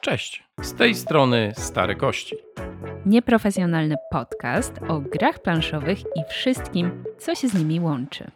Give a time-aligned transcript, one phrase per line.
[0.00, 2.36] Cześć, z tej strony Stare Kości.
[3.06, 8.30] Nieprofesjonalny podcast o grach planszowych i wszystkim, co się z nimi łączy.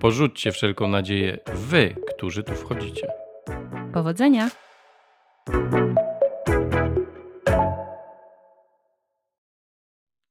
[0.00, 3.12] Porzućcie wszelką nadzieję wy, którzy tu wchodzicie.
[3.92, 4.50] Powodzenia!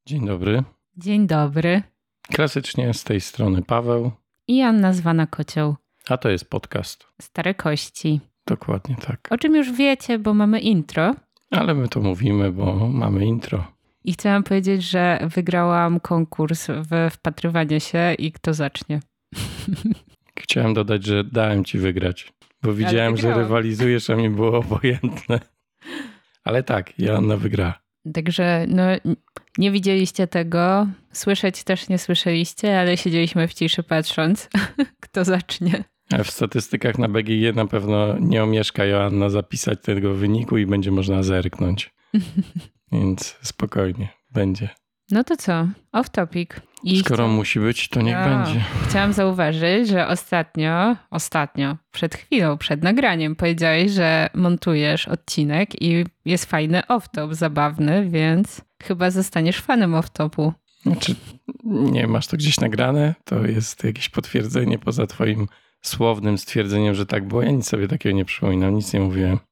[0.05, 0.63] Dzień dobry.
[0.97, 1.83] Dzień dobry.
[2.33, 4.11] Klasycznie z tej strony Paweł,
[4.49, 5.75] I Anna zwana Kocioł.
[6.09, 7.07] a to jest podcast.
[7.21, 8.19] Stare Kości.
[8.47, 9.27] Dokładnie tak.
[9.31, 11.15] O czym już wiecie, bo mamy intro.
[11.51, 13.67] Ale my to mówimy, bo mamy intro.
[14.03, 18.99] I chciałam powiedzieć, że wygrałam konkurs w wpatrywanie się i kto zacznie.
[20.41, 25.39] Chciałem dodać, że dałem ci wygrać, bo widziałem, że rywalizujesz, a mi było obojętne.
[26.43, 27.79] Ale tak, Joanna wygra.
[28.13, 28.83] Także no,
[29.57, 34.49] nie widzieliście tego, słyszeć też nie słyszeliście, ale siedzieliśmy w ciszy patrząc,
[35.03, 35.83] kto zacznie.
[36.23, 41.23] W statystykach na BGG na pewno nie omieszka Joanna zapisać tego wyniku i będzie można
[41.23, 41.93] zerknąć.
[42.91, 44.69] Więc spokojnie, będzie.
[45.11, 45.67] No to co?
[45.91, 46.61] Off topic.
[46.83, 48.25] I Skoro chcia- musi być, to niech Ja.
[48.43, 48.61] będzie.
[48.89, 56.45] Chciałam zauważyć, że ostatnio, ostatnio, przed chwilą, przed nagraniem powiedziałeś, że montujesz odcinek i jest
[56.45, 60.51] fajny off-top, zabawny, więc chyba zostaniesz fanem off-topu.
[60.81, 61.15] Znaczy,
[61.65, 63.15] nie masz to gdzieś nagrane?
[63.25, 65.47] To jest jakieś potwierdzenie poza twoim
[65.81, 67.41] słownym stwierdzeniem, że tak było.
[67.41, 69.39] Ja nic sobie takiego nie przypominam, nic nie mówiłem.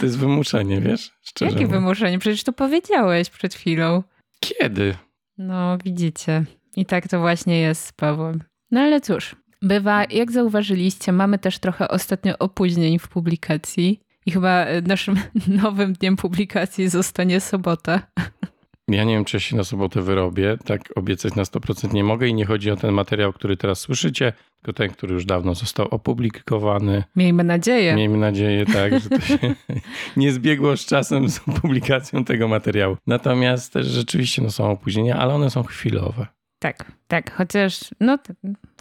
[0.00, 1.10] To jest wymuszenie, wiesz?
[1.22, 1.82] Szczerze Jakie mówiąc.
[1.82, 2.18] wymuszenie?
[2.18, 4.02] Przecież to powiedziałeś przed chwilą.
[4.40, 4.94] Kiedy?
[5.38, 6.44] No, widzicie.
[6.76, 8.42] I tak to właśnie jest z Pawłem.
[8.70, 14.00] No ale cóż, bywa, jak zauważyliście, mamy też trochę ostatnio opóźnień w publikacji.
[14.26, 15.16] I chyba e, naszym
[15.62, 18.02] nowym dniem publikacji zostanie sobota.
[18.88, 20.58] Ja nie wiem, czy ja się na sobotę wyrobię.
[20.64, 24.32] Tak obiecać na 100% nie mogę i nie chodzi o ten materiał, który teraz słyszycie,
[24.62, 27.04] tylko ten, który już dawno został opublikowany.
[27.16, 27.94] Miejmy nadzieję.
[27.94, 29.38] Miejmy nadzieję, tak, że to się
[30.16, 32.96] nie zbiegło z czasem z publikacją tego materiału.
[33.06, 36.26] Natomiast też rzeczywiście no, są opóźnienia, ale one są chwilowe.
[36.58, 38.18] Tak, tak, chociaż no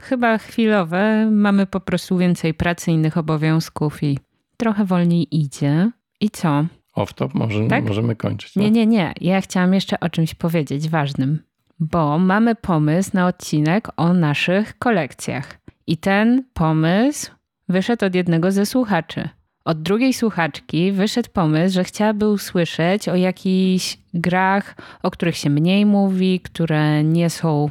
[0.02, 4.20] chyba chwilowe, mamy po prostu więcej pracy, innych obowiązków i
[4.58, 5.92] trochę wolniej idzie.
[6.22, 6.66] I co?
[6.98, 7.86] Off-top może, Tak?
[7.86, 8.56] możemy kończyć.
[8.56, 8.74] Nie, tak?
[8.74, 9.14] nie, nie.
[9.22, 11.40] Ja chciałam jeszcze o czymś powiedzieć ważnym,
[11.80, 15.60] bo mamy pomysł na odcinek o naszych kolekcjach.
[15.88, 17.32] I ten pomysł
[17.70, 19.30] wyszedł od jednego ze słuchaczy.
[19.66, 25.86] Od drugiej słuchaczki wyszedł pomysł, że chciałaby usłyszeć o jakichś grach, o których się mniej
[25.86, 27.70] mówi, które nie są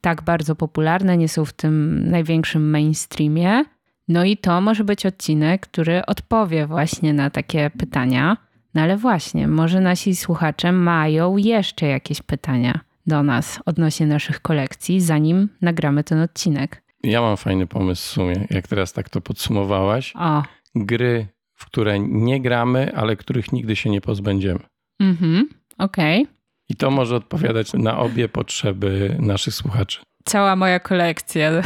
[0.00, 3.64] tak bardzo popularne, nie są w tym największym mainstreamie.
[4.08, 8.36] No i to może być odcinek, który odpowie właśnie na takie pytania.
[8.78, 15.00] No ale właśnie, może nasi słuchacze mają jeszcze jakieś pytania do nas odnośnie naszych kolekcji,
[15.00, 16.82] zanim nagramy ten odcinek.
[17.02, 20.12] Ja mam fajny pomysł w sumie, jak teraz tak to podsumowałaś.
[20.16, 20.42] O,
[20.74, 24.60] Gry, w które nie gramy, ale których nigdy się nie pozbędziemy.
[25.00, 26.26] mhm, okej.
[26.68, 30.00] I to może odpowiadać na obie potrzeby naszych słuchaczy.
[30.24, 31.50] Cała moja kolekcja.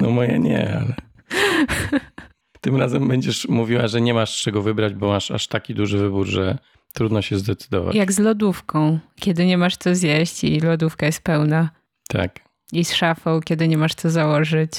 [0.00, 0.94] No moja nie, ale.
[2.60, 6.26] Tym razem będziesz mówiła, że nie masz czego wybrać, bo masz aż taki duży wybór,
[6.26, 6.58] że
[6.92, 7.94] trudno się zdecydować.
[7.94, 11.70] Jak z lodówką, kiedy nie masz co zjeść i lodówka jest pełna.
[12.08, 12.40] Tak.
[12.72, 14.72] I z szafą, kiedy nie masz co założyć.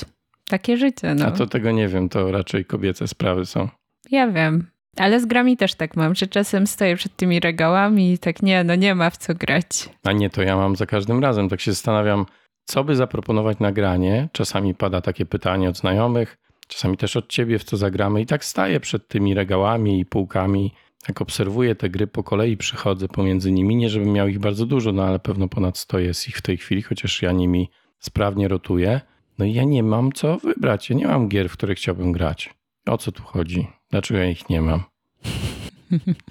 [0.50, 1.26] Takie życie, no.
[1.26, 3.70] A to tego nie wiem, to raczej kobiece sprawy są.
[4.12, 4.68] Ja wiem.
[4.98, 8.64] Ale z grami też tak mam, że czasem stoję przed tymi regałami i tak nie,
[8.64, 9.90] no nie ma w co grać.
[10.04, 11.50] A nie, to ja mam za każdym razem.
[11.50, 12.26] Tak się zastanawiam,
[12.66, 14.30] co by zaproponować na granie.
[14.32, 16.38] Czasami pada takie pytanie od znajomych,
[16.72, 18.22] czasami też od ciebie, w co zagramy.
[18.22, 20.74] I tak staję przed tymi regałami i półkami.
[21.08, 23.76] Jak obserwuję te gry po kolei, przychodzę pomiędzy nimi.
[23.76, 26.58] Nie, żebym miał ich bardzo dużo, no ale pewno ponad 100 jest ich w tej
[26.58, 29.02] chwili, chociaż ja nimi sprawnie rotuję.
[29.40, 30.90] No i ja nie mam co wybrać.
[30.90, 32.54] Ja nie mam gier, w które chciałbym grać.
[32.88, 33.68] O co tu chodzi?
[33.90, 34.84] Dlaczego ja ich nie mam?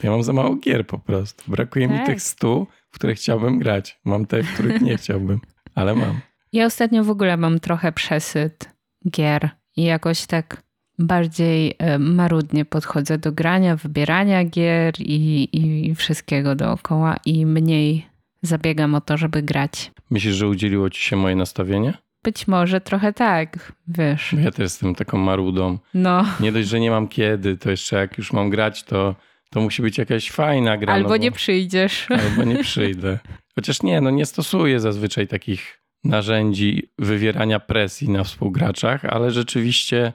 [0.02, 1.50] Ja mam za mało gier po prostu.
[1.50, 2.06] Brakuje mi Tak.
[2.06, 4.00] tych stu, w które chciałbym grać.
[4.04, 5.40] Mam te, w których nie chciałbym,
[5.74, 6.20] ale mam.
[6.52, 8.70] Ja ostatnio w ogóle mam trochę przesyt
[9.10, 9.50] gier
[9.80, 10.62] i jakoś tak
[10.98, 18.06] bardziej e, marudnie podchodzę do grania, wybierania gier i, i wszystkiego dookoła i mniej
[18.42, 19.90] zabiegam o to, żeby grać.
[20.10, 21.94] Myślisz, że udzieliło ci się moje nastawienie?
[22.24, 24.32] Być może trochę tak, wiesz.
[24.32, 25.78] Ja też jestem taką marudą.
[25.94, 29.14] No, Nie dość, że nie mam kiedy, to jeszcze jak już mam grać, to,
[29.50, 30.92] to musi być jakaś fajna gra.
[30.92, 32.06] albo no bo, nie przyjdziesz.
[32.10, 33.18] Albo nie przyjdę.
[33.54, 40.12] Chociaż nie, no nie stosuję zazwyczaj takich narzędzi wywierania presji na współgraczach, ale rzeczywiście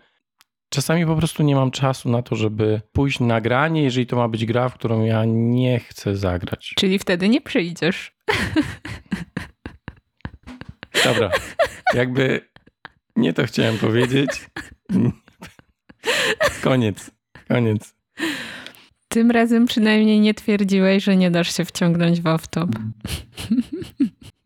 [0.69, 4.27] czasami po prostu nie mam czasu na to, żeby pójść na granie, jeżeli to ma
[4.27, 6.73] być gra, w którą ja nie chcę zagrać.
[6.77, 8.15] Czyli wtedy nie przyjdziesz.
[11.05, 11.31] Dobra,
[11.93, 12.41] jakby
[13.15, 14.29] Nie to chciałem powiedzieć.
[16.61, 17.11] Koniec.
[17.47, 17.95] Koniec.
[19.07, 22.69] Tym razem przynajmniej nie twierdziłeś, że nie dasz się wciągnąć w off-top.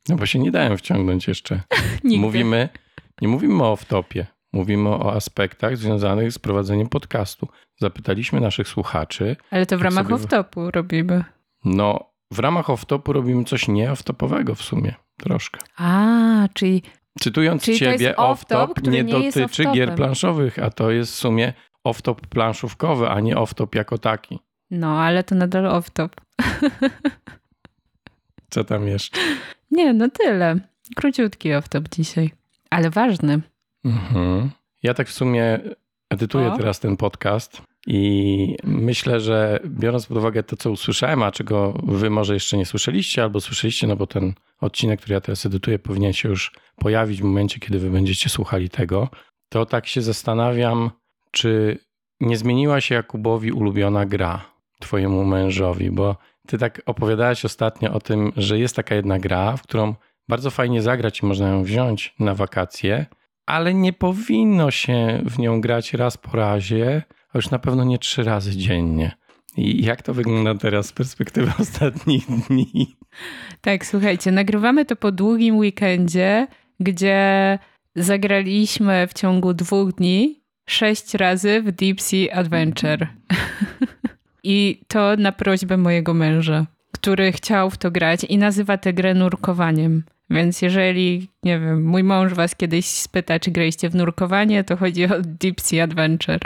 [0.09, 1.61] No bo się nie dałem wciągnąć jeszcze.
[2.03, 2.69] Mówimy,
[3.21, 4.25] nie mówimy o off-topie.
[4.53, 7.47] Mówimy o aspektach związanych z prowadzeniem podcastu.
[7.81, 9.35] Zapytaliśmy naszych słuchaczy.
[9.51, 11.23] Ale to w ramach sobie- off-topu robimy.
[11.65, 14.95] No, w ramach off-topu robimy coś nie off-topowego w sumie.
[15.17, 15.59] Troszkę.
[15.77, 16.81] A, czyli
[17.19, 21.53] Cytując Czyli ciebie, off-top, nie nie dotyczy gier planszowych, a to jest w sumie
[21.87, 24.39] off-top planszówkowy, a nie off-top jako taki.
[24.71, 26.09] no, ale to nadal off-top.
[28.49, 29.19] Co tam jeszcze?
[29.71, 30.59] Nie, no tyle.
[30.95, 32.31] Króciutki off-top dzisiaj.
[32.69, 33.41] Ale ważny.
[33.85, 34.49] Mhm.
[34.83, 35.59] Ja tak w sumie
[36.09, 36.57] edytuję O.
[36.57, 42.09] teraz ten podcast i myślę, że biorąc pod uwagę to, co usłyszałem, a czego wy
[42.09, 46.13] może jeszcze nie słyszeliście, albo słyszeliście, no bo ten odcinek, który ja teraz edytuję, powinien
[46.13, 49.09] się już pojawić w momencie, kiedy wy będziecie słuchali tego,
[49.49, 50.91] to tak się zastanawiam,
[51.31, 51.77] czy
[52.19, 54.45] nie zmieniła się Jakubowi ulubiona gra,
[54.79, 56.15] twojemu mężowi, bo
[56.49, 59.95] ty tak opowiadałeś ostatnio o tym, że jest taka jedna gra, w którą
[60.27, 63.05] bardzo fajnie zagrać i można ją wziąć na wakacje,
[63.45, 67.03] ale nie powinno się w nią grać raz po razie,
[67.33, 69.11] a już na pewno nie trzy razy dziennie.
[69.57, 72.97] I jak to wygląda teraz z perspektywy ostatnich dni?
[73.61, 76.47] Tak, słuchajcie, nagrywamy to po długim weekendzie,
[76.79, 77.59] gdzie
[77.95, 83.07] zagraliśmy w ciągu dwóch dni sześć razy w Deep Sea Adventure.
[84.43, 89.13] I to na prośbę mojego męża, który chciał w to grać i nazywa tę grę
[89.13, 90.03] nurkowaniem.
[90.29, 95.05] Więc jeżeli, nie wiem, mój mąż was kiedyś spyta, czy graliście w nurkowanie, to chodzi
[95.05, 96.39] o Deep Sea Adventure.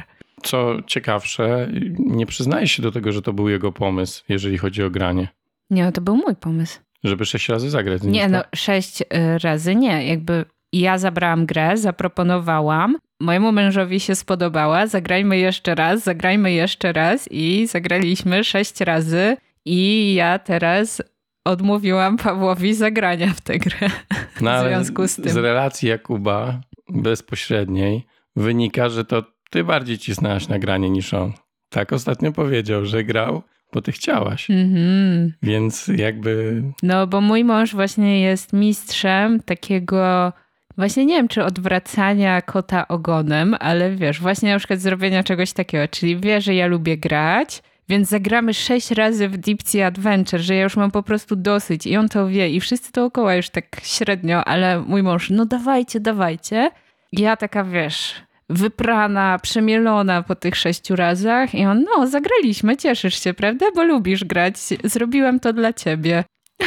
[0.44, 1.68] Co ciekawsze,
[2.00, 5.28] nie przyznaje się do tego, że to był jego pomysł, jeżeli chodzi o granie.
[5.70, 6.80] Nie, no to był mój pomysł.
[7.04, 8.02] Żeby sześć razy zagrać.
[8.02, 8.56] z nim, Nie, no tak?
[8.56, 9.06] sześć y,
[9.44, 10.08] razy nie.
[10.08, 17.28] Jakby ja zabrałam grę, zaproponowałam, mojemu mężowi się spodobała, zagrajmy jeszcze raz, zagrajmy jeszcze raz
[17.32, 21.02] i zagraliśmy sześć razy i ja teraz
[21.46, 23.90] odmówiłam Pawłowi zagrania w tę grę.
[24.42, 25.30] No, w związku z tym.
[25.30, 28.06] Z relacji Jakuba bezpośredniej
[28.36, 31.34] wynika, że to ty bardziej cisnęłaś na granie niż on.
[31.70, 33.42] Tak ostatnio powiedział, że grał,
[33.74, 34.50] bo ty chciałaś.
[34.50, 35.34] Mhm.
[35.44, 40.34] Więc jakby No, bo mój mąż właśnie jest mistrzem takiego,
[40.78, 45.88] właśnie nie wiem, czy odwracania kota ogonem, ale wiesz, właśnie na przykład zrobienia czegoś takiego,
[45.88, 50.56] czyli wie, że ja lubię grać, więc zagramy sześć razy w Deep Sea Adventure, że
[50.56, 53.66] ja już mam po prostu dosyć i on to wie i wszyscy dookoła już tak
[53.84, 56.72] średnio, ale mój mąż, no dawajcie, dawajcie.
[57.12, 58.16] Ja taka, wiesz,
[58.50, 63.66] wyprana, przemielona po tych sześciu razach i on, no zagraliśmy, cieszysz się, prawda?
[63.76, 66.24] Bo lubisz grać, zrobiłem to dla ciebie.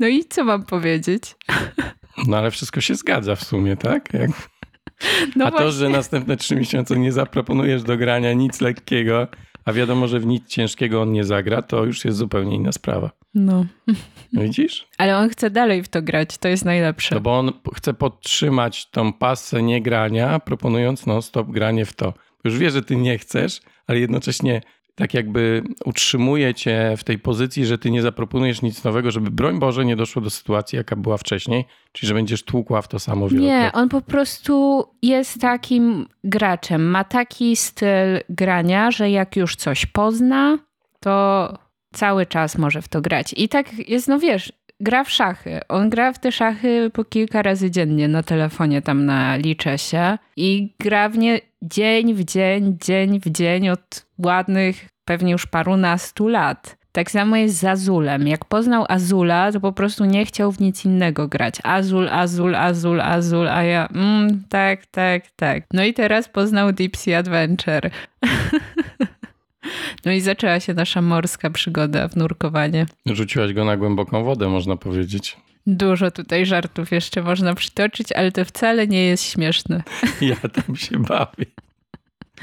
[0.00, 1.22] No i co mam powiedzieć?
[2.26, 4.14] No ale wszystko się zgadza w sumie, tak?
[4.14, 4.30] Jak...
[5.36, 5.66] No a właśnie.
[5.66, 9.28] to, że następne trzy miesiące nie zaproponujesz do grania nic lekkiego,
[9.64, 13.10] a wiadomo, że w nic ciężkiego on nie zagra, to już jest zupełnie inna sprawa.
[13.34, 13.66] No.
[14.32, 14.86] No Widzisz?
[14.98, 17.14] Ale on chce dalej w to grać, to jest najlepsze.
[17.14, 22.14] No bo on chce podtrzymać tą pasę niegrania, proponując non-stop granie w to.
[22.44, 24.60] Już wie, że ty nie chcesz, ale jednocześnie
[24.94, 29.58] tak jakby utrzymuje cię w tej pozycji, że ty nie zaproponujesz nic nowego, żeby broń
[29.58, 33.28] Boże nie doszło do sytuacji, jaka była wcześniej, czyli że będziesz tłukła w to samo.
[33.28, 36.84] Nie, on po prostu jest takim graczem.
[36.84, 40.58] Ma taki styl grania, że jak już coś pozna,
[41.00, 41.48] to
[41.92, 43.34] cały czas może w to grać.
[43.36, 45.60] I tak jest, no wiesz, gra w szachy.
[45.68, 50.18] On gra w te szachy po kilka razy dziennie na telefonie, tam na liczesie.
[50.36, 56.28] I gra w nie dzień w dzień, dzień w dzień od ładnych pewnie już parunastu
[56.28, 56.76] lat.
[56.92, 58.28] Tak samo jest z Azulem.
[58.28, 61.54] Jak poznał Azula, to po prostu nie chciał w nic innego grać.
[61.62, 65.64] Azul, Azul, Azul, Azul, a ja mm, tak, tak, tak.
[65.72, 67.90] No i teraz poznał Deep Sea Adventure.
[70.04, 72.86] No i zaczęła się nasza morska przygoda w nurkowanie.
[73.06, 75.36] Rzuciłaś go na głęboką wodę, można powiedzieć.
[75.66, 79.82] Dużo tutaj żartów jeszcze można przytoczyć, ale to wcale nie jest śmieszne.
[80.20, 81.46] Ja tam się bawię.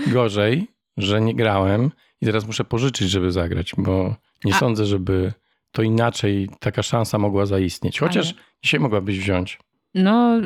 [0.07, 5.33] Gorzej, że nie grałem i teraz muszę pożyczyć, żeby zagrać, bo nie A- sądzę, żeby
[5.71, 7.99] to inaczej taka szansa mogła zaistnieć.
[7.99, 9.59] Chociaż dzisiaj mogłabyś wziąć.
[9.95, 10.39] No,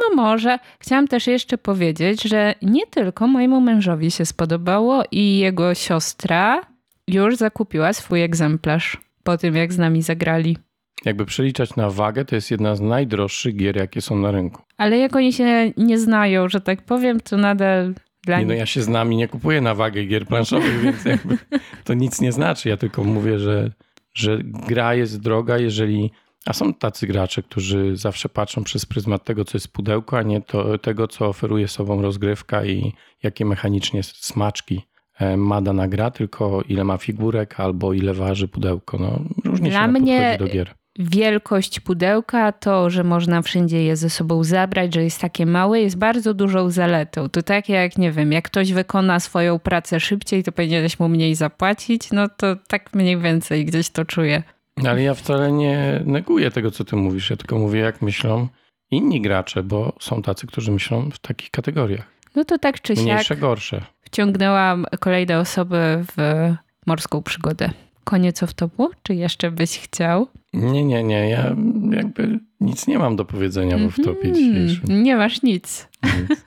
[0.00, 0.58] no może.
[0.78, 6.60] Chciałam też jeszcze powiedzieć, że nie tylko mojemu mężowi się spodobało i jego siostra
[7.08, 10.58] już zakupiła swój egzemplarz po tym, jak z nami zagrali.
[11.04, 14.62] Jakby przeliczać na wagę, to jest jedna z najdroższych gier, jakie są na rynku.
[14.76, 18.66] Ale jak oni się nie znają, że tak powiem, to nadal dla Nie, no ja
[18.66, 21.38] się z nami nie kupuję na wagę gier planszowych, więc jakby
[21.84, 22.68] to nic nie znaczy.
[22.68, 23.70] Ja tylko mówię, że,
[24.14, 26.10] że gra jest droga, jeżeli
[26.46, 30.40] A są tacy gracze, którzy zawsze patrzą przez pryzmat tego, co jest pudełko, a nie
[30.40, 34.82] to, tego, co oferuje sobą rozgrywka i jakie mechanicznie smaczki
[35.20, 38.98] e, ma dana gra, tylko ile ma figurek albo ile waży pudełko.
[38.98, 40.74] No, różnie Dla się mnie- podchodzi do gier.
[40.98, 45.98] Wielkość pudełka, to, że można wszędzie je ze sobą zabrać, że jest takie małe, jest
[45.98, 47.28] bardzo dużą zaletą.
[47.28, 51.34] To tak jak, nie wiem, jak ktoś wykona swoją pracę szybciej, to powinieneś mu mniej
[51.34, 54.42] zapłacić, no to tak mniej więcej gdzieś to czuję.
[54.84, 57.30] Ale ja wcale nie neguję tego, co ty mówisz.
[57.30, 58.48] Ja tylko mówię, jak myślą
[58.90, 62.06] inni gracze, bo są tacy, którzy myślą w takich kategoriach.
[62.34, 63.82] No to tak czy siak Mniejsze, gorsze.
[64.02, 66.50] wciągnęłam kolejne osoby w
[66.86, 67.70] morską przygodę.
[68.06, 68.88] Koniec off-topu?
[69.02, 70.26] Czy jeszcze byś chciał?
[70.52, 71.28] Nie, nie, nie.
[71.28, 71.56] Ja
[71.90, 75.02] jakby nic nie mam do powiedzenia w topie Mhm, dzisiejszym.
[75.02, 75.88] Nie masz nic.
[76.04, 76.44] Nic.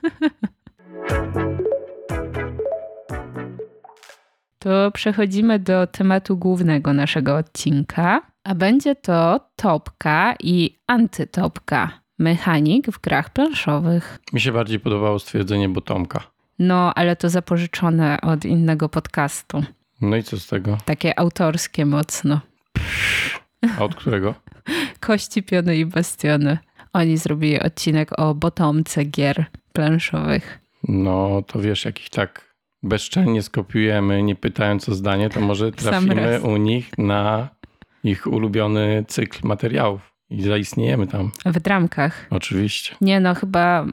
[4.58, 11.90] To przechodzimy do tematu głównego naszego odcinka, a będzie to topka i antytopka.
[12.18, 14.18] Mechanik w grach planszowych.
[14.32, 16.20] Mi się bardziej podobało stwierdzenie Botomka.
[16.58, 19.62] No, ale to zapożyczone od innego podcastu.
[20.00, 20.78] No i co z tego?
[20.84, 22.40] Takie autorskie mocno.
[23.78, 24.34] A od którego?
[25.00, 26.58] Kości, piony i bastiony.
[26.92, 30.60] Oni zrobili odcinek o botomce gier planszowych.
[30.88, 36.40] No to wiesz, jak ich tak bezczelnie skopiujemy, nie pytając o zdanie, to może trafimy
[36.40, 37.48] u nich na
[38.04, 41.30] ich ulubiony cykl materiałów i zaistniejemy tam.
[41.44, 42.26] W dramkach.
[42.30, 42.94] Oczywiście.
[43.00, 43.86] Nie no, chyba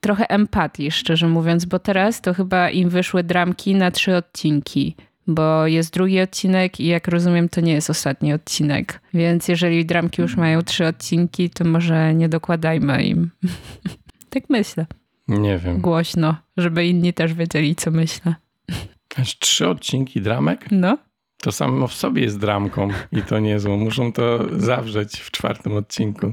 [0.00, 4.96] trochę empatii, szczerze mówiąc, bo teraz to chyba im wyszły dramki na trzy odcinki.
[5.26, 9.00] Bo jest drugi odcinek i jak rozumiem, to nie jest ostatni odcinek.
[9.14, 13.30] Więc jeżeli dramki już mają trzy odcinki, to może nie dokładajmy im.
[14.30, 14.86] tak myślę.
[15.28, 15.80] Nie wiem.
[15.80, 18.34] Głośno, żeby inni też wiedzieli, co myślę.
[19.16, 20.66] Aż trzy odcinki dramek?
[20.70, 20.98] No.
[21.42, 23.76] To samo w sobie jest dramką i to niezłą.
[23.76, 26.32] Muszą to zawrzeć w czwartym odcinku.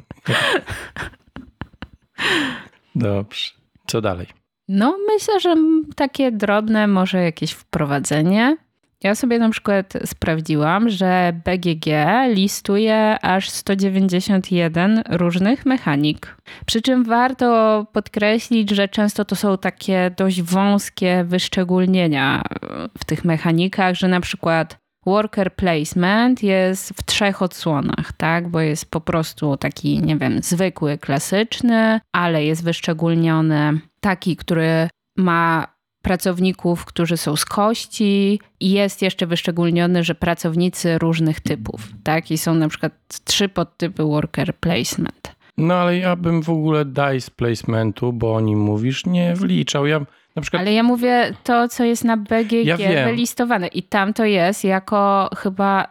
[2.96, 3.50] Dobrze.
[3.88, 4.28] Co dalej?
[4.68, 5.56] No, myślę, że
[5.96, 8.58] takie drobne, może jakieś wprowadzenie.
[9.04, 11.86] Ja sobie na przykład sprawdziłam, że BGG
[12.30, 16.38] listuje aż 191 różnych mechanik.
[16.66, 22.68] Przy czym warto podkreślić, że często to są takie dość wąskie wyszczególnienia e,
[22.98, 28.50] w tych mechanikach, że na przykład worker placement jest w trzech odsłonach, tak?
[28.50, 35.68] Bo jest po prostu taki, nie wiem, zwykły, klasyczny, ale jest wyszczególniony taki, który ma
[36.02, 42.32] pracowników, którzy są z kości i jest jeszcze wyszczególniony, że pracownicy różnych typów, tak?
[42.32, 42.94] I są na przykład
[43.24, 45.36] trzy podtypy worker placement.
[45.58, 49.86] No ale ja bym w ogóle dice placementu, bo o nim mówisz, nie wliczał.
[49.86, 50.00] Ja
[50.36, 54.26] na przykład Ale ja mówię to, co jest na BGG Ja wylistowane i tam to
[54.26, 55.88] jest jako chyba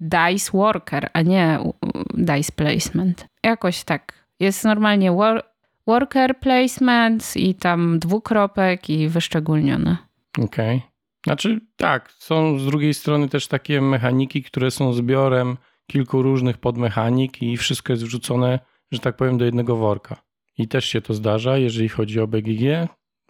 [0.00, 1.58] dice worker, a nie
[2.14, 3.26] dice placement.
[3.42, 4.12] Jakoś tak.
[4.40, 5.12] Jest normalnie
[5.88, 9.96] worker placement i tam dwukropek i wyszczególnione.
[10.38, 10.82] Okej.
[11.24, 17.42] Znaczy tak, są z drugiej strony też takie mechaniki, które są zbiorem kilku różnych podmechanik
[17.42, 18.58] i wszystko jest wrzucone,
[18.90, 20.22] że tak powiem, do jednego worka.
[20.58, 22.62] I też się to zdarza, jeżeli chodzi o BGG.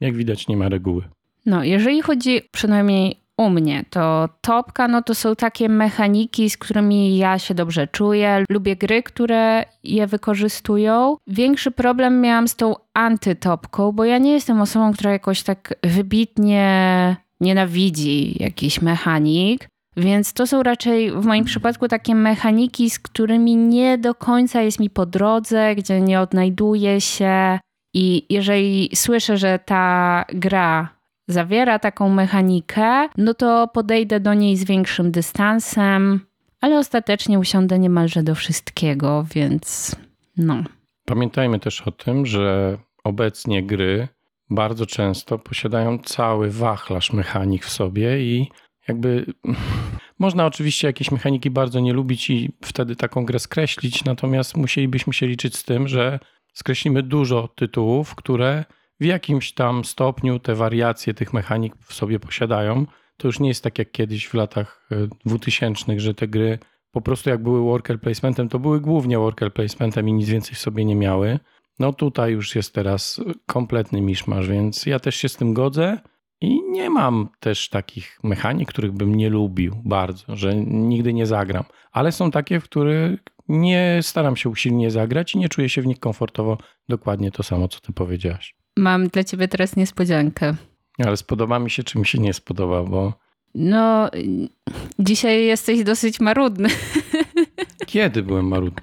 [0.00, 1.02] Jak widać, nie ma reguły.
[1.46, 7.18] No, jeżeli chodzi przynajmniej u mnie, to topka, no to są takie mechaniki, z którymi
[7.18, 8.44] ja się dobrze czuję.
[8.50, 11.16] Lubię gry, które je wykorzystują.
[11.26, 17.16] Większy problem miałam z tą antytopką, bo ja nie jestem osobą, która jakoś tak wybitnie
[17.40, 19.68] nienawidzi jakiś mechanik.
[19.96, 24.80] Więc to są raczej w moim przypadku takie mechaniki, z którymi nie do końca jest
[24.80, 27.58] mi po drodze, gdzie nie odnajduję się.
[27.94, 30.97] I jeżeli słyszę, że ta gra
[31.28, 36.20] zawiera taką mechanikę, no to podejdę do niej z większym dystansem,
[36.60, 39.96] ale ostatecznie usiądę niemalże do wszystkiego, więc
[40.36, 40.62] no.
[41.04, 44.08] Pamiętajmy też o tym, że obecnie gry
[44.50, 48.50] bardzo często posiadają cały wachlarz mechanik w sobie i
[48.88, 49.26] jakby
[50.18, 55.26] można oczywiście jakieś mechaniki bardzo nie lubić i wtedy taką grę skreślić, natomiast musielibyśmy się
[55.26, 56.18] liczyć z tym, że
[56.54, 58.64] skreślimy dużo tytułów, które
[59.00, 62.86] w jakimś tam stopniu te wariacje tych mechanik w sobie posiadają.
[63.16, 66.58] To już nie jest tak jak kiedyś w latach e, 2000, że te gry
[66.92, 70.58] po prostu jak były worker placementem, to były głównie worker placementem i nic więcej w
[70.58, 71.38] sobie nie miały.
[71.78, 75.98] No tutaj już jest teraz kompletny miszmasz, więc ja też się z tym godzę
[76.40, 81.64] i nie mam też takich mechanik, których bym nie lubił bardzo, że nigdy nie zagram.
[81.92, 83.16] Ale są takie, w które
[83.48, 86.58] nie staram się usilnie zagrać i nie czuję się w nich komfortowo.
[86.88, 88.57] Dokładnie to samo, co ty powiedziałaś.
[88.78, 90.54] Mam dla ciebie teraz niespodziankę.
[91.06, 93.12] Ale spodoba mi się, czy mi się nie spodoba, bo
[93.54, 94.10] No,
[94.98, 96.68] dzisiaj jesteś dosyć marudny.
[97.86, 98.82] kiedy byłem marudny?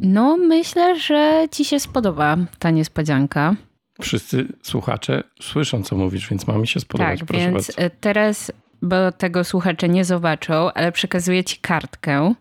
[0.00, 3.54] No, myślę, że ci się spodoba ta niespodzianka.
[4.02, 7.18] Wszyscy słuchacze słyszą, co mówisz, więc ma mi się spodobać.
[7.18, 7.82] Tak, proszę więc bardzo.
[7.82, 12.34] y, teraz, bo tego słuchacze nie zobaczą, ale przekazuję ci kartkę.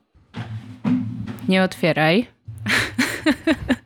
[1.47, 2.27] Nie otwieraj.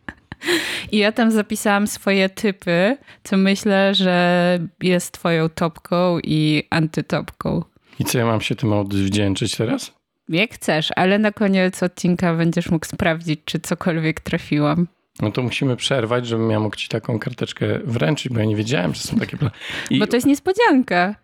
[0.92, 7.64] I ja tam zapisałam swoje typy, co myślę, że jest twoją topką i antytopką.
[8.00, 9.92] I co ja mam się tym odwdzięczyć teraz?
[10.30, 14.88] Jak chcesz, ale na koniec odcinka będziesz mógł sprawdzić, czy cokolwiek trafiłam.
[15.22, 18.94] No to musimy przerwać, żebym ja mógł ci taką karteczkę wręczyć, bo ja nie wiedziałem,
[18.94, 19.52] że są takie plany.
[19.90, 21.16] I Bo to jest niespodzianka.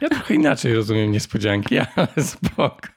[0.00, 2.88] ja trochę inaczej rozumiem niespodzianki, ale spoko.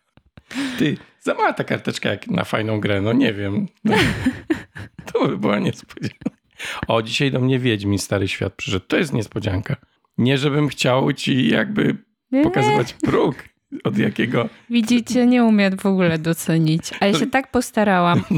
[0.80, 3.68] Ty, za mała ta karteczka jak na fajną grę, no nie wiem.
[3.84, 3.96] No,
[5.14, 6.30] to by była niespodzianka.
[6.88, 8.86] O, dzisiaj do mnie Wiedźmin Stary Świat przyszedł.
[8.88, 9.76] To jest niespodzianka.
[10.18, 11.98] Nie, żebym chciał ci jakby
[12.44, 13.36] pokazywać próg,
[13.84, 14.50] od jakiego...
[14.70, 16.92] Widzicie, nie umiem w ogóle docenić.
[17.00, 18.24] A ja się tak postarałam.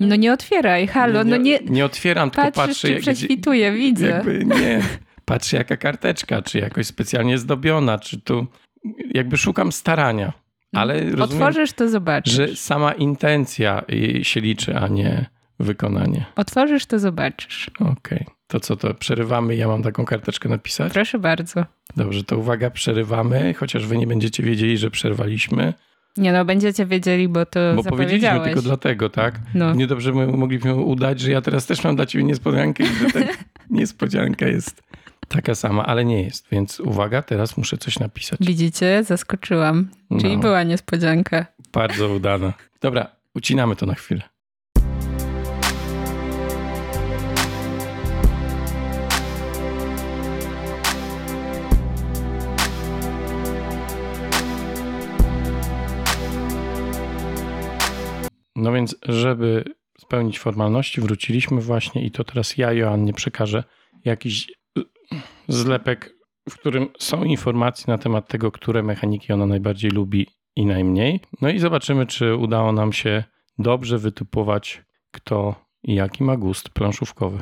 [0.00, 1.58] No nie otwieraj, halo, no nie...
[1.58, 2.88] Nie otwieram, tylko Patrzysz, patrzę...
[2.88, 4.06] czy prześwituję, widzę.
[4.06, 4.82] Jakby nie.
[5.24, 8.46] Patrzę jaka karteczka, czy jakoś specjalnie zdobiona, czy tu...
[9.14, 10.32] Jakby szukam starania.
[10.74, 12.34] Ale rozumiem, Otworzysz, to zobaczysz.
[12.34, 13.82] że sama intencja
[14.22, 15.26] się liczy, a nie
[15.60, 16.24] wykonanie.
[16.36, 17.70] Otworzysz, to zobaczysz.
[17.80, 18.26] Okej.
[18.46, 19.56] To co, to przerywamy?
[19.56, 20.92] Ja mam taką karteczkę napisać?
[20.92, 21.64] Proszę bardzo.
[21.96, 25.74] Dobrze, to uwaga, przerywamy, chociaż wy nie będziecie wiedzieli, że przerwaliśmy,
[26.16, 29.40] Nie no, będziecie wiedzieli, bo to bo powiedzieliśmy tylko dlatego, tak?
[29.54, 29.74] No.
[29.74, 33.20] Niedobrze my mogliśmy udać, że ja teraz też mam dla ciebie niespodziankę i że ta
[33.70, 34.82] niespodzianka jest
[35.28, 36.46] taka sama, ale nie jest.
[36.52, 38.38] Więc uwaga, teraz muszę coś napisać.
[38.42, 39.88] Widzicie, zaskoczyłam.
[40.20, 40.42] Czyli No.
[40.42, 41.46] była niespodzianka.
[41.72, 42.52] Bardzo udana.
[42.80, 44.22] Dobra, ucinamy to na chwilę.
[58.56, 59.64] No więc, żeby
[59.98, 63.64] spełnić formalności, wróciliśmy właśnie i to teraz ja, Joannie, przekażę
[64.04, 64.52] jakiś
[65.48, 66.14] zlepek,
[66.50, 70.26] w którym są informacje na temat tego, które mechaniki ona najbardziej lubi
[70.56, 71.20] i najmniej.
[71.40, 73.24] No i zobaczymy, czy udało nam się
[73.58, 77.38] dobrze wytypować, kto i jaki ma gust planszówkowy.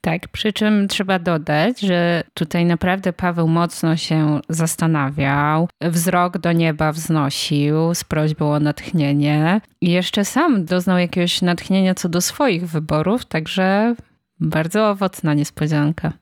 [0.00, 6.92] Tak, przy czym trzeba dodać, że tutaj naprawdę Paweł mocno się zastanawiał, wzrok do nieba
[6.92, 13.24] wznosił z prośbą o natchnienie i jeszcze sam doznał jakiegoś natchnienia co do swoich wyborów,
[13.24, 13.94] także
[14.40, 16.12] bardzo owocna niespodzianka.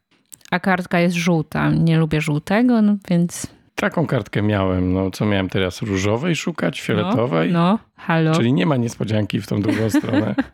[0.51, 4.93] A kartka jest żółta, nie lubię żółtego, no więc Taką kartkę miałem.
[4.93, 5.83] No, co miałem teraz?
[5.83, 6.81] Różowej szukać?
[6.81, 7.53] Fioletowej?
[7.53, 8.35] no, no halo.
[8.35, 10.35] Czyli nie ma niespodzianki w tą drugą stronę.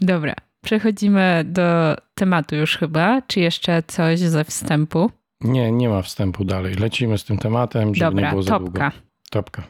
[0.00, 3.22] Dobra, przechodzimy do tematu już chyba.
[3.26, 5.10] Czy jeszcze coś ze wstępu?
[5.40, 6.74] Nie, nie ma wstępu dalej.
[6.74, 8.72] Lecimy z tym tematem, żeby nie Dobra, było za długo.
[8.72, 8.92] topka.
[9.30, 9.62] Topka.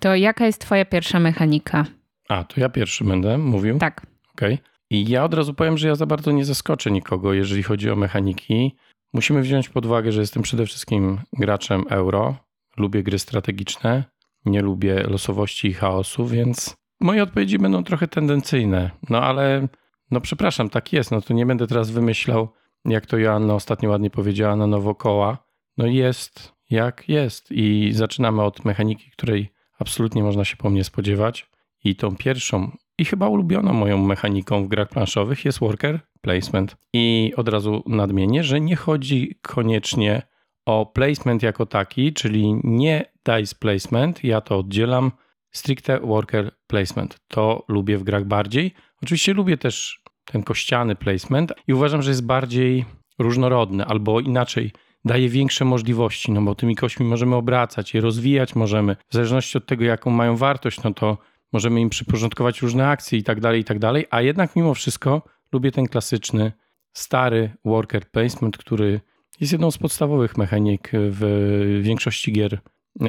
[0.00, 1.84] To jaka jest twoja pierwsza mechanika?
[2.30, 3.78] A, to ja pierwszy będę mówił.
[3.78, 4.06] Tak.
[4.32, 4.58] Okej.
[4.90, 7.96] I ja od razu powiem, że ja za bardzo nie zaskoczę nikogo, jeżeli chodzi o
[7.96, 8.76] mechaniki.
[9.12, 12.36] Musimy wziąć pod uwagę, że jestem przede wszystkim graczem euro.
[12.76, 14.04] Lubię gry strategiczne,
[14.44, 18.90] nie lubię losowości i chaosu, więc moje odpowiedzi będą trochę tendencyjne.
[19.08, 19.68] No ale,
[20.10, 21.10] no przepraszam, tak jest.
[21.10, 22.48] No to nie będę teraz wymyślał,
[22.84, 25.38] jak to Joanna ostatnio ładnie powiedziała na nowo koła.
[25.76, 27.52] No jest jak jest.
[27.52, 31.49] I zaczynamy od mechaniki, której absolutnie można się po mnie spodziewać.
[31.84, 36.76] I tą pierwszą i chyba ulubioną moją mechaniką w grach planszowych jest worker placement.
[36.92, 40.22] I od razu nadmienię, że nie chodzi koniecznie
[40.66, 45.12] o placement jako taki, czyli nie dice placement, ja to oddzielam,
[45.50, 47.18] stricte worker placement.
[47.28, 48.74] To lubię w grach bardziej.
[49.02, 52.84] Oczywiście lubię też ten kościany placement i uważam, że jest bardziej
[53.18, 54.72] różnorodny, albo inaczej,
[55.04, 58.96] daje większe możliwości, no bo tymi kośćmi możemy obracać, je rozwijać możemy.
[59.08, 61.18] W zależności od tego, jaką mają wartość, no to
[61.52, 64.06] możemy im przyporządkować różne akcje i tak dalej, i tak dalej.
[64.10, 66.52] A jednak mimo wszystko lubię ten klasyczny,
[66.92, 69.00] stary worker placement, który
[69.40, 72.60] jest jedną z podstawowych mechanik w większości gier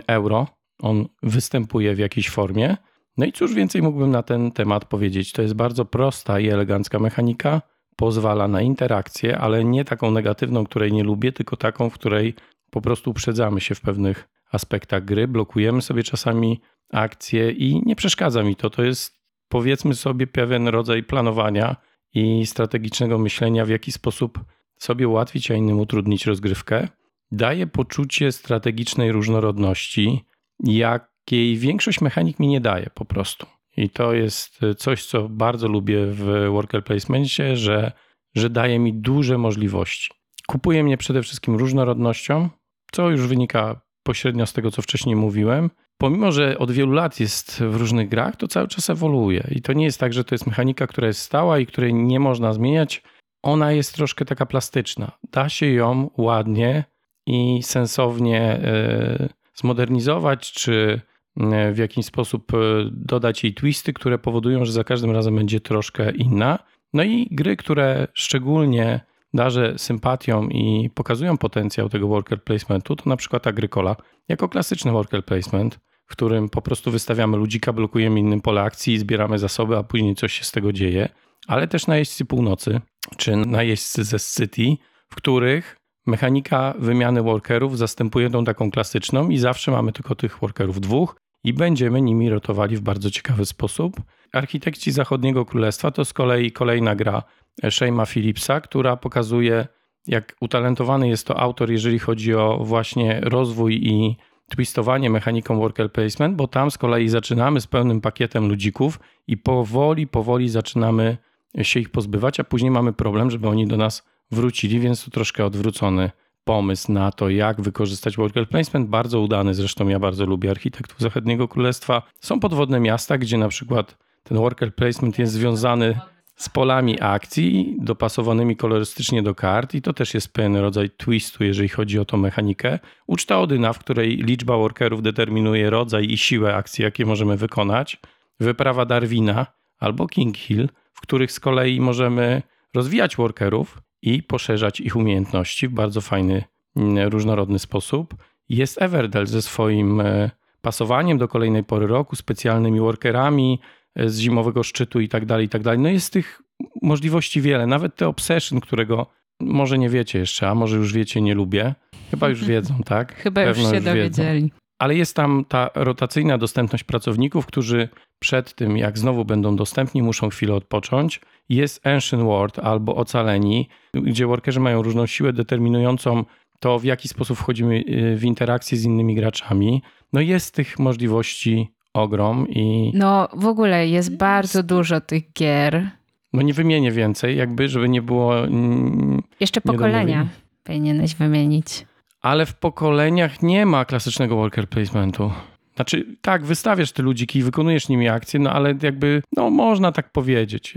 [0.07, 0.47] euro.
[0.81, 2.77] On występuje w jakiejś formie.
[3.17, 5.31] No i cóż więcej mógłbym na ten temat powiedzieć?
[5.31, 7.61] To jest bardzo prosta i elegancka mechanika.
[7.95, 12.33] Pozwala na interakcję, ale nie taką negatywną, której nie lubię, tylko taką, w której
[12.71, 16.61] po prostu uprzedzamy się w pewnych aspektach gry, blokujemy sobie czasami
[16.91, 18.69] akcje i nie przeszkadza mi to.
[18.69, 21.75] To jest powiedzmy sobie pewien rodzaj planowania
[22.13, 24.39] i strategicznego myślenia, w jaki sposób
[24.77, 26.87] sobie ułatwić, a innym utrudnić rozgrywkę.
[27.31, 30.25] Daje poczucie strategicznej różnorodności,
[30.59, 33.45] jakiej większość mechanik mi nie daje po prostu.
[33.77, 37.91] I to jest coś, co bardzo lubię w worker placementie, że,
[38.35, 40.09] że daje mi duże możliwości.
[40.47, 42.49] Kupuje mnie przede wszystkim różnorodnością,
[42.91, 45.69] co już wynika pośrednio z tego, co wcześniej mówiłem.
[45.97, 49.47] Pomimo, że od wielu lat jest w różnych grach, to cały czas ewoluuje.
[49.51, 52.19] I to nie jest tak, że to jest mechanika, która jest stała i której nie
[52.19, 53.03] można zmieniać.
[53.43, 55.11] Ona jest troszkę taka plastyczna.
[55.31, 56.83] Da się ją ładnie
[57.27, 61.01] i sensownie e, zmodernizować, czy
[61.37, 62.57] e, w jakiś sposób e,
[62.91, 66.59] dodać jej twisty, które powodują, że za każdym razem będzie troszkę inna.
[66.93, 69.01] No i gry, które szczególnie
[69.33, 73.95] darzę sympatią i pokazują potencjał tego worker placementu, to na przykład Agricola,
[74.27, 79.39] jako klasyczny worker placement, w którym po prostu wystawiamy ludzika, blokujemy innym pole akcji, zbieramy
[79.39, 81.09] zasoby, a później coś się z tego dzieje,
[81.47, 82.81] ale też najeźdźcy północy,
[83.17, 89.71] czy najeźdźcy ze City, w których mechanika wymiany workerów zastępuje tą taką klasyczną i zawsze
[89.71, 94.01] mamy tylko tych workerów dwóch i będziemy nimi rotowali w bardzo ciekawy sposób.
[94.33, 97.23] Architekci Zachodniego Królestwa to z kolei kolejna gra
[97.69, 99.67] Shema Phillipsa, która pokazuje,
[100.07, 104.15] jak utalentowany jest to autor, jeżeli chodzi o właśnie rozwój i
[104.49, 110.07] twistowanie mechaniką worker placement, bo tam z kolei zaczynamy z pełnym pakietem ludzików i powoli,
[110.07, 111.17] powoli zaczynamy
[111.61, 115.45] się ich pozbywać, a później mamy problem, żeby oni do nas wrócili, więc to troszkę
[115.45, 116.11] odwrócony
[116.43, 118.89] pomysł na to, jak wykorzystać worker placement.
[118.89, 122.01] Bardzo udany, zresztą ja bardzo lubię architektów Zachodniego Królestwa.
[122.21, 125.99] Są podwodne miasta, gdzie na przykład ten worker placement jest związany
[126.41, 131.69] z polami akcji dopasowanymi kolorystycznie do kart i to też jest pewien rodzaj twistu, jeżeli
[131.69, 132.79] chodzi o tą mechanikę.
[133.07, 137.97] Uczta Odyna, w której liczba workerów determinuje rodzaj i siłę akcji, jakie możemy wykonać.
[138.39, 139.45] Wyprawa Darwina
[139.79, 142.41] albo King Hill, w których z kolei możemy
[142.73, 146.43] rozwijać workerów i poszerzać ich umiejętności w bardzo fajny,
[146.75, 148.15] mm, różnorodny sposób.
[148.49, 153.59] Jest Everdell ze swoim e, pasowaniem do kolejnej pory roku, specjalnymi workerami,
[153.95, 155.79] z zimowego szczytu i tak dalej, i tak dalej.
[155.79, 156.41] No jest tych
[156.81, 157.67] możliwości wiele.
[157.67, 159.07] Nawet te Obsession, którego
[159.39, 161.75] może nie wiecie jeszcze, a może już wiecie, nie lubię.
[162.11, 163.15] Chyba już wiedzą, tak?
[163.23, 164.41] Chyba Pewno już się już dowiedzieli.
[164.41, 164.55] Wiedzą.
[164.79, 170.29] Ale jest tam ta rotacyjna dostępność pracowników, którzy przed tym, jak znowu będą dostępni, muszą
[170.29, 171.21] chwilę odpocząć.
[171.49, 176.25] Jest Ancient World albo Ocaleni, gdzie workerzy mają różną siłę determinującą
[176.59, 179.81] to, w jaki sposób wchodzimy y, w interakcję z innymi graczami.
[180.13, 182.91] No jest tych możliwości ogrom i...
[182.95, 185.89] No w ogóle jest bardzo dużo tych gier.
[186.33, 188.47] No nie wymienię więcej, jakby, żeby nie było...
[188.47, 190.27] Mm, Jeszcze pokolenia
[190.63, 191.85] powinieneś wymienić.
[192.21, 195.31] Ale w pokoleniach nie ma klasycznego worker placementu.
[195.75, 200.11] Znaczy, tak, wystawiasz te ludziki i wykonujesz nimi akcje, no ale jakby, no można tak
[200.11, 200.73] powiedzieć.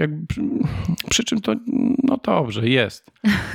[1.10, 1.54] Przy czym to,
[2.02, 3.10] no dobrze, jest.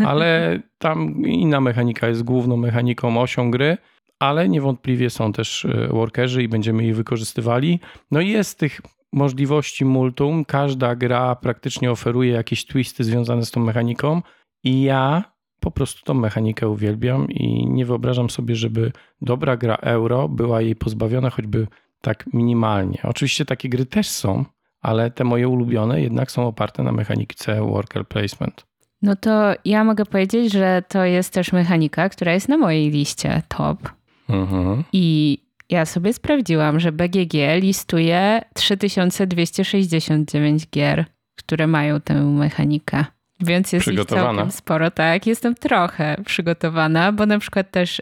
[0.06, 3.78] Ale tam inna mechanika jest główną mechaniką, osią gry
[4.20, 7.80] ale niewątpliwie są też e, workerzy i będziemy ich wykorzystywali.
[8.12, 8.82] No i jest tych
[9.14, 10.46] możliwości multum.
[10.46, 14.22] Każda gra praktycznie oferuje jakieś twisty związane z tą mechaniką
[14.64, 15.24] i ja
[15.60, 20.76] po prostu tą mechanikę uwielbiam i nie wyobrażam sobie, żeby dobra gra euro była jej
[20.76, 21.68] pozbawiona choćby
[22.02, 23.00] tak minimalnie.
[23.04, 24.46] Oczywiście takie gry też są,
[24.82, 28.66] ale te moje ulubione jednak są oparte na mechanice worker placement.
[29.02, 33.42] No to ja mogę powiedzieć, że to jest też mechanika, która jest na mojej liście
[33.48, 33.99] top.
[34.30, 34.84] Mhm.
[34.94, 35.38] I
[35.70, 43.06] ja sobie sprawdziłam, że BGG listuje 3269 gier, które mają tę mechanikę.
[43.42, 45.28] Więc jest ich całkiem sporo, tak.
[45.28, 48.02] Jestem trochę przygotowana, bo na przykład też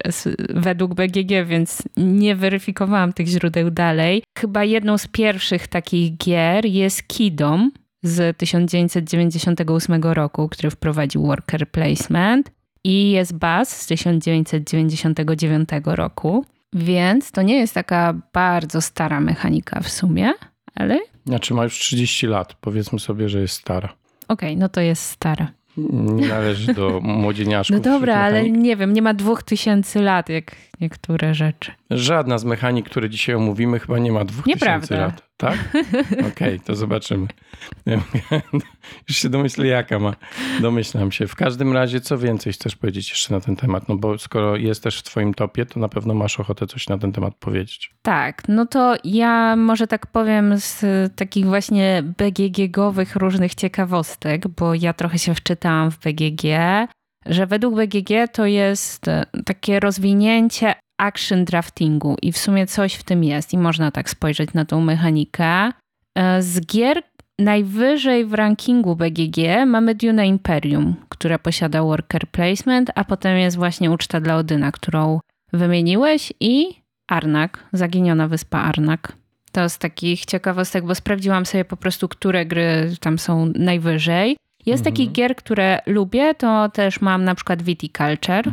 [0.50, 4.24] według BGG, więc nie weryfikowałam tych źródeł dalej.
[4.38, 7.72] Chyba jedną z pierwszych takich gier jest Kidom
[8.04, 12.52] z 1998 roku, który wprowadził worker placement
[12.88, 19.90] i jest Buzz z 1999 roku, więc to nie jest taka bardzo stara mechanika w
[19.90, 20.34] sumie,
[20.76, 21.00] ale...
[21.26, 23.88] Znaczy ma już 30 lat, powiedzmy sobie, że jest stara.
[24.28, 25.52] Okej, okay, no to jest stara.
[25.78, 27.76] Nie należy do młodzieniaszków.
[27.78, 31.72] No dobra, ale nie wiem, nie ma dwóch tysięcy lat, jak niektóre rzeczy.
[31.90, 35.28] Żadna z mechanik, które dzisiaj omówimy, chyba nie ma dwóch tysięcy lat.
[35.38, 35.58] Tak?
[36.12, 37.28] Okej, okay, to zobaczymy.
[39.10, 40.16] Już się domyślę, jaka ma.
[40.62, 41.28] Domyślam się.
[41.28, 43.90] W każdym razie, co więcej chcesz powiedzieć jeszcze na ten temat?
[43.90, 46.98] No bo skoro jest też w twoim topie, to na pewno masz ochotę coś na
[46.98, 47.94] ten temat powiedzieć.
[48.02, 50.86] Tak, no to ja może tak powiem z
[51.16, 56.44] takich właśnie BGG-owych różnych ciekawostek, bo ja trochę się wczytałam w BGG,
[57.30, 59.06] że według BGG to jest
[59.46, 64.54] takie rozwinięcie action draftingu i w sumie coś w tym jest i można tak spojrzeć
[64.54, 65.72] na tą mechanikę.
[66.18, 67.04] E, z gier
[67.40, 73.92] najwyżej w rankingu BGG mamy Dune Imperium, które posiada worker placement, a potem jest właśnie
[73.92, 75.20] Uczta dla Odyna, którą
[75.54, 79.14] wymieniłeś i Arnak, Zaginiona Wyspa Arnak.
[79.52, 84.38] To z takich ciekawostek, bo sprawdziłam sobie po prostu, które gry tam są najwyżej.
[84.68, 84.94] Jest mhm.
[84.94, 88.52] takich gier, które lubię, to też mam na przykład Viticulture,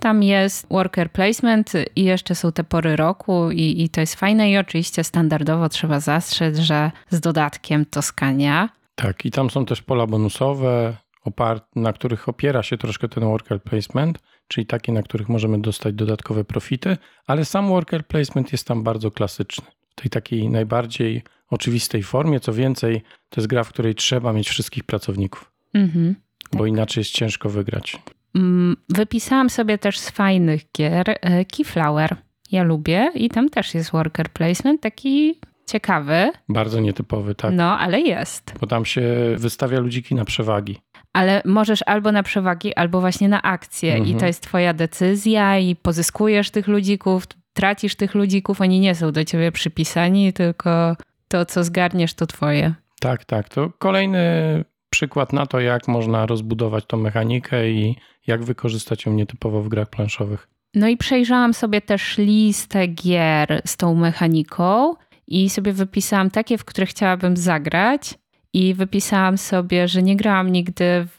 [0.00, 4.50] tam jest worker placement i jeszcze są te pory roku i, i to jest fajne
[4.50, 8.68] i oczywiście standardowo trzeba zastrzec, że z dodatkiem Toskania.
[8.94, 10.96] Tak, i tam są też pola bonusowe,
[11.76, 16.44] na których opiera się troszkę ten worker placement, czyli takie, na których możemy dostać dodatkowe
[16.44, 16.96] profity,
[17.26, 19.66] ale sam worker placement jest tam bardzo klasyczny.
[19.90, 22.40] W tej takiej najbardziej oczywistej formie.
[22.40, 26.14] Co więcej, to jest gra, w której trzeba mieć wszystkich pracowników, mhm,
[26.50, 26.58] tak.
[26.58, 27.98] bo inaczej jest ciężko wygrać.
[28.34, 32.16] Mm, wypisałam sobie też z fajnych gier e, Keyflower.
[32.52, 36.32] Ja lubię i tam też jest worker placement, taki ciekawy.
[36.48, 37.54] Bardzo nietypowy, tak.
[37.54, 38.54] No, ale jest.
[38.60, 39.02] Bo tam się
[39.36, 40.78] wystawia ludziki na przewagi.
[41.12, 44.16] Ale możesz albo na przewagi, albo właśnie na akcje mhm.
[44.16, 49.12] i to jest twoja decyzja i pozyskujesz tych ludzików, tracisz tych ludzików, oni nie są
[49.12, 50.96] do ciebie przypisani, tylko
[51.28, 52.74] to, co zgarniesz, to twoje.
[53.00, 53.48] Tak, tak.
[53.48, 59.62] To kolejny przykład na to, jak można rozbudować tą mechanikę i jak wykorzystać ją nietypowo
[59.62, 60.48] w grach planszowych.
[60.74, 64.94] No i przejrzałam sobie też listę gier z tą mechaniką
[65.26, 68.14] i sobie wypisałam takie, w które chciałabym zagrać.
[68.52, 70.84] I wypisałam sobie, że nie grałam nigdy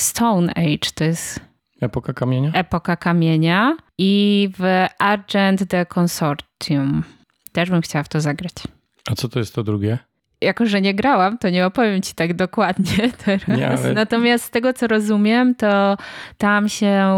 [0.00, 1.40] Stone Age, to jest
[1.80, 2.52] Epoka Kamienia?
[2.52, 7.04] Epoka Kamienia i w Argent the Consortium.
[7.52, 8.52] Też bym chciała w to zagrać.
[9.10, 9.98] A co to jest to drugie?
[10.40, 13.58] Jako, że nie grałam, to nie opowiem ci tak dokładnie teraz.
[13.58, 13.92] Nie, ale...
[13.92, 15.96] Natomiast z tego, co rozumiem, to
[16.38, 17.08] tam się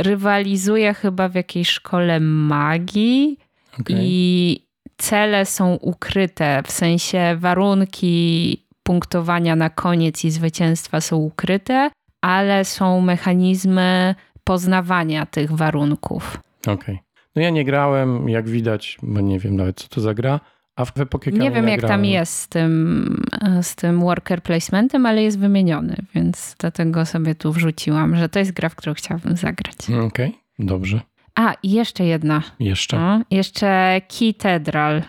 [0.00, 3.38] rywalizuje chyba w jakiejś szkole magii
[3.80, 3.96] okay.
[4.00, 12.64] i cele są ukryte, w sensie warunki punktowania na koniec i zwycięstwa są ukryte, ale
[12.64, 16.40] są mechanizmy poznawania tych warunków.
[16.62, 16.74] Okej.
[16.74, 16.98] Okay.
[17.36, 20.40] No ja nie grałem, jak widać, bo nie wiem nawet co to za gra,
[20.76, 21.98] a w epokę Nie wiem jak grałem.
[21.98, 23.24] tam jest z tym,
[23.62, 28.52] z tym worker placementem, ale jest wymieniony, więc dlatego sobie tu wrzuciłam, że to jest
[28.52, 29.76] gra, w którą chciałabym zagrać.
[29.88, 31.00] Okej, okay, dobrze.
[31.34, 32.42] A, jeszcze jedna.
[32.60, 32.96] Jeszcze?
[32.96, 35.02] No, jeszcze Cathedral.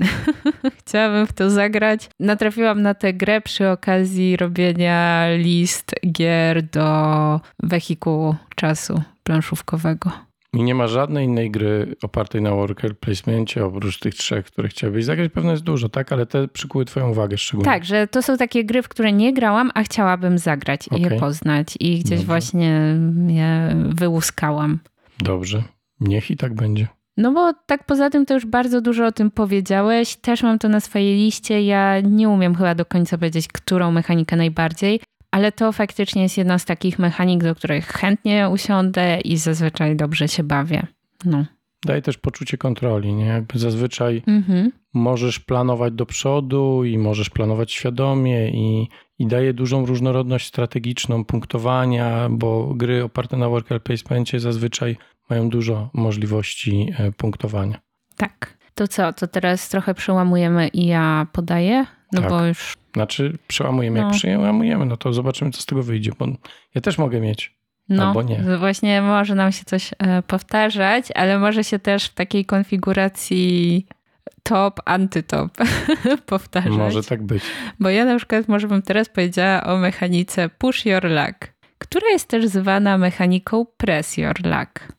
[0.78, 2.10] Chciałabym w to zagrać.
[2.20, 10.27] Natrafiłam na tę grę przy okazji robienia list gier do wehikułu czasu planszówkowego.
[10.58, 15.04] I nie ma żadnej innej gry opartej na worker placementie oprócz tych trzech, które chciałabyś
[15.04, 15.32] zagrać.
[15.32, 16.12] Pewno jest dużo, tak?
[16.12, 17.64] Ale te przykuły twoją uwagę szczególnie.
[17.64, 20.98] Tak, że to są takie gry, w które nie grałam, a chciałabym zagrać okay.
[20.98, 21.74] i je poznać.
[21.80, 22.26] I gdzieś Dobrze.
[22.26, 24.78] właśnie je wyłuskałam.
[25.20, 25.62] Dobrze.
[26.00, 26.86] Niech i tak będzie.
[27.16, 30.16] No bo tak poza tym to już bardzo dużo o tym powiedziałeś.
[30.16, 31.62] Też mam to na swojej liście.
[31.62, 35.00] Ja nie umiem chyba do końca powiedzieć, którą mechanikę najbardziej,
[35.38, 40.28] ale to faktycznie jest jedna z takich mechanik, do których chętnie usiądę i zazwyczaj dobrze
[40.28, 40.86] się bawię.
[41.24, 41.44] No.
[41.84, 43.24] Daje też poczucie kontroli, nie?
[43.24, 44.72] Jakby zazwyczaj mhm.
[44.94, 52.28] możesz planować do przodu i możesz planować świadomie i, i daje dużą różnorodność strategiczną punktowania,
[52.30, 54.96] bo gry oparte na worker placementie zazwyczaj
[55.30, 57.78] mają dużo możliwości e, punktowania.
[58.16, 58.58] Tak.
[58.74, 61.86] To co, to teraz trochę przełamujemy i ja podaję?
[62.12, 62.30] No tak.
[62.30, 62.76] bo już.
[62.98, 64.06] Znaczy, przełamujemy, no.
[64.06, 66.26] jak przełamujemy, no to zobaczymy, co z tego wyjdzie, bo
[66.74, 67.58] ja też mogę mieć.
[67.88, 68.42] No, albo nie.
[68.58, 73.86] właśnie może nam się coś e, powtarzać, ale może się też w takiej konfiguracji
[74.42, 75.50] top, antytop
[76.26, 76.72] powtarzać.
[76.72, 77.42] Może tak być.
[77.80, 82.28] Bo ja na przykład może bym teraz powiedziała o mechanice push your luck, która jest
[82.28, 84.92] też zwana mechaniką press your luck.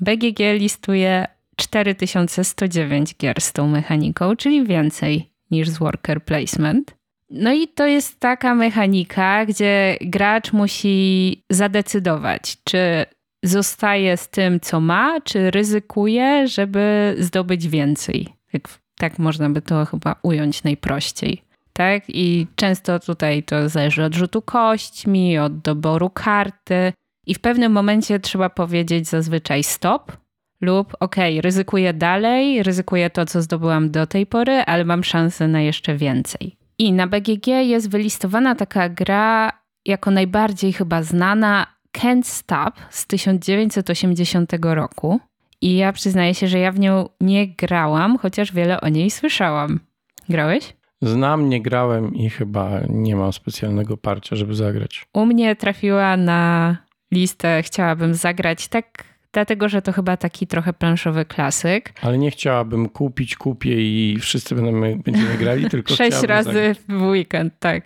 [0.00, 1.26] BGG listuje
[1.60, 6.94] 4109 gier z tą mechaniką, czyli więcej niż z worker placement.
[7.30, 13.04] No i to jest taka mechanika, gdzie gracz musi zadecydować, czy
[13.42, 18.28] zostaje z tym, co ma, czy ryzykuje, żeby zdobyć więcej.
[18.52, 21.42] Tak, tak można by to chyba ująć najprościej.
[21.72, 22.02] Tak?
[22.08, 26.92] I często tutaj to zależy od rzutu kośćmi, od doboru karty.
[27.26, 30.12] I w pewnym momencie trzeba powiedzieć zazwyczaj stop
[30.60, 35.60] lub ok, ryzykuję dalej, ryzykuję to, co zdobyłam do tej pory, ale mam szansę na
[35.60, 36.56] jeszcze więcej.
[36.78, 39.52] I na BGG jest wylistowana taka gra
[39.86, 41.66] jako najbardziej chyba znana
[41.98, 45.20] Can't Stop z 1980 roku.
[45.60, 49.80] I ja przyznaję się, że ja w nią nie grałam, chociaż wiele o niej słyszałam.
[50.28, 50.76] Grałeś?
[51.02, 55.06] Znam, nie grałem i chyba nie mam specjalnego parcia, żeby zagrać.
[55.12, 56.76] U mnie trafiła na
[57.12, 61.92] listę, chciałabym zagrać tak dlatego że to chyba taki trochę planszowy klasyk.
[62.02, 66.78] Ale nie chciałabym kupić, kupię i wszyscy będziemy, będziemy grali, tylko Sześć razy zagrać.
[66.88, 67.84] w weekend, tak.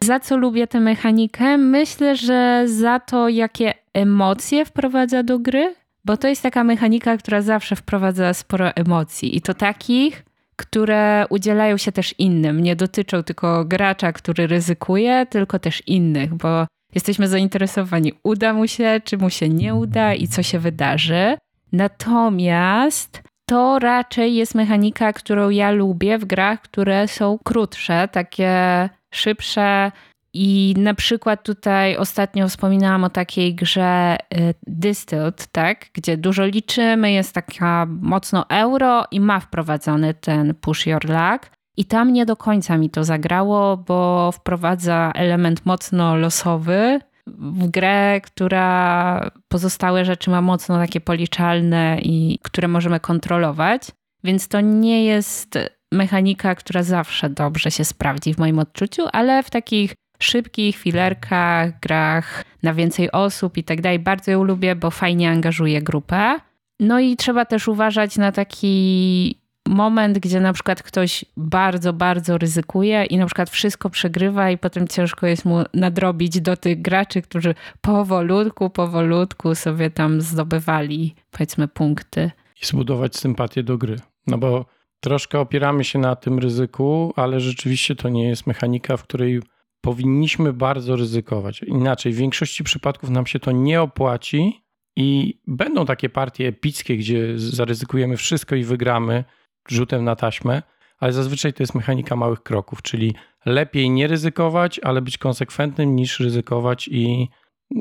[0.00, 1.58] Za co lubię tę mechanikę?
[1.58, 7.40] Myślę, że za to, jakie emocje wprowadza do gry, bo to jest taka mechanika, która
[7.42, 10.24] zawsze wprowadza sporo emocji i to takich,
[10.56, 12.60] które udzielają się też innym.
[12.62, 19.00] Nie dotyczą tylko gracza, który ryzykuje, tylko też innych, bo jesteśmy zainteresowani, uda mu się,
[19.04, 21.36] czy mu się nie uda i co się wydarzy.
[21.72, 29.92] Natomiast to raczej jest mechanika, którą ja lubię w grach, które są krótsze, takie szybsze.
[30.36, 35.86] I na przykład tutaj ostatnio wspominałam o takiej grze y, Distilled, tak?
[35.92, 41.50] gdzie dużo liczymy, jest taka mocno euro i ma wprowadzony ten push your luck.
[41.76, 48.20] I tam nie do końca mi to zagrało, bo wprowadza element mocno losowy w grę,
[48.20, 53.82] która pozostałe rzeczy ma mocno takie policzalne i które możemy kontrolować.
[54.24, 55.58] Więc to nie jest
[55.92, 62.44] mechanika, która zawsze dobrze się sprawdzi w moim odczuciu, ale w takich szybkich filerkach, grach
[62.62, 66.38] na więcej osób i tak dalej bardzo ją lubię, bo fajnie angażuje grupę.
[66.80, 73.04] No i trzeba też uważać na taki moment, gdzie na przykład ktoś bardzo, bardzo ryzykuje
[73.04, 77.54] i na przykład wszystko przegrywa i potem ciężko jest mu nadrobić do tych graczy, którzy
[77.80, 82.30] powolutku, powolutku sobie tam zdobywali powiedzmy punkty.
[82.62, 83.96] I zbudować sympatię do gry.
[84.26, 84.64] No bo
[85.00, 89.42] troszkę opieramy się na tym ryzyku, ale rzeczywiście to nie jest mechanika, w której
[89.80, 91.62] powinniśmy bardzo ryzykować.
[91.62, 94.64] Inaczej, w większości przypadków nam się to nie opłaci
[94.96, 99.24] i będą takie partie epickie, gdzie zaryzykujemy wszystko i wygramy
[99.68, 100.62] rzutem na taśmę,
[100.98, 103.14] ale zazwyczaj to jest mechanika małych kroków, czyli
[103.46, 107.28] lepiej nie ryzykować, ale być konsekwentnym niż ryzykować i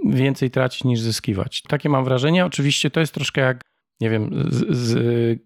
[0.06, 1.62] więcej tracić niż zyskiwać.
[1.62, 2.46] Takie mam wrażenie.
[2.46, 3.62] Oczywiście to jest troszkę jak,
[4.02, 5.40] nie wiem, z, z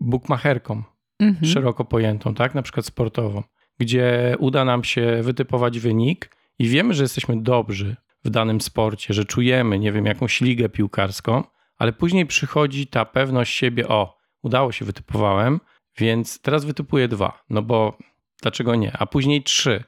[0.00, 0.82] bookmacherką
[1.20, 1.46] mhm.
[1.46, 2.54] szeroko pojętą, tak?
[2.54, 3.42] Na przykład sportową,
[3.78, 9.24] gdzie uda nam się wytypować wynik i wiemy, że jesteśmy dobrzy w danym sporcie, że
[9.24, 11.44] czujemy, nie wiem, jakąś ligę piłkarską,
[11.76, 15.60] ale później przychodzi ta pewność siebie, o, udało się, wytypowałem,
[15.98, 17.98] więc teraz wytypuję dwa, no bo
[18.42, 18.92] dlaczego nie?
[18.98, 19.84] A później trzy.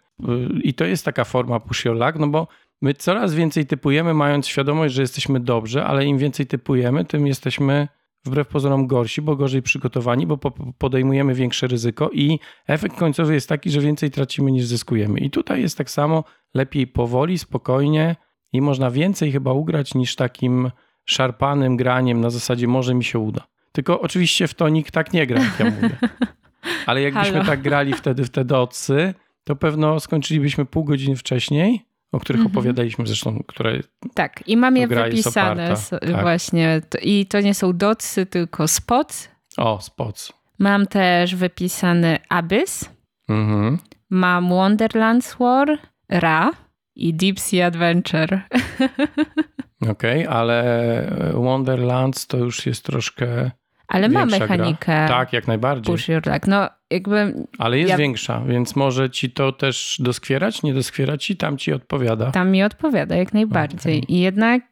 [0.63, 2.49] I to jest taka forma push your luck, no bo
[2.83, 7.89] my coraz więcej typujemy, mając świadomość, że jesteśmy dobrze, ale im więcej typujemy, tym jesteśmy
[8.25, 10.39] wbrew pozorom gorsi, bo gorzej przygotowani, bo
[10.79, 15.21] podejmujemy większe ryzyko i efekt końcowy jest taki, że więcej tracimy niż zyskujemy.
[15.21, 18.17] I tutaj jest tak samo, lepiej powoli, spokojnie
[18.53, 20.71] i można więcej chyba ugrać niż takim
[21.05, 23.47] szarpanym graniem na zasadzie może mi się uda.
[23.73, 25.97] Tylko oczywiście w to nikt tak nie gra, jak ja mówię.
[26.87, 27.45] Ale jakbyśmy Halo.
[27.45, 32.57] tak grali wtedy w te docy, to pewno skończylibyśmy pół godziny wcześniej, o których mhm.
[32.57, 33.81] opowiadaliśmy zresztą, które.
[34.15, 36.21] Tak, i mam je wypisane tak.
[36.21, 36.83] właśnie.
[37.03, 39.29] I to nie są docy, tylko spots.
[39.57, 40.33] O, spots.
[40.59, 42.91] Mam też wypisany Abyss.
[43.29, 43.79] Mhm.
[44.11, 45.79] Mam Wonderlands War,
[46.09, 46.51] Ra
[46.97, 48.41] i Deep Sea Adventure.
[49.91, 53.51] Okej, okay, ale Wonderlands to już jest troszkę
[53.91, 54.87] ale ma mechanikę.
[54.87, 55.09] Gra.
[55.09, 55.95] Tak, jak najbardziej.
[55.95, 56.47] Push your luck.
[56.47, 57.97] No, jakby Ale jest ja...
[57.97, 62.31] większa, więc może ci to też doskwierać, nie doskwierać i tam ci odpowiada.
[62.31, 63.99] Tam mi odpowiada, jak najbardziej.
[64.03, 64.17] Okay.
[64.17, 64.63] I jednak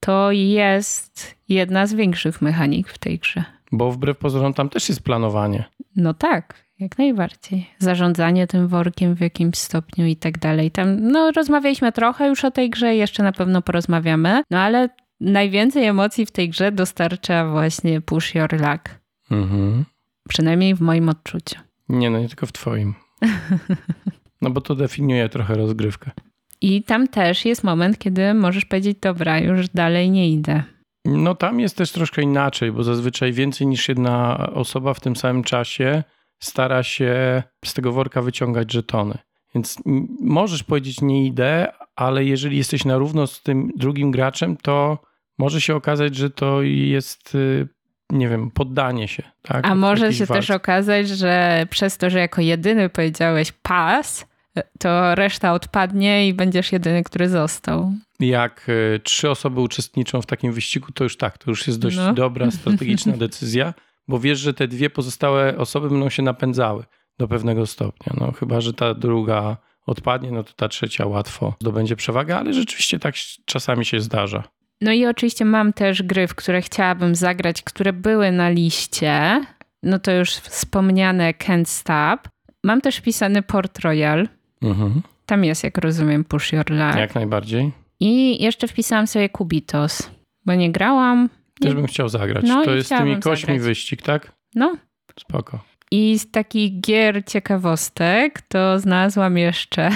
[0.00, 3.44] to jest jedna z większych mechanik w tej grze.
[3.72, 5.64] Bo wbrew pozorom tam też jest planowanie.
[5.96, 7.70] No tak, jak najbardziej.
[7.78, 10.70] Zarządzanie tym workiem w jakimś stopniu i tak dalej.
[10.70, 14.88] Tam, no, rozmawialiśmy trochę już o tej grze, jeszcze na pewno porozmawiamy, no ale
[15.22, 19.00] najwięcej emocji w tej grze dostarcza właśnie Push Your Luck.
[19.30, 19.84] Mhm.
[20.28, 21.56] Przynajmniej w moim odczuciu.
[21.88, 22.94] Nie, no nie tylko w twoim.
[24.42, 26.10] No bo to definiuje trochę rozgrywkę.
[26.60, 30.62] I tam też jest moment, kiedy możesz powiedzieć, dobra, już dalej nie idę.
[31.04, 35.44] No tam jest też troszkę inaczej, bo zazwyczaj więcej niż jedna osoba w tym samym
[35.44, 36.04] czasie
[36.40, 39.18] stara się z tego worka wyciągać żetony.
[39.54, 39.78] Więc
[40.20, 44.98] możesz powiedzieć nie idę, ale jeżeli jesteś na równo z tym drugim graczem, to
[45.38, 47.68] może się okazać, że to jest y,
[48.10, 49.22] nie wiem, poddanie się.
[49.42, 49.66] Tak?
[49.66, 54.26] A może się też okazać, że przez to, że jako jedyny powiedziałeś pas,
[54.78, 57.92] to reszta odpadnie i będziesz jedyny, który został.
[58.20, 61.96] Jak y, trzy osoby uczestniczą w takim wyścigu, to już tak, to już jest dość
[61.96, 62.14] no.
[62.14, 63.74] dobra, strategiczna decyzja,
[64.08, 66.84] bo wiesz, że te dwie pozostałe osoby będą się napędzały
[67.18, 68.12] do pewnego stopnia.
[68.20, 72.98] No chyba, że ta druga odpadnie, no to ta trzecia łatwo zdobędzie przewagę, ale rzeczywiście
[72.98, 73.14] tak
[73.44, 74.42] czasami się zdarza.
[74.82, 79.44] No i oczywiście mam też gry, w które chciałabym zagrać, które były na liście.
[79.82, 82.28] No to już wspomniane Can't Stop.
[82.64, 84.28] Mam też wpisany Port Royal.
[84.62, 85.02] Mhm.
[85.26, 86.96] Tam jest, jak rozumiem, Push Your Luck.
[86.96, 87.72] Jak najbardziej.
[88.00, 90.10] I jeszcze wpisałam sobie Kubitos,
[90.46, 91.28] bo nie grałam.
[91.60, 92.44] Też bym chciał zagrać.
[92.48, 93.60] No to jest z tymi kośmi zagrać.
[93.60, 94.32] wyścig, tak?
[94.54, 94.76] No.
[95.20, 95.64] Spoko.
[95.90, 99.90] I z takich gier ciekawostek to znalazłam jeszcze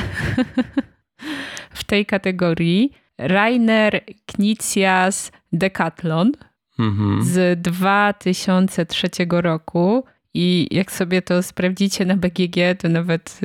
[1.70, 6.32] w tej kategorii Rainer Knicias Decathlon
[6.78, 7.24] mhm.
[7.24, 10.04] z 2003 roku.
[10.38, 13.40] I jak sobie to sprawdzicie na BGG, to nawet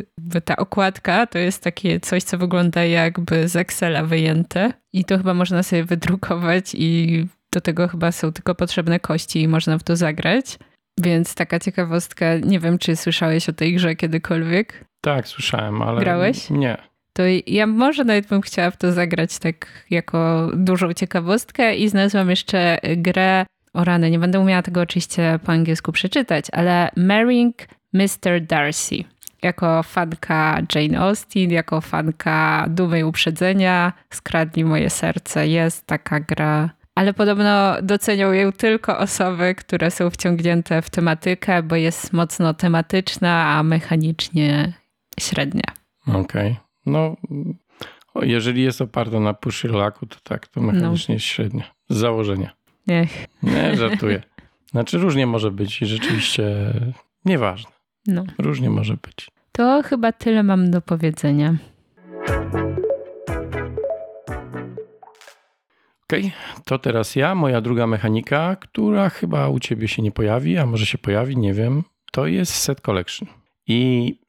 [0.46, 4.74] ta okładka to jest takie coś, co wygląda jakby z Excela wyjęte.
[4.94, 9.48] I to chyba można sobie wydrukować i do tego chyba są tylko potrzebne kości i
[9.48, 10.60] można w to zagrać.
[11.02, 14.86] Więc taka ciekawostka, nie wiem, czy słyszałeś o tej grze kiedykolwiek?
[15.02, 16.02] Tak, słyszałem, ale.
[16.02, 16.50] Grałeś?
[16.50, 16.78] Nie.
[17.14, 22.30] To ja może nawet bym chciała w to zagrać tak jako dużą ciekawostkę i znalazłam
[22.30, 27.56] jeszcze grę o rany, nie będę umiała tego oczywiście po angielsku przeczytać, ale Marrying
[27.94, 28.42] Mr.
[28.42, 29.04] Darcy.
[29.44, 35.48] Jako fanka Jane Austen, jako fanka Dumy Uprzedzenia, skradli moje serce.
[35.48, 41.76] Jest taka gra ale podobno docenią ją tylko osoby, które są wciągnięte w tematykę, bo
[41.76, 44.74] jest mocno tematyczna, a mechanicznie
[45.20, 45.64] średnia.
[46.08, 46.22] Okej.
[46.22, 46.71] Okay.
[46.86, 47.16] No,
[48.22, 49.62] jeżeli jest oparta na push
[50.10, 51.16] to tak, to mechanicznie no.
[51.16, 51.64] jest średnia.
[51.90, 52.52] Z założenia.
[52.88, 53.08] Nie.
[53.44, 54.24] Nie, żartuję.
[54.72, 56.74] Znaczy różnie może być i rzeczywiście
[57.26, 57.72] nieważne.
[58.08, 58.24] No.
[58.38, 59.32] Różnie może być.
[59.52, 61.56] To chyba tyle mam do powiedzenia.
[66.04, 66.64] Okej, okay.
[66.66, 70.86] to teraz ja, moja druga mechanika, która chyba u ciebie się nie pojawi, a może
[70.86, 71.84] się pojawi, nie wiem.
[72.12, 73.28] To jest set collection.
[73.68, 74.20] I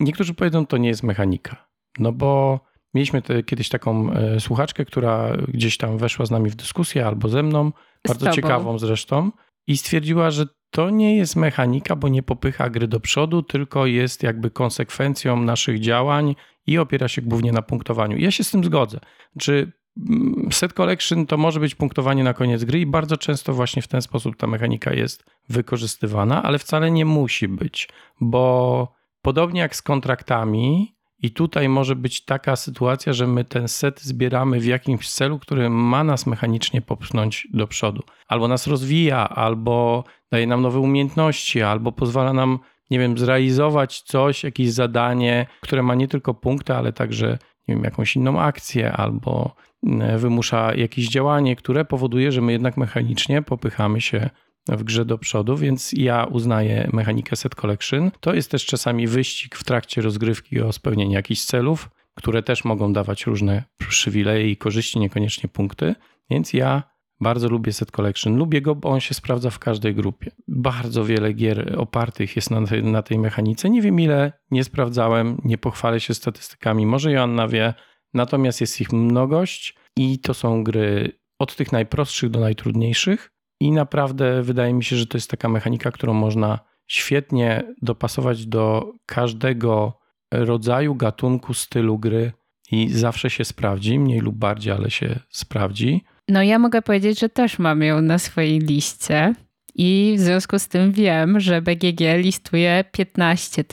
[0.00, 1.67] niektórzy powiedzą, to nie jest mechanika.
[1.98, 2.60] No bo
[2.94, 7.28] mieliśmy te, kiedyś taką e, słuchaczkę, która gdzieś tam weszła z nami w dyskusję albo
[7.28, 7.72] ze mną,
[8.08, 9.30] bardzo ciekawą zresztą,
[9.66, 14.22] i stwierdziła, że to nie jest mechanika, bo nie popycha gry do przodu, tylko jest
[14.22, 16.34] jakby konsekwencją naszych działań
[16.66, 18.18] i opiera się głównie na punktowaniu.
[18.18, 19.00] Ja się z tym zgodzę.
[19.38, 19.72] Czy
[20.08, 23.88] mm, set collection to może być punktowanie na koniec gry i bardzo często właśnie w
[23.88, 27.88] ten sposób ta mechanika jest wykorzystywana, ale wcale nie musi być,
[28.20, 28.92] bo
[29.22, 34.60] podobnie jak z kontraktami, i tutaj może być taka sytuacja, że my ten set zbieramy
[34.60, 38.02] w jakimś celu, który ma nas mechanicznie popchnąć do przodu.
[38.28, 42.58] Albo nas rozwija, albo daje nam nowe umiejętności, albo pozwala nam,
[42.90, 47.38] nie wiem, zrealizować coś, jakieś zadanie, które ma nie tylko punkty, ale także,
[47.68, 49.54] nie wiem, jakąś inną akcję, albo
[49.86, 54.30] mm, wymusza jakieś działanie, które powoduje, że my jednak mechanicznie popychamy się
[54.76, 58.10] w grze do przodu, więc ja uznaję mechanikę set collection.
[58.20, 62.92] To jest też czasami wyścig w trakcie rozgrywki o spełnienie jakichś celów, które też mogą
[62.92, 65.94] dawać różne przywileje i korzyści, niekoniecznie punkty.
[66.30, 66.82] Więc ja
[67.20, 68.36] bardzo lubię set collection.
[68.36, 70.30] Lubię go, bo on się sprawdza w każdej grupie.
[70.48, 73.70] Bardzo wiele gier opartych jest na tej, na tej mechanice.
[73.70, 76.86] Nie wiem ile, nie sprawdzałem, nie pochwalę się statystykami.
[76.86, 77.74] Może Joanna wie,
[78.14, 83.30] natomiast jest ich mnogość i to są gry od tych najprostszych do najtrudniejszych
[83.60, 88.92] i naprawdę wydaje mi się, że to jest taka mechanika, którą można świetnie dopasować do
[89.06, 89.98] każdego
[90.32, 92.32] rodzaju, gatunku, stylu gry
[92.70, 96.04] i zawsze się sprawdzi, mniej lub bardziej, ale się sprawdzi.
[96.28, 99.34] No ja mogę powiedzieć, że też mam ją na swojej liście.
[99.74, 103.64] I w związku z tym wiem, że BGG listuje 15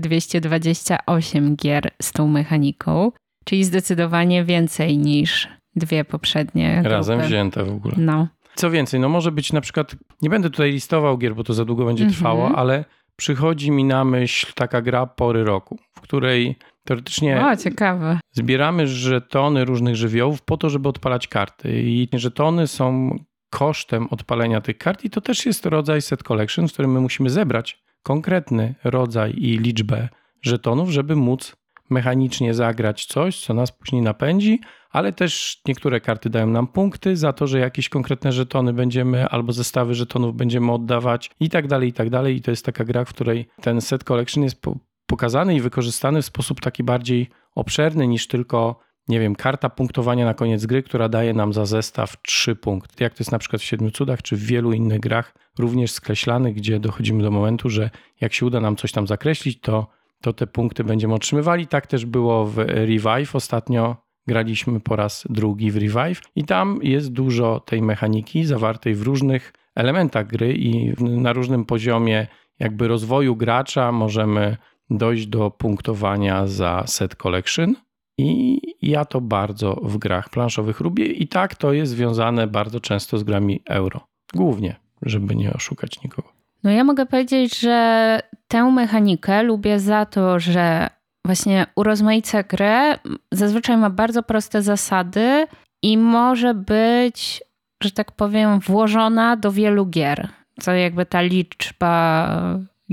[0.00, 3.12] 228 gier z tą mechaniką,
[3.44, 6.82] czyli zdecydowanie więcej niż dwie poprzednie.
[6.84, 7.28] Razem grupy.
[7.28, 7.94] wzięte w ogóle.
[7.98, 8.28] No.
[8.54, 11.64] Co więcej, no może być na przykład, nie będę tutaj listował gier, bo to za
[11.64, 12.58] długo będzie trwało, mm -hmm.
[12.58, 12.84] ale
[13.16, 18.18] przychodzi mi na myśl taka gra pory roku, w której teoretycznie o, ciekawe.
[18.32, 21.82] zbieramy żetony różnych żywiołów po to, żeby odpalać karty.
[21.82, 23.16] I żetony są
[23.50, 27.30] kosztem odpalenia tych kart i to też jest rodzaj set collection, w którym my musimy
[27.30, 30.08] zebrać konkretny rodzaj i liczbę
[30.42, 31.56] żetonów, żeby móc
[31.94, 37.32] mechanicznie zagrać coś, co nas później napędzi, ale też niektóre karty dają nam punkty za
[37.32, 41.92] to, że jakieś konkretne żetony będziemy albo zestawy żetonów będziemy oddawać i tak dalej, i
[41.92, 42.36] tak dalej.
[42.36, 44.62] I to jest taka gra, w której ten set collection jest
[45.06, 50.34] pokazany i wykorzystany w sposób taki bardziej obszerny niż tylko, nie wiem, karta punktowania na
[50.34, 53.04] koniec gry, która daje nam za zestaw trzy punkty.
[53.04, 56.54] Jak to jest na przykład w Siedmiu Cudach, czy w wielu innych grach, również skreślanych,
[56.54, 57.90] gdzie dochodzimy do momentu, że
[58.20, 59.86] jak się uda nam coś tam zakreślić, to
[60.24, 61.66] to te punkty będziemy otrzymywali.
[61.66, 63.36] Tak też było w Revive.
[63.36, 63.96] Ostatnio
[64.26, 69.52] graliśmy po raz drugi w Revive i tam jest dużo tej mechaniki zawartej w różnych
[69.74, 72.26] elementach gry i na różnym poziomie
[72.58, 74.56] jakby rozwoju gracza możemy
[74.90, 77.74] dojść do punktowania za set collection.
[78.18, 83.18] I ja to bardzo w grach planszowych lubię i tak to jest związane bardzo często
[83.18, 84.00] z grami euro.
[84.34, 86.33] Głównie, żeby nie oszukać nikogo.
[86.64, 90.90] No ja mogę powiedzieć, że tę mechanikę lubię za to, że
[91.26, 92.98] właśnie urozmaica grę,
[93.32, 95.46] zazwyczaj ma bardzo proste zasady
[95.82, 97.42] i może być,
[97.82, 100.28] że tak powiem, włożona do wielu gier,
[100.60, 102.28] co jakby ta liczba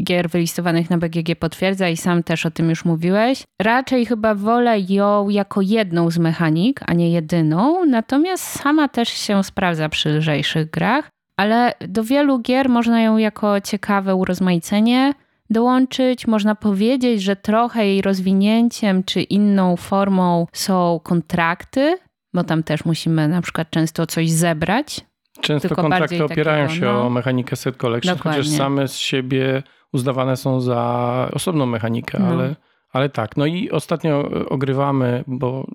[0.03, 3.43] gier wylistowanych na BGG potwierdza i sam też o tym już mówiłeś.
[3.61, 9.43] Raczej chyba wolę ją jako jedną z mechanik, a nie jedyną, natomiast sama też się
[9.43, 11.09] sprawdza przy lżejszych grach.
[11.37, 15.13] Ale do wielu gier można ją jako ciekawe urozmaicenie
[15.49, 16.27] dołączyć.
[16.27, 21.97] Można powiedzieć, że trochę jej rozwinięciem czy inną formą są kontrakty,
[22.33, 25.01] bo tam też musimy na przykład często coś zebrać.
[25.41, 27.05] Często Tylko kontrakty opierają takiego, się no.
[27.05, 28.41] o mechanikę set collection, Dokładnie.
[28.43, 29.63] chociaż same z siebie
[29.93, 32.27] uznawane są za osobną mechanikę, No.
[32.27, 32.55] ale,
[32.93, 33.37] ale tak.
[33.37, 35.67] No i ostatnio ogrywamy, bo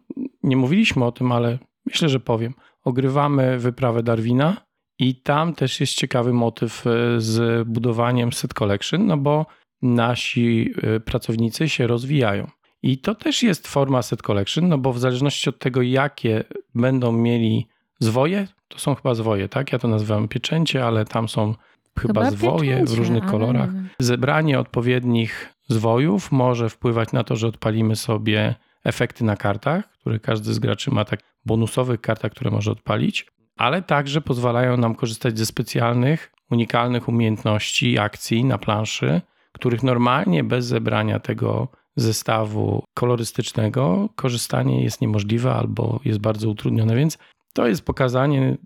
[0.43, 2.55] nie mówiliśmy o tym, ale myślę, że powiem.
[2.85, 4.57] Ogrywamy wyprawę Darwina
[4.99, 6.91] i tam też jest ciekawy motyw e,
[7.21, 9.47] z budowaniem set collection, no bo
[9.83, 12.51] nasi e, pracownicy się rozwijają.
[12.83, 16.45] I to też jest forma set collection, no bo w zależności od tego, jakie
[16.75, 17.69] będą mieli
[18.01, 19.73] zwoje, to są chyba zwoje, tak?
[19.73, 21.55] Ja to nazywam pieczęcie, ale tam są
[21.99, 23.71] chyba, zwoje w różnych kolorach.
[23.99, 30.55] Zebranie odpowiednich zwojów może wpływać na to, że odpalimy sobie efekty na kartach, które każdy
[30.55, 33.27] z graczy ma tak bonusowych kartach, które może odpalić,
[33.57, 39.21] ale także pozwalają nam korzystać ze specjalnych, unikalnych umiejętności, akcji na planszy,
[39.53, 47.19] których normalnie bez zebrania tego zestawu kolorystycznego korzystanie jest niemożliwe albo jest bardzo utrudnione, więc
[47.53, 48.57] to jest pokazanie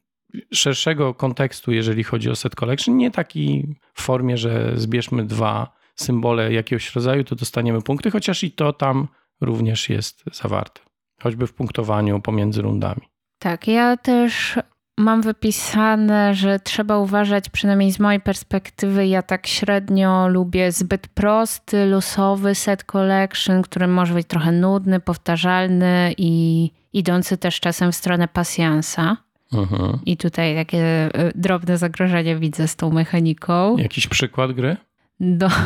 [0.52, 6.52] szerszego kontekstu, jeżeli chodzi o set collection, nie taki w formie, że zbierzmy dwa symbole
[6.52, 9.08] jakiegoś rodzaju, to dostaniemy punkty, chociaż i to tam
[9.40, 10.80] również jest zawarte,
[11.22, 13.02] choćby w punktowaniu pomiędzy rundami.
[13.38, 14.58] Tak, ja też
[14.98, 21.86] mam wypisane, że trzeba uważać, przynajmniej z mojej perspektywy, ja tak średnio lubię zbyt prosty,
[21.86, 28.28] losowy set collection, który może być trochę nudny, powtarzalny i idący też czasem w stronę
[28.28, 29.16] pasjansa.
[29.52, 29.98] Mhm.
[30.06, 33.76] I tutaj takie y, drobne zagrożenie widzę z tą mechaniką.
[33.76, 34.76] Jakiś przykład gry?
[35.20, 35.48] Do...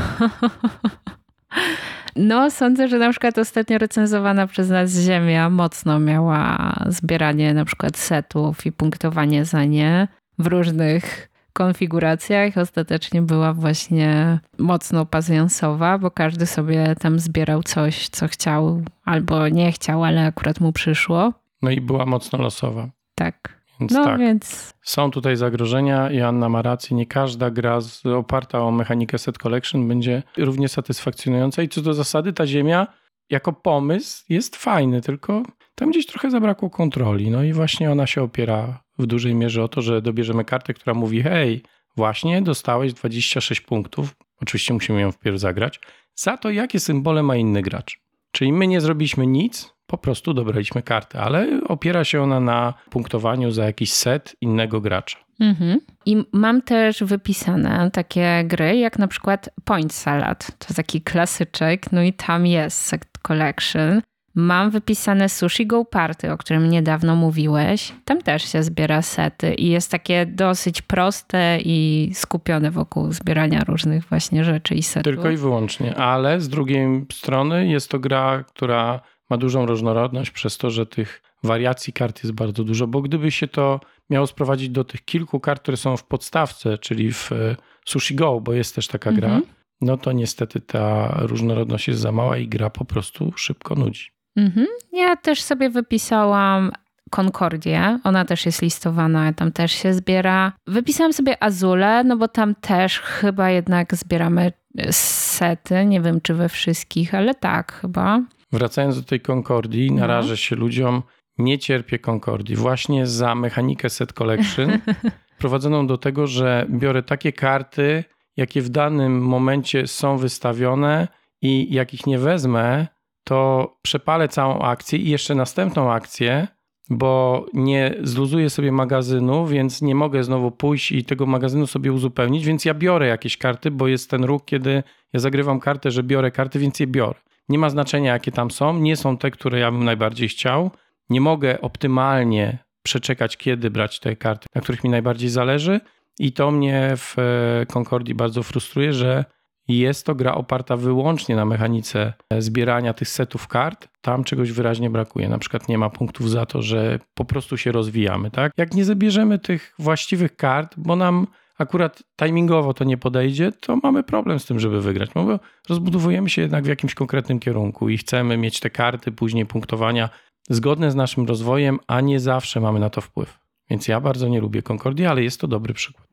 [2.16, 7.96] No, sądzę, że na przykład ostatnio recenzowana przez nas Ziemia mocno miała zbieranie na przykład
[7.96, 10.08] setów i punktowanie za nie
[10.38, 12.58] w różnych konfiguracjach.
[12.58, 19.72] Ostatecznie była właśnie mocno pasjansowa, bo każdy sobie tam zbierał coś, co chciał albo nie
[19.72, 21.32] chciał, ale akurat mu przyszło.
[21.62, 22.88] No i była mocno losowa.
[23.14, 23.63] Tak.
[23.80, 26.96] Więc No tak, więc są tutaj zagrożenia i Anna ma rację.
[26.96, 27.78] Nie każda gra
[28.16, 31.62] oparta o mechanikę set collection będzie równie satysfakcjonująca.
[31.62, 32.86] I co do zasady, ta ziemia
[33.30, 35.42] jako pomysł jest fajny, tylko
[35.74, 37.30] tam gdzieś trochę zabrakło kontroli.
[37.30, 40.94] No i właśnie ona się opiera w dużej mierze o to, że dobierzemy kartę, która
[40.94, 41.62] mówi: Hej,
[41.96, 44.16] właśnie dostałeś 26 punktów.
[44.42, 45.80] Oczywiście musimy ją wpierw zagrać.
[46.14, 48.00] Za to, jakie symbole ma inny gracz.
[48.32, 53.50] Czyli my nie zrobiliśmy nic, po prostu dobraliśmy kartę, ale opiera się ona na punktowaniu
[53.50, 55.18] za jakiś set innego gracza.
[55.40, 55.80] Mhm.
[56.06, 60.46] I mam też wypisane takie gry, jak na przykład Point Salad.
[60.46, 64.02] To jest taki klasyczek, no i tam jest Set Collection.
[64.36, 67.92] Mam wypisane Sushi Go Party, o którym niedawno mówiłeś.
[68.04, 74.04] Tam też się zbiera sety i jest takie dosyć proste i skupione wokół zbierania różnych
[74.04, 75.04] właśnie rzeczy i setów.
[75.04, 79.00] Tylko i wyłącznie, ale z drugiej strony jest to gra, która
[79.30, 83.48] ma dużą różnorodność przez to, że tych wariacji kart jest bardzo dużo, bo gdyby się
[83.48, 87.56] to miało sprowadzić do tych kilku kart, które są w podstawce, czyli w e,
[87.86, 89.44] Sushi Go, bo jest też taka gra, Mhm.
[89.80, 94.10] no to niestety ta różnorodność jest za mała i gra po prostu szybko nudzi.
[94.36, 94.66] Mhm.
[94.92, 96.72] Ja też sobie wypisałam
[97.10, 97.98] Concordię.
[98.04, 100.52] Ona też jest listowana, tam też się zbiera.
[100.66, 105.84] Wypisałam sobie Azule, no bo tam też chyba jednak zbieramy e, sety.
[105.86, 108.20] Nie wiem, czy we wszystkich, ale tak chyba.
[108.54, 110.00] Wracając do tej Concordii, No.
[110.00, 111.02] narażę się ludziom,
[111.38, 112.56] nie cierpię Concordii.
[112.56, 114.78] Właśnie za mechanikę set collection
[115.38, 118.04] prowadzoną do tego, że biorę takie karty,
[118.36, 121.08] jakie w danym momencie są wystawione
[121.42, 122.86] i jak ich nie wezmę,
[123.24, 126.48] to przepalę całą akcję i jeszcze następną akcję,
[126.90, 132.44] bo nie zluzuję sobie magazynu, więc nie mogę znowu pójść i tego magazynu sobie uzupełnić,
[132.46, 134.82] więc ja biorę jakieś karty, bo jest ten ruch, kiedy
[135.12, 137.18] ja zagrywam kartę, że biorę karty, więc je biorę.
[137.48, 140.70] Nie ma znaczenia, jakie tam są, nie są te, które ja bym najbardziej chciał.
[141.10, 145.80] Nie mogę optymalnie przeczekać, kiedy brać te karty, na których mi najbardziej zależy.
[146.18, 149.24] I to mnie w e, Concordii bardzo frustruje, że
[149.68, 153.88] jest to gra oparta wyłącznie na mechanice e, zbierania tych setów kart.
[154.00, 155.28] Tam czegoś wyraźnie brakuje.
[155.28, 158.30] Na przykład nie ma punktów za to, że po prostu się rozwijamy.
[158.30, 158.52] Tak?
[158.56, 161.26] Jak nie zabierzemy tych właściwych kart, bo nam
[161.58, 165.10] akurat timingowo to nie podejdzie, to mamy problem z tym, żeby wygrać.
[165.14, 165.38] No bo
[165.68, 170.08] rozbudowujemy się jednak w jakimś konkretnym kierunku i chcemy mieć te karty, później punktowania
[170.50, 173.38] zgodne z naszym rozwojem, a nie zawsze mamy na to wpływ.
[173.70, 176.06] Więc ja bardzo nie lubię Concordii, ale jest to dobry przykład.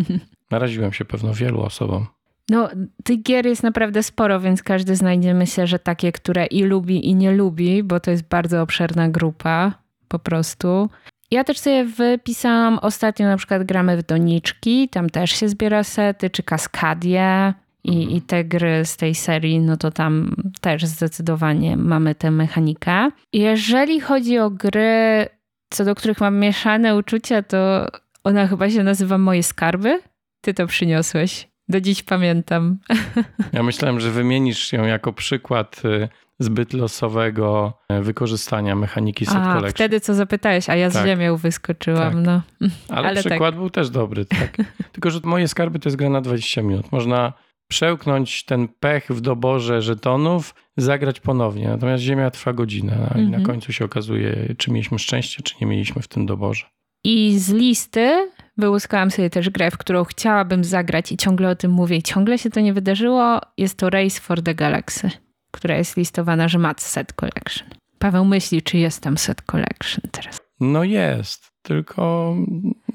[0.50, 2.06] Naraziłem się pewno wielu osobom.
[2.50, 2.68] No,
[3.04, 7.14] tych gier jest naprawdę sporo, więc każdy znajdzie myślę, że takie, które i lubi, i
[7.14, 9.72] nie lubi, bo to jest bardzo obszerna grupa
[10.08, 10.88] po prostu.
[11.30, 16.30] Ja też sobie wypisałam ostatnio na przykład gramy w doniczki, tam też się zbiera sety,
[16.30, 17.54] czy kaskadie
[17.84, 23.10] i, i te gry z tej serii, no to tam też zdecydowanie mamy tę mechanikę.
[23.32, 25.26] Jeżeli chodzi o gry,
[25.70, 27.86] co do których mam mieszane uczucia, to
[28.24, 30.00] ona chyba się nazywa Moje Skarby.
[30.40, 31.48] Ty to przyniosłeś.
[31.68, 32.78] Do dziś pamiętam.
[33.52, 36.08] Ja myślałem, że wymienisz ją jako przykład y,
[36.38, 39.70] zbyt losowego y, wykorzystania mechaniki set A, collection.
[39.70, 41.06] wtedy co zapytałeś, a ja z Tak.
[41.06, 42.12] ziemią wyskoczyłam.
[42.12, 42.22] Tak.
[42.60, 42.68] No.
[42.88, 44.56] Ale, ale przykład był też dobry, tak.
[44.92, 46.92] Tylko, że moje skarby to jest gra na 20 minut.
[46.92, 47.32] Można
[47.68, 51.68] przełknąć ten pech w doborze żetonów, zagrać ponownie.
[51.68, 53.44] Natomiast Ziemia trwa godzinę no i na Mhm.
[53.46, 56.66] końcu się okazuje, czy mieliśmy szczęście, czy nie mieliśmy w tym doborze.
[57.04, 61.70] I z listy wyłuskałam sobie też grę, w którą chciałabym zagrać i ciągle o tym
[61.70, 61.96] mówię.
[61.96, 63.40] I ciągle się to nie wydarzyło.
[63.58, 65.10] Jest to Race for the Galaxy,
[65.56, 67.68] która jest listowana, że ma set collection.
[67.98, 70.40] Paweł myśli, czy jest tam set collection teraz.
[70.60, 72.34] No jest, tylko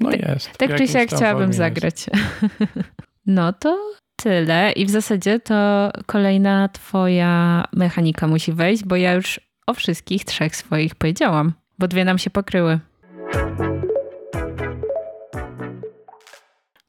[0.00, 0.48] no jest.
[0.48, 2.06] W Tak czy siak chciałabym zagrać.
[3.26, 3.78] No to
[4.16, 4.72] tyle.
[4.72, 10.56] I w zasadzie to kolejna twoja mechanika musi wejść, bo ja już o wszystkich trzech
[10.56, 12.80] swoich powiedziałam, bo dwie nam się pokryły.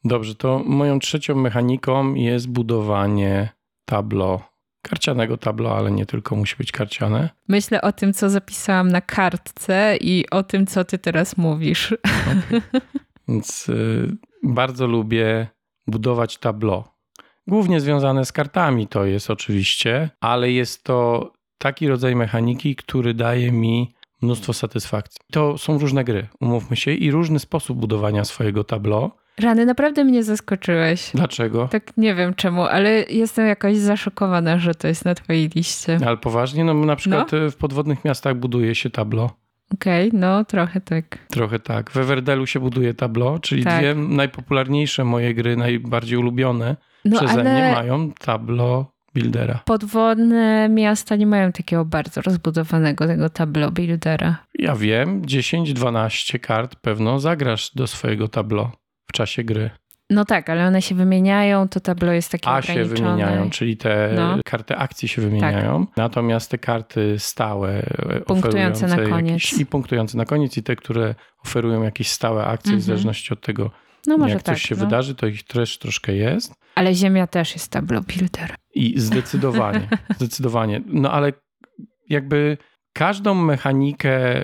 [0.06, 3.50] Dobrze, to moją trzecią mechaniką jest budowanie
[3.86, 4.42] tablo.
[4.84, 7.30] Karcianego tablo, ale nie tylko musi być karciane.
[7.48, 11.96] Myślę o tym, co zapisałam na kartce i o tym, co ty teraz mówisz.
[13.28, 15.48] Więc y, bardzo lubię
[15.88, 16.94] budować tablo.
[17.48, 23.52] Głównie związane z kartami to jest oczywiście, ale jest to taki rodzaj mechaniki, który daje
[23.52, 25.22] mi mnóstwo satysfakcji.
[25.32, 29.12] To są różne gry, umówmy się, i różny sposób budowania swojego tablo.
[29.40, 31.12] Rany, naprawdę mnie zaskoczyłeś.
[31.14, 31.68] Dlaczego?
[31.68, 35.98] Tak nie wiem czemu, ale jestem jakoś zaszokowana, że to jest na twojej liście.
[36.06, 39.30] Ale poważnie, no na przykład y, w podwodnych miastach buduje się tablo.
[39.74, 41.18] Okej, no trochę tak.
[41.28, 41.92] Trochę tak.
[41.92, 43.80] W Everdelu się buduje tablo, czyli Tak.
[43.80, 46.76] dwie najpopularniejsze moje gry, najbardziej ulubione
[47.06, 49.60] No przeze ale mnie mają tablo buildera.
[49.66, 54.38] podwodne miasta nie mają takiego bardzo rozbudowanego tego tableau buildera.
[54.60, 58.72] Ja wiem, 10-12 kart pewno zagrasz do swojego tablo
[59.14, 59.70] czasie gry.
[60.09, 64.11] No tak, ale one się wymieniają, to tableau jest takie A się wymieniają, czyli te
[64.16, 64.38] No.
[64.45, 65.86] karty akcji się wymieniają.
[65.97, 69.43] Natomiast te karty stałe, e, Punktujące na koniec.
[69.43, 72.80] Jakieś, I punktujące na koniec, i te, które oferują jakieś stałe akcje, Mhm.
[72.82, 73.72] w zależności od tego,
[74.07, 74.82] No może jak tak, coś się no.
[74.86, 76.53] wydarzy, to ich też troszkę jest.
[76.76, 78.55] Ale Ziemia też jest tableau builder.
[78.76, 79.88] I zdecydowanie,
[80.18, 80.82] zdecydowanie.
[80.86, 81.34] No ale
[82.09, 82.57] jakby
[82.94, 84.44] każdą mechanikę,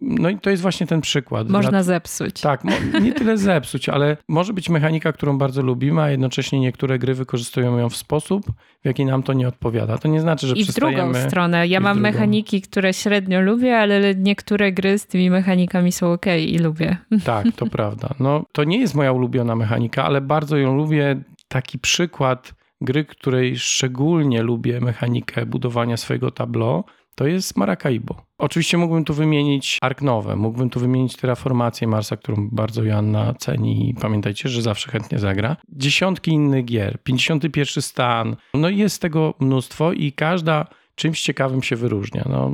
[0.00, 1.48] no i to jest właśnie ten przykład.
[1.48, 2.40] Można Dla- zepsuć.
[2.40, 2.62] tak,
[3.02, 7.78] nie tyle zepsuć, ale może być mechanika, którą bardzo lubimy, a jednocześnie niektóre gry wykorzystują
[7.78, 8.46] ją w sposób,
[8.82, 9.98] w jaki nam to nie odpowiada.
[9.98, 11.30] To nie znaczy, że I w drugą przestajemy...
[11.30, 11.66] stronę.
[11.66, 16.26] Ja i mam mechaniki, które średnio lubię, ale niektóre gry z tymi mechanikami są ok
[16.46, 16.96] i lubię.
[17.24, 18.14] Tak, to prawda.
[18.20, 21.22] No, to nie jest moja ulubiona mechanika, ale bardzo ją lubię.
[21.48, 26.84] Taki przykład gry, której szczególnie lubię mechanikę budowania swojego tableau,
[27.18, 28.14] to jest Maracaibo.
[28.38, 33.94] Oczywiście mógłbym tu wymienić Arknowe, mógłbym tu wymienić Terraformację Marsa, którą bardzo Joanna ceni i
[33.94, 35.56] pamiętajcie, że zawsze chętnie zagra.
[35.68, 41.76] Dziesiątki innych gier, 51 stan, no i jest tego mnóstwo i każda czymś ciekawym się
[41.76, 42.24] wyróżnia.
[42.28, 42.50] No,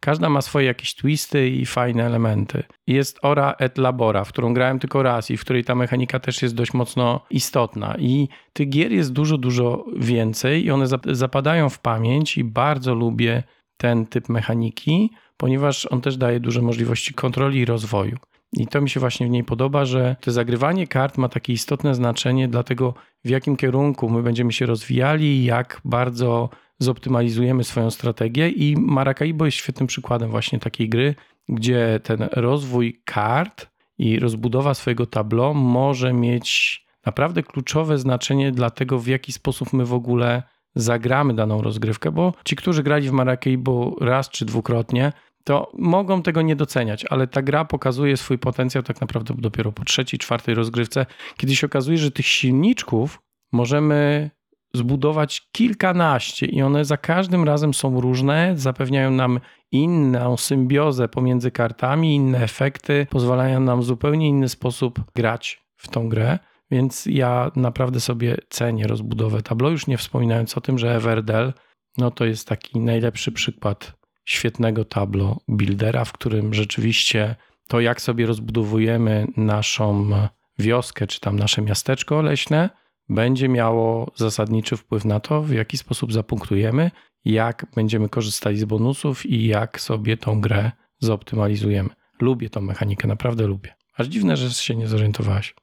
[0.00, 2.62] każda ma swoje jakieś twisty i fajne elementy.
[2.86, 6.42] Jest Ora et Labora, w którą grałem tylko raz i w której ta mechanika też
[6.42, 7.96] jest dość mocno istotna.
[7.98, 12.94] I tych gier jest dużo, dużo więcej i one zap- zapadają w pamięć i bardzo
[12.94, 13.42] lubię
[13.80, 18.16] ten typ mechaniki, ponieważ on też daje duże możliwości kontroli i rozwoju.
[18.52, 21.94] I to mi się właśnie w niej podoba, że to zagrywanie kart ma takie istotne
[21.94, 28.48] znaczenie dla tego, w jakim kierunku my będziemy się rozwijali jak bardzo zoptymalizujemy swoją strategię.
[28.48, 31.14] I Maracaibo jest świetnym przykładem właśnie takiej gry,
[31.48, 33.66] gdzie ten rozwój kart
[33.98, 39.84] i rozbudowa swojego tableau może mieć naprawdę kluczowe znaczenie dla tego, w jaki sposób my
[39.84, 40.42] w ogóle
[40.74, 45.12] zagramy daną rozgrywkę, bo ci, którzy grali w Maracaibo raz czy dwukrotnie,
[45.44, 49.84] to mogą tego nie doceniać, ale ta gra pokazuje swój potencjał tak naprawdę dopiero po
[49.84, 51.06] trzeciej, czwartej rozgrywce,
[51.36, 54.30] kiedy się okazuje, że tych silniczków możemy
[54.74, 59.40] zbudować kilkanaście i one za każdym razem są różne, zapewniają nam
[59.72, 66.08] inną symbiozę pomiędzy kartami, inne efekty, pozwalają nam w zupełnie inny sposób grać w tą
[66.08, 66.38] grę.
[66.70, 71.52] Więc ja naprawdę sobie cenię rozbudowę tableau, już nie wspominając o tym, że Everdell
[71.98, 73.92] no to jest taki najlepszy przykład
[74.24, 77.36] świetnego tableau buildera, w którym rzeczywiście
[77.68, 80.10] to, jak sobie rozbudowujemy naszą
[80.58, 82.70] wioskę, czy tam nasze miasteczko leśne,
[83.08, 86.90] będzie miało zasadniczy wpływ na to, w jaki sposób zapunktujemy,
[87.24, 91.88] jak będziemy korzystali z bonusów i jak sobie tą grę zoptymalizujemy.
[92.20, 93.74] lubię tą mechanikę, naprawdę lubię.
[93.96, 95.54] Aż dziwne, że się nie zorientowałaś.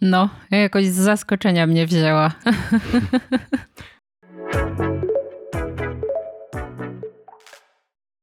[0.00, 2.32] No, jakoś z zaskoczenia mnie wzięła.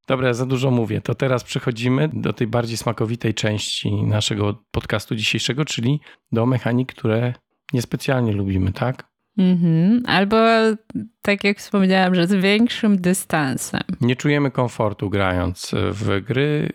[0.07, 1.01] Dobra, ja za dużo mówię.
[1.01, 5.99] To teraz przechodzimy do tej bardziej smakowitej części naszego podcastu dzisiejszego, czyli
[6.31, 7.33] do mechanik, które
[7.73, 9.13] niespecjalnie lubimy, tak?
[9.37, 10.03] Mhm.
[10.05, 10.37] Albo
[11.21, 13.81] tak jak wspomniałam, że z większym dystansem.
[14.01, 16.69] Nie czujemy komfortu grając w gry,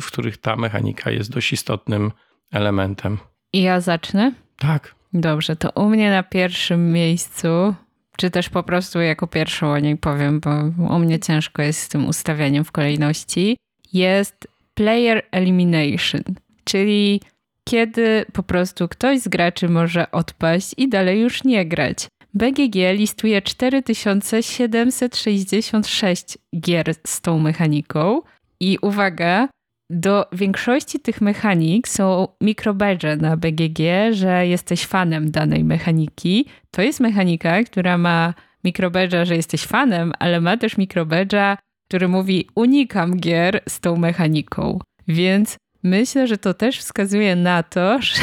[0.00, 2.12] w których ta mechanika jest dość istotnym
[2.52, 3.18] elementem.
[3.52, 4.32] I ja zacznę?
[4.58, 4.94] Tak.
[5.12, 7.74] Dobrze, to u mnie na pierwszym miejscu,
[8.16, 10.50] czy też po prostu jako pierwszą o niej powiem, bo
[10.94, 13.56] u mnie ciężko jest z tym ustawianiem w kolejności,
[13.92, 16.22] jest player elimination,
[16.64, 17.20] czyli
[17.64, 22.06] kiedy po prostu ktoś z graczy może odpaść i dalej już nie grać.
[22.34, 28.22] BGG listuje 4766 gier z tą mechaniką
[28.60, 29.48] i uwaga,
[29.90, 33.78] do większości tych mechanik są mikrobadge na BGG,
[34.10, 36.46] że jesteś fanem danej mechaniki.
[36.70, 38.34] To jest mechanika, która ma
[38.64, 41.56] mikrobadge'a, że jesteś fanem, ale ma też mikrobadge'a,
[41.88, 44.78] który mówi unikam gier z tą mechaniką.
[45.08, 48.22] Więc myślę, że to też wskazuje na to, że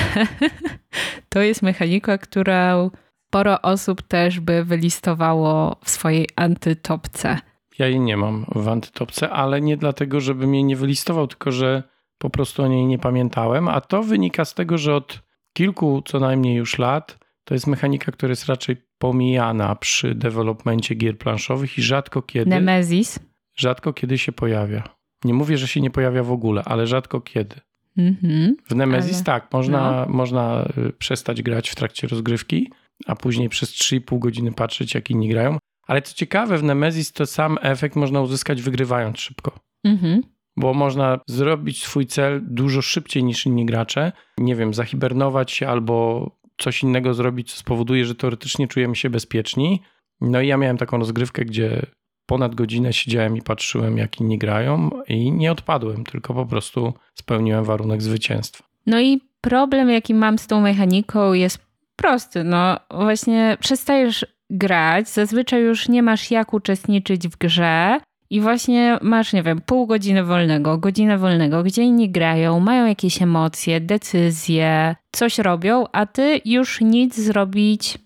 [1.29, 2.89] to jest mechanika, którą
[3.27, 7.39] sporo osób też by wylistowało w swojej antytopce.
[7.79, 11.83] Ja jej nie mam w antytopce, ale nie dlatego, żebym jej nie wylistował, tylko że
[12.17, 15.21] po prostu o niej nie pamiętałem, a to wynika z tego, że od
[15.53, 21.17] kilku co najmniej już lat to jest mechanika, która jest raczej pomijana przy developmencie gier
[21.17, 22.49] planszowych i rzadko kiedy.
[22.49, 23.19] Nemesis?
[23.55, 24.83] Rzadko kiedy się pojawia.
[25.23, 27.55] Nie mówię, że się nie pojawia w ogóle, ale rzadko kiedy.
[27.97, 28.55] Mhm.
[28.69, 30.13] W Nemesis Ale- tak, można, no.
[30.13, 32.71] można y, przestać grać w trakcie rozgrywki,
[33.05, 35.57] a później przez 3,5 godziny patrzeć, jak inni grają.
[35.87, 39.59] Ale co ciekawe, w Nemesis to sam efekt można uzyskać wygrywając szybko.
[39.83, 40.21] Mhm.
[40.57, 44.11] Bo można zrobić swój cel dużo szybciej niż inni gracze.
[44.37, 49.81] Nie wiem, zahibernować się albo coś innego zrobić, co spowoduje, że teoretycznie czujemy się bezpieczni.
[50.21, 51.85] No i ja miałem taką rozgrywkę, gdzie
[52.25, 57.63] ponad godzinę siedziałem i patrzyłem, jak inni grają i nie odpadłem, tylko po prostu spełniłem
[57.63, 58.63] warunek zwycięstwa.
[58.85, 61.59] No i problem, jaki mam z tą mechaniką, jest
[61.95, 62.43] prosty.
[62.43, 67.99] No właśnie przestajesz grać, zazwyczaj już nie masz jak uczestniczyć w grze.
[68.29, 73.21] I właśnie masz, nie wiem, pół godziny wolnego, godzinę wolnego, gdzie inni grają, mają jakieś
[73.21, 77.97] emocje, decyzje, coś robią, a ty już nic zrobić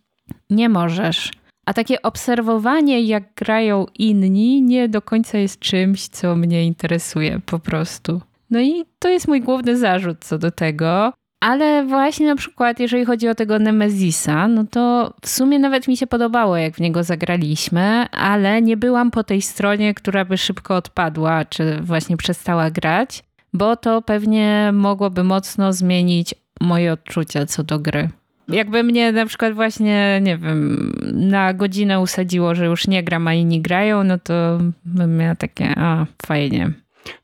[0.49, 1.31] nie możesz.
[1.65, 7.59] A takie obserwowanie, jak grają inni, nie do końca jest czymś, co mnie interesuje po
[7.59, 8.21] prostu.
[8.49, 11.13] No i to jest mój główny zarzut co do tego.
[11.41, 15.97] Ale właśnie na przykład, jeżeli chodzi o tego Nemezisa, no to w sumie nawet mi
[15.97, 20.75] się podobało, jak w niego zagraliśmy, ale nie byłam po tej stronie, która by szybko
[20.75, 23.23] odpadła, czy właśnie przestała grać,
[23.53, 28.09] bo to pewnie mogłoby mocno zmienić moje odczucia co do gry.
[28.47, 33.33] Jakby mnie na przykład właśnie, nie wiem, na godzinę usadziło, że już nie gram, a
[33.33, 36.71] inni grają, no to bym miała takie, a fajnie.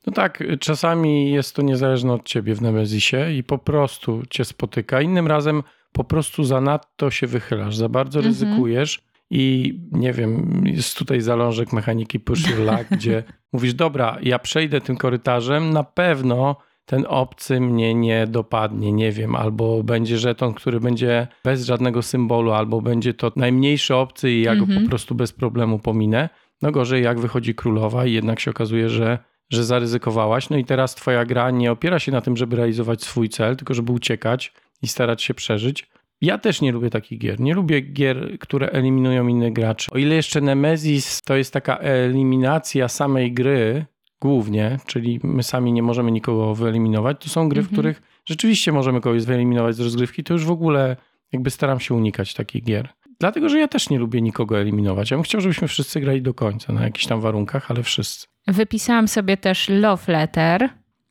[0.07, 5.01] No tak, czasami jest to niezależne od ciebie w Nemezisie i po prostu cię spotyka.
[5.01, 8.34] Innym razem po prostu zanadto się wychylasz, za bardzo Mhm.
[8.34, 8.99] ryzykujesz
[9.30, 13.23] i nie wiem, jest tutaj zalążek mechaniki push your luck, gdzie
[13.53, 16.55] mówisz, dobra, ja przejdę tym korytarzem, na pewno
[16.86, 22.51] ten obcy mnie nie dopadnie, nie wiem, albo będzie żeton, który będzie bez żadnego symbolu,
[22.51, 24.84] albo będzie to najmniejszy obcy i ja go Mhm.
[24.84, 26.30] po prostu bez problemu pominę.
[26.61, 29.19] No gorzej, jak wychodzi królowa i jednak się okazuje, że
[29.50, 33.30] że zaryzykowałaś, no i teraz twoja gra nie opiera się na tym, żeby realizować swój
[33.30, 35.88] cel, tylko żeby uciekać i starać się przeżyć.
[36.22, 37.39] Ja też nie lubię takich gier.
[37.39, 39.91] Nie lubię gier, które eliminują innych graczy.
[39.91, 43.86] O ile jeszcze Nemesis to jest taka eliminacja samej gry,
[44.22, 47.76] głównie, czyli my sami nie możemy nikogo wyeliminować, to są gry, w Mhm.
[47.76, 50.95] których rzeczywiście możemy kogoś wyeliminować z rozgrywki, to już w ogóle
[51.32, 52.89] jakby staram się unikać takich gier.
[53.20, 55.12] Dlatego, że ja też nie lubię nikogo eliminować.
[55.12, 58.28] Ja bym chciał, żebyśmy wszyscy grali do końca, na jakichś tam warunkach, ale wszyscy.
[58.48, 60.70] Wypisałam sobie też Love Letter.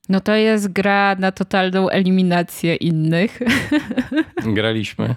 [0.09, 3.39] No to jest gra na totalną eliminację innych.
[4.57, 5.15] Graliśmy.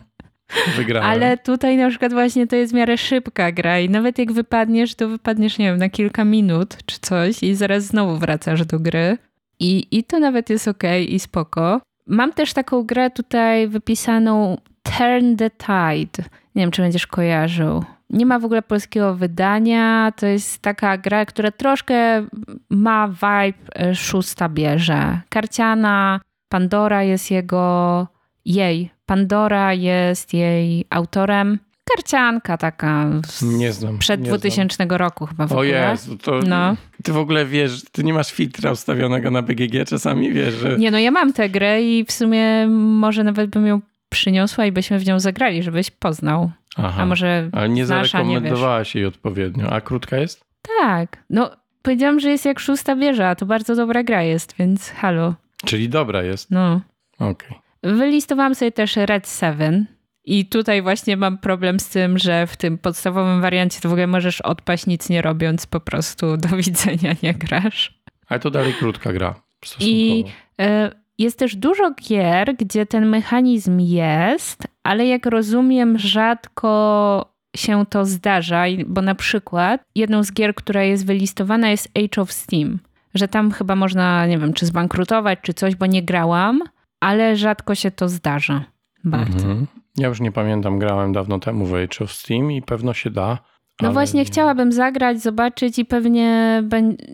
[0.76, 1.09] Wygrałem.
[1.09, 4.95] Ale tutaj na przykład właśnie to jest w miarę szybka gra i nawet jak wypadniesz,
[4.95, 9.17] to wypadniesz, nie wiem, na kilka minut czy coś i zaraz znowu wracasz do gry.
[9.59, 11.82] I, i to nawet jest okej i spoko.
[12.07, 16.30] Mam też taką grę tutaj wypisaną Turn the Tide.
[16.55, 17.84] Nie wiem, czy będziesz kojarzył.
[18.10, 20.12] Nie ma w ogóle polskiego wydania.
[20.16, 22.26] To jest taka gra, która troszkę
[22.70, 25.22] ma vibe e, szósta bierze.
[25.30, 28.07] Karciana, Pandora jest jego,
[28.45, 31.60] jej, Pandora jest jej autorem.
[31.95, 33.97] karcianka taka z, Nie znam.
[33.97, 35.57] przed nie 2000 roku chyba w Znam.
[35.60, 35.89] O ogóle.
[35.91, 36.76] Jezu, to No.
[37.03, 40.78] ty w ogóle wiesz, ty nie masz filtra ustawionego na BGG, czasami wiesz, że...
[40.78, 44.72] Nie, no ja mam tę grę i w sumie może nawet bym ją przyniosła i
[44.72, 46.51] byśmy w nią zagrali, żebyś poznał.
[46.78, 47.01] Aha.
[47.01, 49.70] A może Ale nie znasz, a nie zarekomendowałaś jej odpowiednio.
[49.70, 50.45] A krótka jest?
[50.80, 51.24] Tak.
[51.30, 51.51] No,
[51.82, 55.36] powiedziałam, że jest jak szósta wieża, a to bardzo dobra gra jest, więc halo.
[55.66, 56.51] Czyli dobra jest.
[56.51, 56.82] No.
[57.20, 57.57] Okej.
[57.84, 59.86] Wylistowałam sobie też Red 7
[60.26, 64.07] i tutaj właśnie mam problem z tym, że w tym podstawowym wariancie to w ogóle
[64.07, 67.99] możesz odpaść nic nie robiąc, po prostu do widzenia nie grasz.
[68.28, 69.41] Ale to dalej krótka gra.
[69.80, 70.26] I
[70.60, 78.05] e, jest też dużo gier, gdzie ten mechanizm jest, ale jak rozumiem, rzadko się to
[78.05, 82.80] zdarza, bo na przykład jedną z gier, która jest wylistowana jest Age of Steam,
[83.13, 86.61] że tam chyba można, nie wiem, czy zbankrutować, czy coś, bo nie grałam,
[86.99, 88.65] ale rzadko się to zdarza.
[89.03, 89.38] Bardzo.
[89.38, 89.67] Mhm.
[89.97, 93.38] Ja już nie pamiętam, grałem dawno temu w Age of Steam i pewno się da.
[93.82, 96.63] No ale właśnie, nie- chciałabym zagrać, zobaczyć i pewnie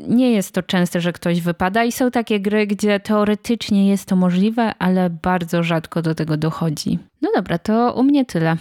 [0.08, 1.84] nie jest to częste, że ktoś wypada.
[1.84, 7.00] I są takie gry, gdzie teoretycznie jest to możliwe, ale bardzo rzadko do tego dochodzi.
[7.22, 8.56] No dobra, to u mnie tyle.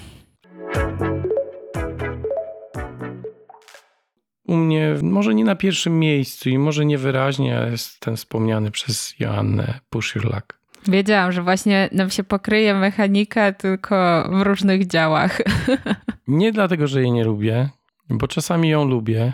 [4.46, 9.74] U mnie może nie na pierwszym miejscu i może niewyraźnie jest ten wspomniany przez Joannę
[9.90, 10.59] Push Your Luck.
[10.88, 15.40] Wiedziałam, że właśnie nam się pokryje mechanika, tylko w różnych działach.
[16.28, 17.68] Nie dlatego, że jej nie lubię,
[18.11, 19.32] bo czasami ją lubię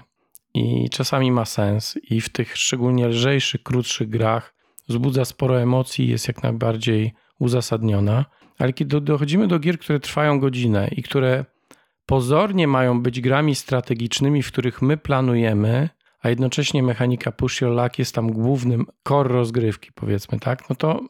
[0.54, 4.54] i czasami ma sens i w tych szczególnie lżejszych, krótszych grach
[4.88, 8.24] wzbudza sporo emocji i jest jak najbardziej uzasadniona.
[8.58, 11.44] Ale kiedy dochodzimy do gier, które trwają godzinę i które
[12.06, 15.88] pozornie mają być grami strategicznymi, w których my planujemy,
[16.20, 21.00] a jednocześnie mechanika push your luck jest tam głównym core rozgrywki, powiedzmy tak, no to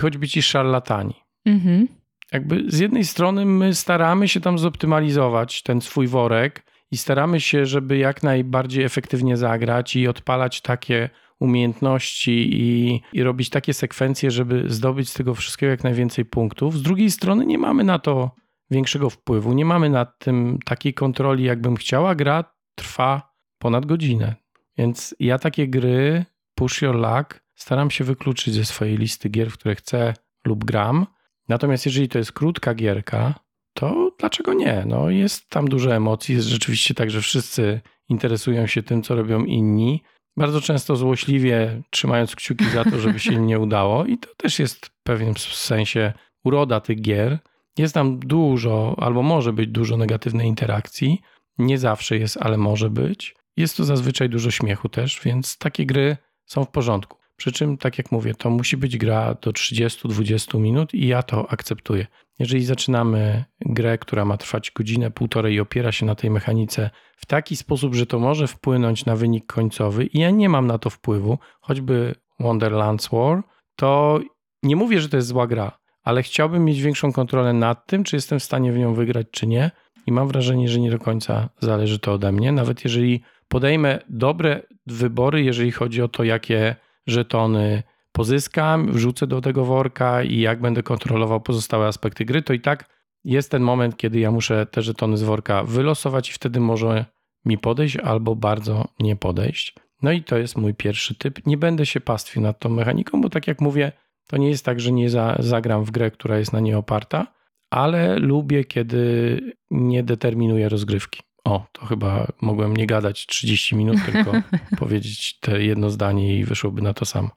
[0.00, 1.14] choćby ci szarlatani
[1.44, 1.88] Mhm.
[2.32, 7.66] jakby z jednej strony my staramy się tam zoptymalizować ten swój worek i staramy się,
[7.66, 11.10] żeby jak najbardziej efektywnie zagrać i odpalać takie
[11.40, 16.76] umiejętności i, i robić takie sekwencje, żeby zdobyć z tego wszystkiego jak najwięcej punktów.
[16.76, 18.30] Z drugiej strony nie mamy na to
[18.70, 22.14] większego wpływu, nie mamy nad tym takiej kontroli, jakbym chciała.
[22.14, 24.34] Gra trwa ponad godzinę.
[24.78, 26.24] Więc ja takie gry,
[26.54, 30.14] push your luck, staram się wykluczyć ze swojej listy gier, w które chcę
[30.44, 31.06] lub gram.
[31.48, 33.34] Natomiast jeżeli to jest krótka gierka,
[33.74, 34.84] to dlaczego nie?
[34.86, 39.44] No jest tam dużo emocji, jest rzeczywiście tak, że wszyscy interesują się tym, co robią
[39.44, 40.02] inni.
[40.36, 44.86] Bardzo często złośliwie trzymając kciuki za to, żeby się nie udało i to też jest
[44.86, 46.12] w pewnym sensie
[46.44, 47.38] uroda tych gier.
[47.78, 51.20] Jest tam dużo, albo może być dużo negatywnej interakcji.
[51.58, 53.34] Nie zawsze jest, ale może być.
[53.56, 56.16] Jest to zazwyczaj dużo śmiechu też, więc takie gry
[56.46, 57.18] są w porządku.
[57.36, 61.50] Przy czym, tak jak mówię, to musi być gra do 30-20 minut i ja to
[61.50, 62.06] akceptuję.
[62.38, 67.26] Jeżeli zaczynamy grę, która ma trwać godzinę, półtorej i opiera się na tej mechanice w
[67.26, 70.90] taki sposób, że to może wpłynąć na wynik końcowy i ja nie mam na to
[70.90, 73.42] wpływu, choćby Wonderlands War,
[73.76, 74.20] to
[74.62, 78.16] nie mówię, że to jest zła gra, ale chciałbym mieć większą kontrolę nad tym, czy
[78.16, 79.70] jestem w stanie w nią wygrać, czy nie.
[80.06, 82.52] I mam wrażenie, że nie do końca zależy to ode mnie.
[82.52, 86.76] Nawet jeżeli podejmę dobre wybory, jeżeli chodzi o to, jakie
[87.06, 87.82] żetony
[88.18, 92.98] pozyskam, wrzucę do tego worka i jak będę kontrolował pozostałe aspekty gry, to i tak
[93.24, 97.04] jest ten moment, kiedy ja muszę te żetony z worka wylosować i wtedy może
[97.44, 99.74] mi podejść albo bardzo nie podejść.
[100.02, 101.46] No i to jest mój pierwszy typ.
[101.46, 103.92] Nie będę się pastwił nad tą mechaniką, bo tak jak mówię,
[104.26, 107.26] to nie jest tak, że nie za, zagram w grę, która jest na niej oparta,
[107.70, 109.40] ale lubię, kiedy
[109.70, 111.20] nie determinuję rozgrywki.
[111.44, 114.32] O, to chyba mogłem nie gadać 30 minut, tylko
[114.80, 117.30] powiedzieć te jedno zdanie i wyszłoby na to samo.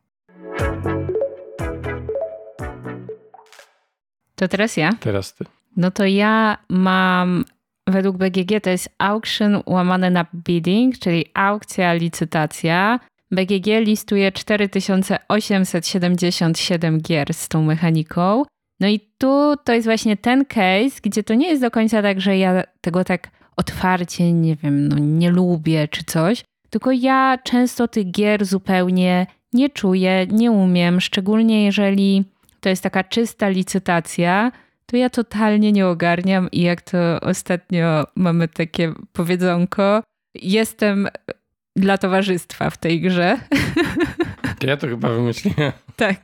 [4.36, 4.89] To teraz ja.
[4.99, 5.45] Teraz ty.
[5.78, 7.45] No to ja mam
[7.88, 12.99] według BGG to jest auction łamane na bidding, czyli aukcja, licytacja.
[13.32, 18.43] BGG listuje 4877 gier z tą mechaniką.
[18.80, 22.22] No i tu to jest właśnie ten case, gdzie to nie jest do końca tak,
[22.22, 27.88] że ja tego tak otwarcie, nie wiem, no nie lubię czy coś, tylko ja często
[27.88, 32.23] tych gier zupełnie nie czuję, nie umiem, szczególnie jeżeli
[32.59, 34.51] to jest taka czysta licytacja,
[34.85, 40.03] to ja totalnie nie ogarniam i jak to ostatnio mamy takie powiedzonko,
[40.35, 41.07] jestem
[41.75, 43.37] dla towarzystwa w tej grze.
[44.63, 45.71] Ja to chyba wymyśliłem.
[45.95, 46.15] tak.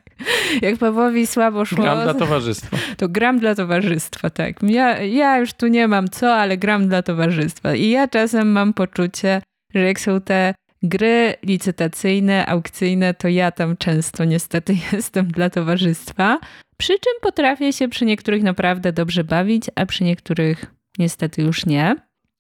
[0.62, 2.78] Jak Pawłowi słabo szło, Gram dla towarzystwa.
[2.98, 4.64] to gram dla towarzystwa, tak.
[4.64, 7.76] Ja, ja już tu nie mam co, ale gram dla towarzystwa.
[7.76, 9.42] I ja czasem mam poczucie,
[9.74, 10.54] że jak są te
[10.84, 16.40] gry licytacyjne, aukcyjne, to ja tam często niestety jestem dla towarzystwa.
[16.78, 20.66] Przy czym potrafię się przy niektórych naprawdę dobrze bawić, a przy niektórych
[21.00, 21.96] niestety już nie.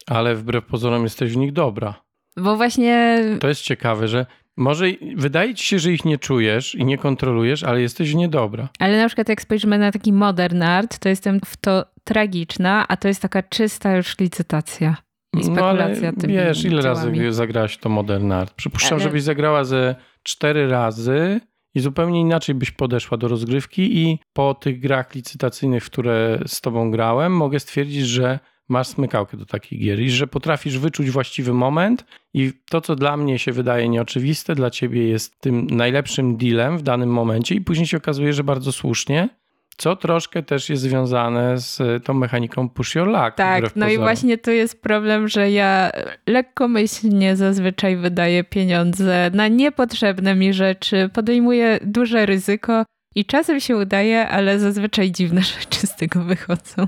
[0.07, 2.01] Ale wbrew pozorom jesteś w nich dobra.
[2.37, 4.25] Bo właśnie To jest ciekawe, że
[4.57, 4.85] może
[5.15, 8.69] wydaje ci się, że ich nie czujesz i nie kontrolujesz, ale jesteś w nie dobra.
[8.79, 12.97] Ale na przykład jak spojrzymy na taki modern art, to jestem w to tragiczna, a
[12.97, 14.97] to jest taka czysta już licytacja
[15.33, 17.19] i No ale spekulacja wiesz, ile dziełami.
[17.19, 18.53] razy zagrałaś to Modern Art?
[18.53, 21.41] Przypuszczam, Ale- żebyś zagrała ze cztery razy
[21.75, 26.91] i zupełnie inaczej byś podeszła do rozgrywki i po tych grach licytacyjnych, które z tobą
[26.91, 32.05] grałem, mogę stwierdzić, że masz smykałkę do takich gier i że potrafisz wyczuć właściwy moment
[32.33, 36.81] i to, co dla mnie się wydaje nieoczywiste, dla ciebie jest tym najlepszym dealem w
[36.81, 39.29] danym momencie i później się okazuje, że bardzo słusznie,
[39.77, 43.35] co troszkę też jest związane z tą mechaniką push your luck.
[43.35, 44.05] Tak, no i pozorom.
[44.05, 45.91] właśnie tu jest problem, że ja
[46.27, 52.83] lekkomyślnie zazwyczaj wydaję pieniądze na niepotrzebne mi rzeczy, podejmuję duże ryzyko
[53.15, 56.87] i czasem się udaje, ale zazwyczaj dziwne rzeczy z tego wychodzą.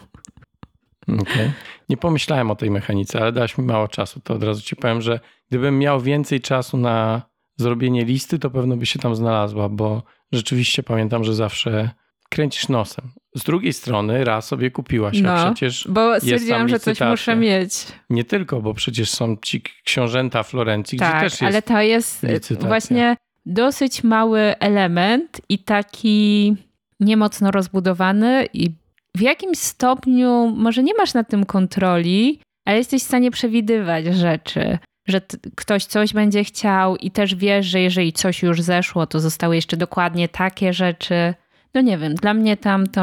[1.08, 1.52] Okej.
[1.90, 5.02] Nie pomyślałem o tej mechanice, ale dałaś mi mało czasu, to od razu ci powiem,
[5.02, 5.20] że
[5.50, 7.22] gdybym miał więcej czasu na
[7.58, 11.90] zrobienie listy, to pewno by się tam znalazła, bo rzeczywiście pamiętam, że zawsze
[12.30, 13.12] kręcisz nosem.
[13.36, 15.46] Z drugiej strony raz sobie kupiłaś, a No.
[15.46, 17.74] przecież Bo stwierdziłam, że coś muszę mieć.
[18.10, 22.24] nie tylko, bo przecież są ci książęta Florencji, gdzie Tak, też jest ale to jest
[22.24, 22.68] licytacja.
[22.68, 23.16] właśnie
[23.46, 26.56] dosyć mały element i taki
[27.00, 28.70] niemocno rozbudowany i
[29.18, 34.78] w jakimś stopniu może nie masz nad tym kontroli, ale jesteś w stanie przewidywać rzeczy,
[35.08, 35.22] że
[35.56, 39.78] ktoś coś będzie chciał i też wiesz, że jeżeli coś już zeszło, to zostały jeszcze
[39.78, 41.34] dokładnie takie rzeczy.
[41.74, 43.02] No nie wiem, dla mnie tam to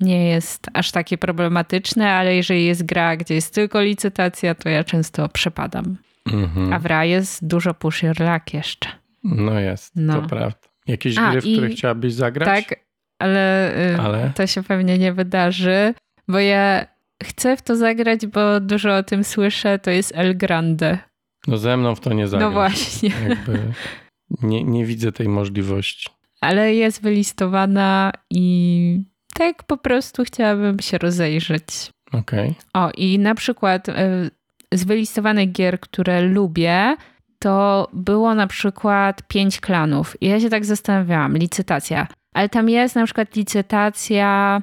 [0.00, 4.84] nie jest aż takie problematyczne, ale jeżeli jest gra, gdzie jest tylko licytacja, to ja
[4.84, 5.96] często przepadam.
[6.32, 6.72] Mhm.
[6.72, 8.88] A w Ra jest dużo push your luck jeszcze.
[9.24, 10.22] No jest, No.
[10.22, 10.56] to prawda.
[10.86, 12.66] Jakieś A, gry, w i- które chciałabyś zagrać?
[12.66, 12.78] Tak,
[13.18, 14.30] ale, y, Ale?
[14.34, 15.94] to się pewnie nie wydarzy,
[16.28, 16.86] bo ja
[17.22, 20.98] chcę w to zagrać, bo dużo o tym słyszę, to jest El Grande.
[21.46, 22.46] No ze mną w to nie zagrasz.
[22.48, 23.58] No właśnie, Jakby
[24.42, 26.08] nie, nie widzę tej możliwości.
[26.44, 29.00] Ale jest wylistowana i
[29.34, 31.90] tak po prostu chciałabym się rozejrzeć.
[32.12, 32.54] Okej.
[32.74, 33.92] O, i na przykład y,
[34.72, 36.96] z wylistowanych gier, które lubię,
[37.38, 40.22] to było na przykład pięć klanów.
[40.22, 42.06] I ja się tak zastanawiałam, licytacja.
[42.34, 44.60] Ale tam jest na przykład licytacja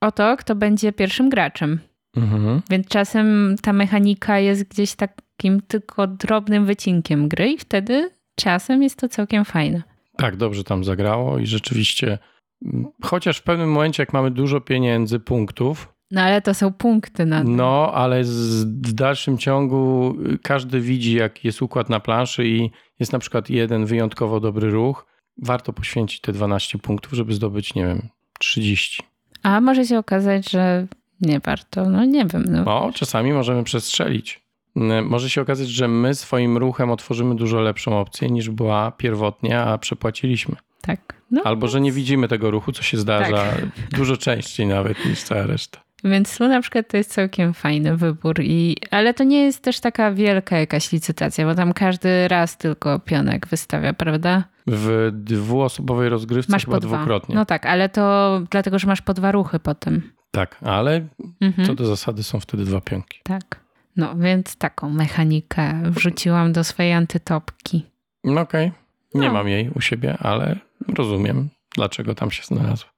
[0.00, 1.80] o to, kto będzie pierwszym graczem.
[2.16, 2.62] Mhm.
[2.70, 8.98] Więc czasem ta mechanika jest gdzieś takim tylko drobnym wycinkiem gry i wtedy czasem jest
[8.98, 9.82] to całkiem fajne.
[10.22, 12.18] Tak, dobrze tam zagrało i rzeczywiście,
[12.64, 17.26] mm, chociaż w pewnym momencie, jak mamy dużo pieniędzy, punktów, No ale to są punkty
[17.26, 17.48] na to.
[17.48, 22.70] no ale z, w dalszym ciągu y, każdy widzi, jaki jest układ na planszy i
[23.00, 25.06] jest na przykład jeden wyjątkowo dobry ruch,
[25.42, 28.08] warto poświęcić te 12 punktów, żeby zdobyć, nie wiem,
[28.38, 29.02] 30.
[29.42, 30.86] A może się okazać, że
[31.20, 31.88] nie warto.
[31.90, 32.44] No nie wiem.
[32.48, 32.64] No.
[32.64, 34.41] No, czasami możemy przestrzelić.
[34.76, 39.60] Mm, Może się okazać, że my swoim ruchem otworzymy dużo lepszą opcję niż była pierwotnie,
[39.60, 40.56] a przepłaciliśmy.
[40.80, 41.14] Tak.
[41.30, 43.60] No, Albo że nie widzimy tego ruchu, co się zdarza Tak.
[43.98, 45.80] dużo częściej nawet niż cała reszta.
[46.04, 48.40] Więc tu na przykład to jest całkiem fajny wybór.
[48.40, 52.98] I, ale to nie jest też taka wielka jakaś licytacja, bo tam każdy raz tylko
[52.98, 54.44] pionek wystawia, prawda?
[54.66, 56.96] W dwuosobowej rozgrywce Masz chyba po dwa.
[56.96, 57.34] dwukrotnie.
[57.34, 60.02] No tak, ale to dlatego, że masz po dwa ruchy potem.
[60.30, 61.06] Tak, ale
[61.40, 61.66] Mhm.
[61.68, 63.20] co do zasady są wtedy dwa pionki.
[63.22, 63.60] Tak.
[63.96, 67.86] No więc taką mechanikę wrzuciłam do swojej antytopki.
[68.24, 68.72] No okej,
[69.14, 69.32] nie No.
[69.32, 70.56] mam jej u siebie, ale
[70.96, 72.90] rozumiem, dlaczego tam się znalazła.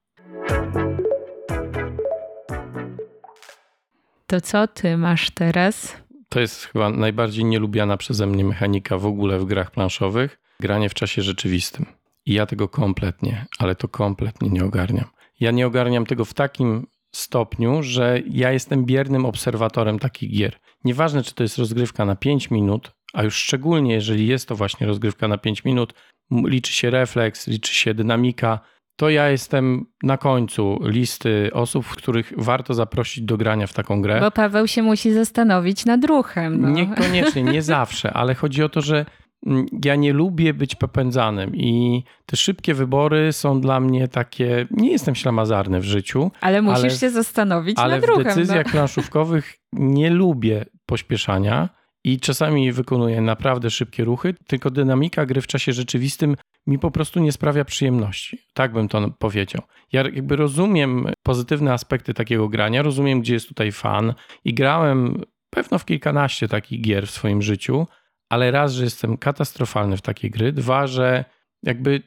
[4.26, 5.97] To co ty masz teraz?
[6.28, 10.38] To jest chyba najbardziej nielubiana przeze mnie mechanika w ogóle w grach planszowych.
[10.61, 11.86] Granie w czasie rzeczywistym.
[12.26, 15.05] I ja tego kompletnie, ale to kompletnie nie ogarniam.
[15.40, 20.57] Ja nie ogarniam tego w takim stopniu, że ja jestem biernym obserwatorem takich gier.
[20.85, 24.87] Nieważne, czy to jest rozgrywka na 5 minut, a już szczególnie jeżeli jest to właśnie
[24.87, 25.95] rozgrywka na 5 minut,
[26.30, 28.61] liczy się refleks, liczy się dynamika,
[28.97, 34.20] to ja jestem na końcu listy osób, których warto zaprosić do grania w taką grę.
[34.20, 36.61] Bo Paweł się musi zastanowić nad ruchem.
[36.61, 36.68] No.
[36.68, 39.07] Niekoniecznie, nie zawsze, ale chodzi o to, że
[39.84, 45.14] ja nie lubię być popędzanym i te szybkie wybory są dla mnie takie, nie jestem
[45.14, 48.24] ślamazarny w życiu, Ale musisz ale- się zastanowić ale nad w ruchem.
[48.24, 48.72] decyzjach no.
[48.72, 51.68] planszówkowych nie lubię pośpieszania
[52.05, 56.36] i czasami wykonuję naprawdę szybkie ruchy, tylko dynamika gry w czasie rzeczywistym
[56.66, 58.38] mi po prostu nie sprawia przyjemności.
[58.55, 59.62] Tak bym to powiedział.
[59.92, 64.14] Ja jakby rozumiem pozytywne aspekty takiego grania, rozumiem, gdzie jest tutaj fan
[64.45, 67.86] i grałem pewno w kilkanaście takich gier w swoim życiu,
[68.35, 71.24] ale raz, że jestem katastrofalny w takiej gry, dwa, że
[71.62, 72.03] jakby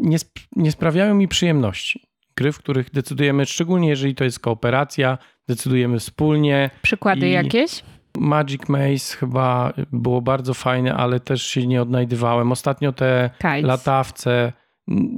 [0.00, 2.06] nie, sp- nie sprawiają mi przyjemności.
[2.36, 5.18] Gry, w których decydujemy, szczególnie jeżeli to jest kooperacja,
[5.48, 6.70] decydujemy wspólnie.
[6.82, 7.82] Przykłady I- jakieś?
[8.18, 12.52] Magic Maze chyba było bardzo fajne, ale też się nie odnajdywałem.
[12.52, 13.62] Ostatnio te Kites.
[13.64, 14.52] latawce,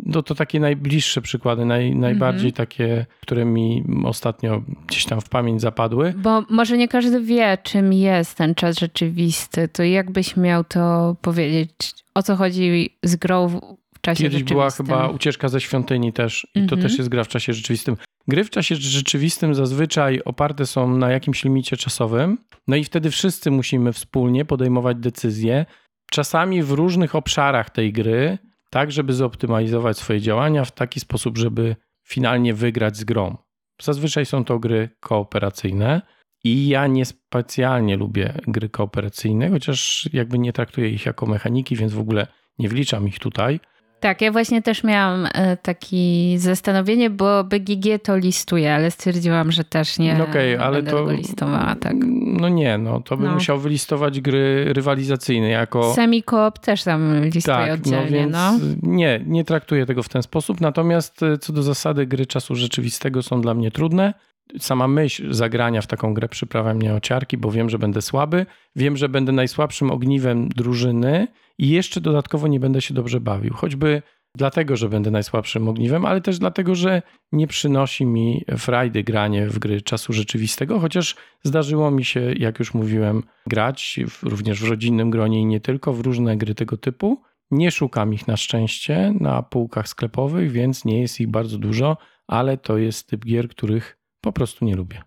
[0.07, 2.53] no to takie najbliższe przykłady, naj, najbardziej Mhm.
[2.67, 6.15] takie, które mi ostatnio gdzieś tam w pamięć zapadły.
[6.17, 9.69] Bo może nie każdy wie, czym jest ten czas rzeczywisty.
[9.69, 11.71] To jakbyś miał to powiedzieć?
[12.15, 13.49] O co chodzi z grą
[13.95, 16.83] w czasie Kiedyś była chyba ucieczka ze świątyni też i to Mhm.
[16.83, 17.97] też jest gra w czasie rzeczywistym.
[18.29, 23.51] Gry w czasie rzeczywistym zazwyczaj oparte są na jakimś limicie czasowym, no i wtedy wszyscy
[23.51, 25.67] musimy wspólnie podejmować decyzje,
[26.11, 28.39] czasami w różnych obszarach tej gry,
[28.73, 33.37] tak żeby zoptymalizować swoje działania w taki sposób, żeby finalnie wygrać z grą.
[33.83, 36.03] Zazwyczaj są to gry kooperacyjne
[36.45, 41.99] i ja niespecjalnie lubię gry kooperacyjne, chociaż jakby nie traktuję ich jako mechaniki, więc w
[41.99, 42.27] ogóle
[42.59, 43.61] nie wliczam ich tutaj.
[44.03, 45.97] Tak, ja właśnie też miałam e, takie
[46.39, 51.13] zastanowienie, bo BGG to listuje, ale stwierdziłam, że też nie No Okej, ale będę to.
[51.13, 51.95] listowała, tak.
[52.23, 53.35] No nie, no to bym No.
[53.35, 55.95] musiał wylistować gry rywalizacyjne jako.
[55.95, 58.53] Semi-coop też tam listuje tak, no oddzielnie, więc no.
[58.83, 60.61] nie, nie traktuję tego w ten sposób.
[60.61, 64.15] Natomiast e, co do zasady, gry czasu rzeczywistego są dla mnie trudne.
[64.59, 68.47] Sama myśl zagrania w taką grę przyprawia mnie o ciarki, bo wiem, że będę słaby,
[68.77, 71.29] wiem, że będę najsłabszym ogniwem drużyny
[71.59, 73.55] i jeszcze dodatkowo nie będę się dobrze bawił.
[73.55, 74.03] Choćby
[74.37, 79.59] dlatego, że będę najsłabszym ogniwem, ale też dlatego, że nie przynosi mi frajdy granie w
[79.59, 85.11] gry czasu rzeczywistego, chociaż zdarzyło mi się, jak już mówiłem, grać w, również w rodzinnym
[85.11, 87.23] gronie i nie tylko w różne gry tego typu.
[87.51, 91.97] Nie szukam ich na szczęście na półkach sklepowych, więc nie jest ich bardzo dużo,
[92.27, 95.03] ale to jest typ gier, których po prostu nie lubię.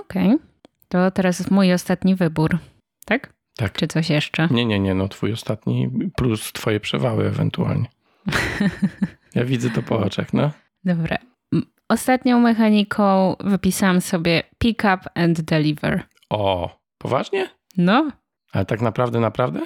[0.00, 0.36] Okej,
[0.88, 2.58] to teraz mój ostatni wybór,
[3.04, 3.32] tak?
[3.56, 3.72] Tak.
[3.72, 4.48] Czy coś jeszcze?
[4.50, 7.86] Nie, nie, nie, no twój ostatni plus twoje przewały ewentualnie.
[9.34, 10.50] Ja widzę to po oczach, no.
[10.84, 11.18] Dobra.
[11.88, 16.02] Ostatnią mechaniką wypisałam sobie pick up and deliver.
[16.30, 17.48] O, poważnie?
[17.76, 18.10] No,
[18.52, 19.60] Ale tak naprawdę, naprawdę?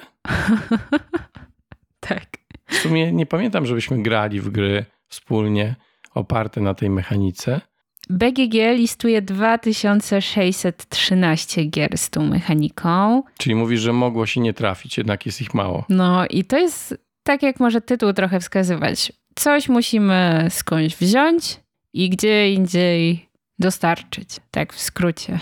[2.09, 2.25] tak.
[2.65, 5.75] W sumie nie pamiętam, żebyśmy grali w gry wspólnie
[6.13, 7.61] oparte na tej mechanice.
[8.09, 13.23] BGG listuje 2613 gier z tą mechaniką.
[13.37, 15.85] Czyli mówisz, że mogło się nie trafić, jednak jest ich mało.
[15.89, 19.11] No i to jest tak, jak może tytuł trochę wskazywać.
[19.35, 21.59] Coś musimy skądś wziąć
[21.93, 24.29] i gdzie indziej dostarczyć.
[24.51, 25.39] Tak w skrócie.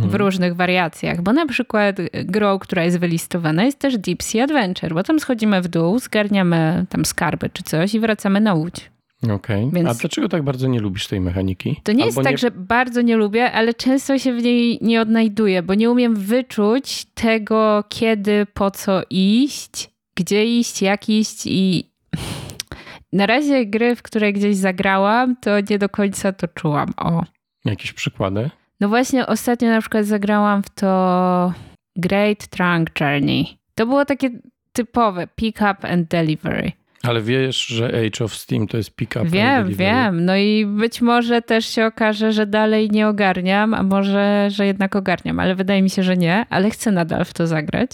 [0.00, 4.94] W różnych wariacjach, bo na przykład grą, która jest wylistowana jest też Deep Sea Adventure,
[4.94, 8.90] bo tam schodzimy w dół, zgarniamy tam skarby czy coś i wracamy na łódź.
[9.30, 9.70] Okej.
[9.72, 11.80] Więc- A dlaczego tak bardzo nie lubisz tej mechaniki?
[11.82, 15.00] To nie jest Albo tak, że bardzo nie lubię, ale często się w niej nie
[15.00, 21.90] odnajduję, bo nie umiem wyczuć tego, kiedy, po co iść, gdzie iść, jak iść i
[23.12, 26.92] na razie gry, w które gdzieś zagrałam, to nie do końca to czułam.
[26.96, 27.24] O.
[27.64, 28.50] Jakieś przykłady?
[28.82, 31.52] No właśnie ostatnio na przykład zagrałam w to
[31.96, 33.58] Great Trunk Journey.
[33.74, 34.30] To było takie
[34.72, 36.72] typowe pick up and delivery.
[37.02, 39.90] Ale wiesz, że Age of Steam to jest pick-up and Wiem, delivery.
[39.90, 40.24] wiem.
[40.24, 44.96] No i być może też się okaże, że dalej nie ogarniam, a może, że jednak
[44.96, 47.90] ogarniam, ale wydaje mi się, że nie, ale chcę nadal w to zagrać.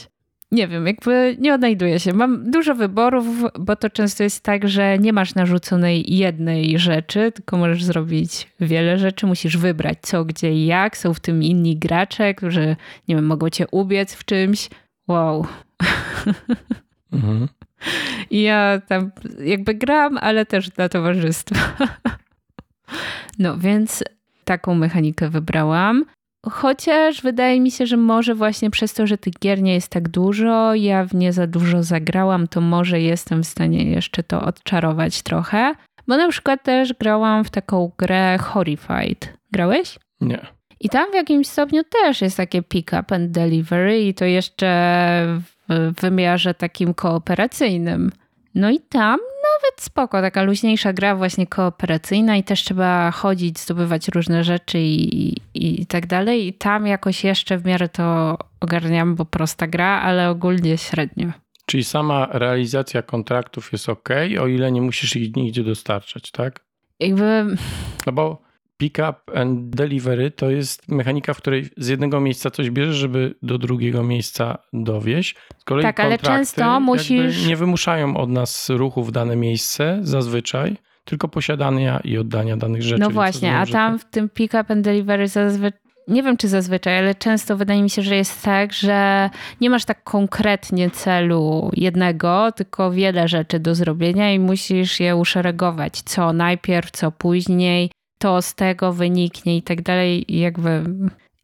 [0.52, 2.12] Nie wiem, jakby nie odnajduję się.
[2.12, 3.26] Mam dużo wyborów,
[3.58, 8.98] bo to często jest tak, że nie masz narzuconej jednej rzeczy, tylko możesz zrobić wiele
[8.98, 9.26] rzeczy.
[9.26, 10.96] Musisz wybrać co, gdzie i jak.
[10.96, 12.76] Są w tym inni gracze, którzy,
[13.08, 14.68] nie wiem, mogą cię ubiec w czymś.
[15.08, 15.46] Wow.
[17.12, 17.48] Mhm.
[18.30, 19.10] I ja tam
[19.44, 21.56] jakby gram, ale też dla towarzystwa.
[23.38, 24.04] No więc
[24.44, 26.04] taką mechanikę wybrałam.
[26.50, 30.08] Chociaż wydaje mi się, że może właśnie przez to, że tych gier nie jest tak
[30.08, 35.22] dużo, ja w nie za dużo zagrałam, to może jestem w stanie jeszcze to odczarować
[35.22, 35.74] trochę.
[36.08, 39.32] Bo na przykład też grałam w taką grę Horrified.
[39.52, 39.98] Grałeś?
[40.20, 40.46] Nie.
[40.80, 44.68] I tam w jakimś stopniu też jest takie pick up and delivery i to jeszcze
[45.68, 48.12] w wymiarze takim kooperacyjnym.
[48.54, 49.18] No i tam
[49.62, 55.36] nawet spoko, taka luźniejsza gra właśnie kooperacyjna i też trzeba chodzić, zdobywać różne rzeczy i,
[55.54, 56.46] i tak dalej.
[56.46, 61.32] I tam jakoś jeszcze w miarę to ogarniam, bo prosta gra, ale ogólnie średnio.
[61.66, 64.08] Czyli sama realizacja kontraktów jest ok,
[64.40, 66.64] o ile nie musisz ich nigdzie dostarczać, tak?
[67.00, 67.56] Jakby
[68.06, 68.47] No bo
[68.78, 73.58] pick-up and delivery to jest mechanika, w której z jednego miejsca coś bierzesz, żeby do
[73.58, 75.36] drugiego miejsca dowieść.
[75.58, 80.76] Z kolei Tak, ale często musisz- nie wymuszają od nas ruchu w dane miejsce zazwyczaj,
[81.04, 83.00] tylko posiadania i oddania danych rzeczy.
[83.00, 85.72] No właśnie, rozumiem, a tam w tym pick up and delivery zazwy-
[86.08, 89.30] nie wiem czy zazwyczaj, ale często wydaje mi się, że jest tak, że
[89.60, 96.02] nie masz tak konkretnie celu jednego, tylko wiele rzeczy do zrobienia i musisz je uszeregować.
[96.04, 100.24] Co najpierw, co później, to z tego wyniknie i tak dalej.
[100.28, 100.84] Jakby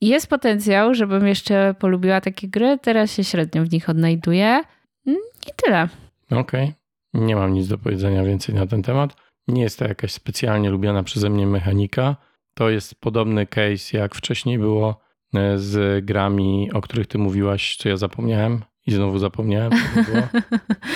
[0.01, 2.79] jest potencjał, żebym jeszcze polubiła takie gry.
[2.83, 4.63] Teraz się średnio w nich odnajduję.
[5.07, 5.89] Mm, I tyle.
[6.31, 6.73] Okej.
[7.15, 9.17] Nie mam nic do powiedzenia więcej na ten temat.
[9.49, 12.17] Nie jest to jakaś specjalnie lubiana przeze mnie mechanika.
[12.55, 15.01] To jest podobny case, jak wcześniej było
[15.35, 19.73] e, z grami, o których ty mówiłaś, co ja zapomniałem i znowu zapomniałem.
[19.73, 20.23] Co to było?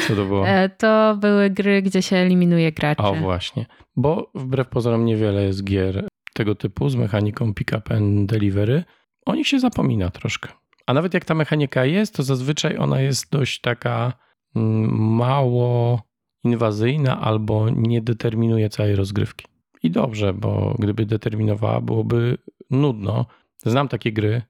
[0.08, 0.48] Co to było?
[0.48, 3.02] E, To były gry, gdzie się eliminuje graczy.
[3.02, 3.66] O właśnie.
[3.96, 8.84] Bo wbrew pozorom niewiele jest gier tego typu z mechaniką pick up and delivery.
[9.26, 10.48] O nich się zapomina troszkę.
[10.86, 14.12] A nawet jak ta mechanika jest, to zazwyczaj ona jest dość taka
[14.56, 16.02] mm, mało
[16.44, 19.46] inwazyjna albo nie determinuje całej rozgrywki.
[19.82, 22.38] I dobrze, bo gdyby determinowała, byłoby
[22.70, 23.26] nudno.
[23.56, 24.42] Znam takie gry,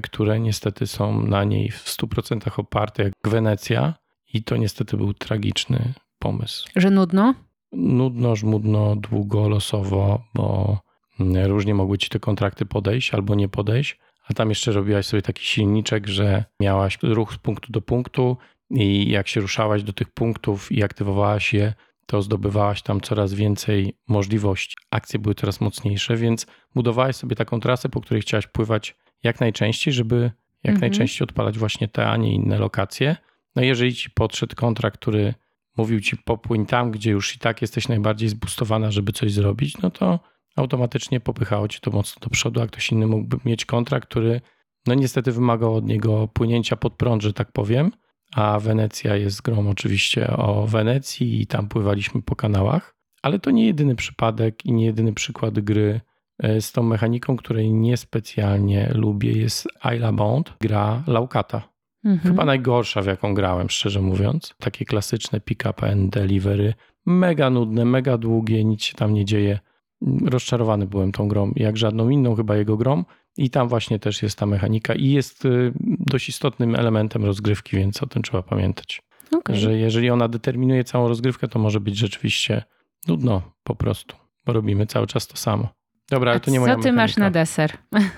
[0.00, 3.94] które niestety są na niej w 100% oparte, jak Wenecja,
[4.34, 7.34] i to niestety był tragiczny pomysł Że nudno?
[7.72, 10.78] nudno, żmudno, długo, losowo, bo
[11.20, 13.98] mm, różnie mogły ci te kontrakty podejść albo nie podejść,
[14.28, 18.36] a tam jeszcze robiłaś sobie taki silniczek, że miałaś ruch z punktu do punktu
[18.70, 21.74] i jak się ruszałaś do tych punktów i aktywowałaś je,
[22.06, 24.76] to zdobywałaś tam coraz więcej możliwości.
[24.90, 29.94] Akcje były coraz mocniejsze, więc budowałaś sobie taką trasę, po której chciałaś pływać jak najczęściej,
[29.94, 30.30] żeby
[30.64, 30.80] jak Mhm.
[30.80, 33.16] najczęściej odpalać właśnie te, a nie inne lokacje.
[33.56, 35.34] No jeżeli ci podszedł kontrakt, który
[35.76, 39.90] mówił ci popłyń tam, gdzie już i tak jesteś najbardziej zbustowana, żeby coś zrobić, no
[39.90, 40.20] to
[40.56, 44.40] automatycznie popychało ci to mocno do przodu, a ktoś inny mógłby mieć kontrakt, który
[44.86, 47.92] no niestety wymagał od niego płynięcia pod prąd, że tak powiem,
[48.34, 53.66] a Wenecja jest grą oczywiście o Wenecji i tam pływaliśmy po kanałach, ale to nie
[53.66, 56.00] jedyny przypadek i nie jedyny przykład gry
[56.60, 61.72] z tą mechaniką, której niespecjalnie lubię, jest Isla Bond, gra Laukata.
[62.04, 62.32] Mhm.
[62.34, 64.54] Chyba najgorsza, w jaką grałem, szczerze mówiąc.
[64.58, 66.74] Takie klasyczne pick-up and delivery.
[67.06, 69.58] Mega nudne, mega długie, nic się tam nie dzieje.
[70.26, 73.04] Rozczarowany byłem tą grą, jak żadną inną chyba jego grą.
[73.36, 78.02] I tam właśnie też jest ta mechanika i jest y, dość istotnym elementem rozgrywki, więc
[78.02, 79.02] o tym trzeba pamiętać.
[79.36, 79.56] Okej.
[79.56, 82.62] Że jeżeli ona determinuje całą rozgrywkę, to może być rzeczywiście
[83.08, 84.16] nudno po prostu,
[84.46, 85.68] bo robimy cały czas to samo.
[86.12, 87.20] Dobra, ale to nie moja co ty masz mechanika.
[87.20, 87.72] na deser?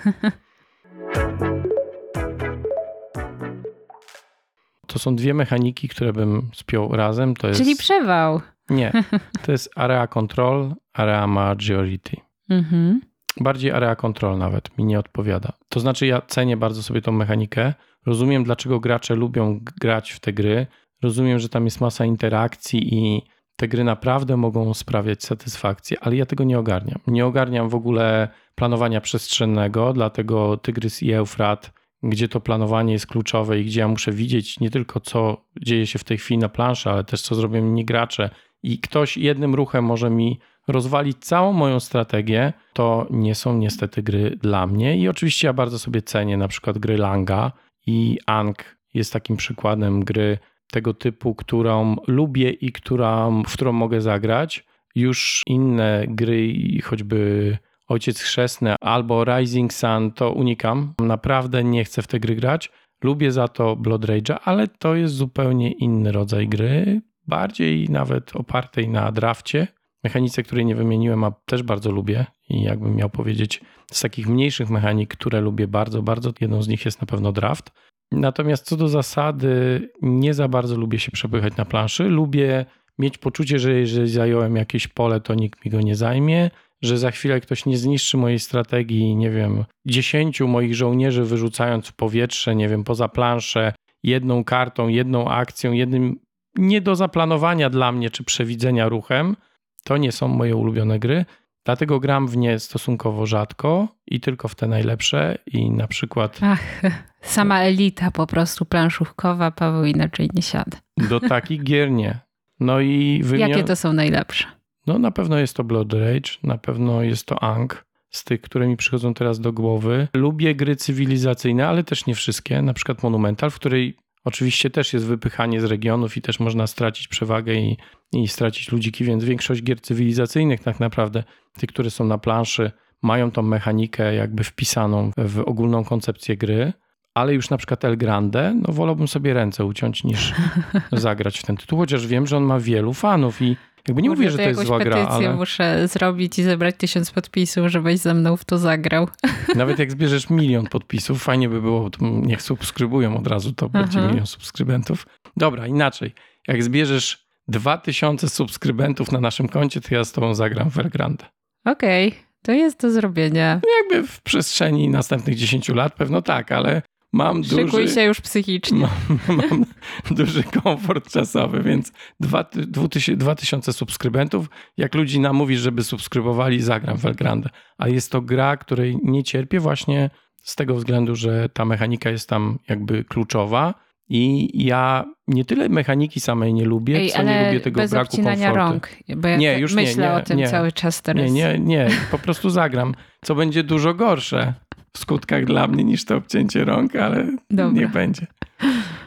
[4.87, 7.37] To są dwie mechaniki, które bym spiął razem.
[7.37, 7.61] To jest...
[7.61, 8.41] Czyli przewał.
[8.71, 8.93] Nie,
[9.47, 12.17] to jest area control, area majority.
[12.51, 13.01] Mhm.
[13.41, 15.53] Bardziej area control nawet mi nie odpowiada.
[15.69, 17.75] To znaczy ja cenię bardzo sobie tą mechanikę.
[18.07, 20.67] Rozumiem dlaczego gracze lubią grać w te gry.
[21.03, 23.23] Rozumiem, że tam jest masa interakcji i
[23.57, 26.99] te gry naprawdę mogą sprawiać satysfakcję, ale ja tego nie ogarniam.
[27.07, 31.73] Nie ogarniam w ogóle planowania przestrzennego, dlatego Tygrys i Eufrat,
[32.03, 35.99] gdzie to planowanie jest kluczowe i gdzie ja muszę widzieć nie tylko co dzieje się
[35.99, 38.31] w tej chwili na planszy, ale też co zrobią inni gracze
[38.63, 44.31] i ktoś jednym ruchem może mi rozwalić całą moją strategię, to nie są niestety gry
[44.31, 44.99] dla mnie.
[44.99, 47.53] I oczywiście ja bardzo sobie cenię na przykład gry Langa
[47.87, 50.39] i Ang jest takim przykładem gry
[50.75, 54.65] tego typu, którą lubię i którą, w którą mogę zagrać.
[54.95, 60.95] Już inne gry, choćby Ojciec Chrzestny albo Rising Sun, to unikam.
[60.99, 62.71] Naprawdę nie chcę w te gry grać.
[63.03, 68.89] Lubię za to Blood Rage'a, ale to jest zupełnie inny rodzaj gry, bardziej nawet opartej
[68.89, 69.67] na drafcie.
[70.05, 73.61] Mechanice, której nie wymieniłem, a też bardzo lubię i jakbym miał powiedzieć
[73.93, 77.73] z takich mniejszych mechanik, które lubię bardzo, bardzo, jedną z nich jest na pewno draft.
[78.15, 82.05] Natomiast co do zasady, nie za bardzo lubię się przepychać na planszy.
[82.05, 82.67] Lubię
[82.99, 86.51] mieć poczucie, że jeżeli zająłem jakieś pole, to nikt mi go nie zajmie,
[86.83, 91.97] że za chwilę ktoś nie zniszczy mojej strategii, nie wiem, dziesięciu moich żołnierzy wyrzucając w
[91.97, 93.73] powietrze, nie wiem, poza planszę,
[94.03, 96.19] jedną kartą, jedną akcją, jednym
[96.57, 99.37] nie do zaplanowania dla mnie czy przewidzenia ruchem.
[99.85, 101.25] To nie są moje ulubione gry.
[101.65, 105.39] Dlatego gram w nie stosunkowo rzadko i tylko w te najlepsze.
[105.47, 106.83] I na przykład Ach,
[107.23, 110.79] sama elita po prostu planszówkowa, Paweł inaczej nie siada.
[111.09, 112.19] do takich gier nie.
[112.61, 113.51] No i wymiar...
[113.51, 114.45] Jakie to są najlepsze?
[114.87, 118.67] No na pewno jest to Blood Rage, na pewno jest to Ang, z tych, które
[118.67, 120.09] mi przychodzą teraz do głowy.
[120.15, 125.07] Lubię gry cywilizacyjne, ale też nie wszystkie, na przykład Monumental, w której oczywiście też jest
[125.07, 127.77] wypychanie z regionów i też można stracić przewagę i,
[128.13, 131.25] i stracić ludziki, więc większość gier cywilizacyjnych tak naprawdę,
[131.59, 132.71] tych, które są na planszy,
[133.03, 136.73] mają tą mechanikę jakby wpisaną w ogólną koncepcję gry.
[137.15, 140.35] Ale już na przykład El Grande, no wolałbym sobie ręce uciąć niż
[140.93, 143.57] zagrać w ten tytuł, chociaż wiem, że on ma wielu fanów i
[143.89, 147.11] Jakby nie mówię, że to jest zła gra, petycję ale muszę zrobić i zebrać tysiąc
[147.11, 149.09] podpisów, żebyś ze mną w to zagrał.
[149.55, 154.09] nawet jak zbierzesz milion podpisów, fajnie by było, niech subskrybują od razu, to będzie Aha.
[154.09, 155.07] milion subskrybentów.
[155.37, 156.15] Dobra, inaczej.
[156.49, 161.25] Jak zbierzesz 2000 subskrybentów na naszym koncie, to ja z tobą zagram w Elgrande.
[161.65, 163.61] Okej, to jest do zrobienia.
[163.81, 166.83] Jakby w przestrzeni następnych 10 lat pewno tak, ale
[167.15, 168.79] mam Szykuj duży, się już psychicznie.
[169.09, 169.65] mam, mam
[170.11, 174.47] duży komfort czasowy, więc dwa ty- dwu tysię- 2000 subskrybentów.
[174.77, 177.51] Jak ludzi namówisz, żeby subskrybowali, zagram w Elgrande.
[177.79, 180.11] A jest to gra, której nie cierpię właśnie
[180.43, 183.75] z tego względu, że ta mechanika jest tam jakby kluczowa
[184.09, 188.07] i ja nie tyle mechaniki samej nie lubię, Ej, co nie lubię tego bez braku
[188.07, 188.73] obcinania komfortu.
[188.73, 190.49] rąk, bo ja Nie, tak już nie, myślę nie, o tym nie.
[190.49, 191.23] cały czas teraz.
[191.33, 194.55] Nie, nie, nie, po prostu zagram, co będzie dużo gorsze
[194.97, 197.81] w skutkach dla mnie niż to obcięcie rąk, ale Dobra.
[197.81, 198.27] niech będzie.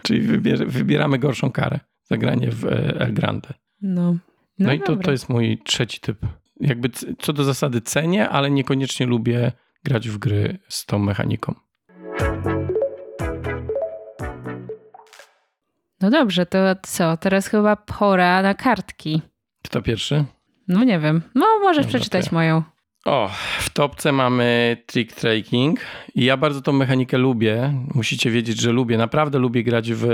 [0.03, 3.49] Czyli wybierze, wybieramy gorszą karę, zagranie w e, El Grande.
[3.81, 4.11] No,
[4.59, 5.05] No, no, i to, dobra.
[5.05, 6.17] to jest mój trzeci typ.
[6.59, 6.89] Jakby
[7.19, 9.51] co do zasady cenię, ale niekoniecznie lubię
[9.83, 11.55] grać w gry z tą mechaniką.
[16.01, 17.17] No dobrze, to co?
[17.17, 19.21] Teraz chyba pora na kartki.
[19.63, 20.25] Kto pierwszy?
[20.67, 21.21] No nie wiem.
[21.35, 22.31] No możesz Dobra, przeczytać ja.
[22.31, 22.63] moją.
[23.07, 23.29] O,
[23.59, 25.79] w topce mamy trick tracking
[26.15, 27.73] i ja bardzo tą mechanikę lubię.
[27.95, 30.07] Musicie wiedzieć, że lubię, naprawdę lubię grać w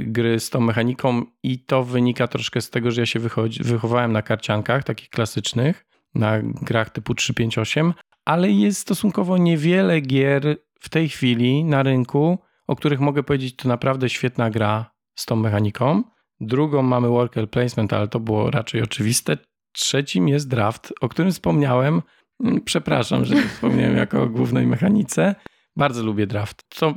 [0.00, 4.12] gry z tą mechaniką i to wynika troszkę z tego, że ja się wychodzi, wychowałem
[4.12, 7.94] na karciankach takich klasycznych, na grach typu 358,
[8.24, 13.68] ale jest stosunkowo niewiele gier w tej chwili na rynku, o których mogę powiedzieć, to
[13.68, 16.02] naprawdę świetna gra z tą mechaniką.
[16.40, 19.36] Drugą mamy worker placement, ale to było raczej oczywiste.
[19.72, 22.02] Trzecim jest draft, o którym wspomniałem.
[22.44, 25.34] Mm, Przepraszam, że wspomniałem jako o głównej mechanice.
[25.76, 26.62] Bardzo lubię draft.
[26.78, 26.94] To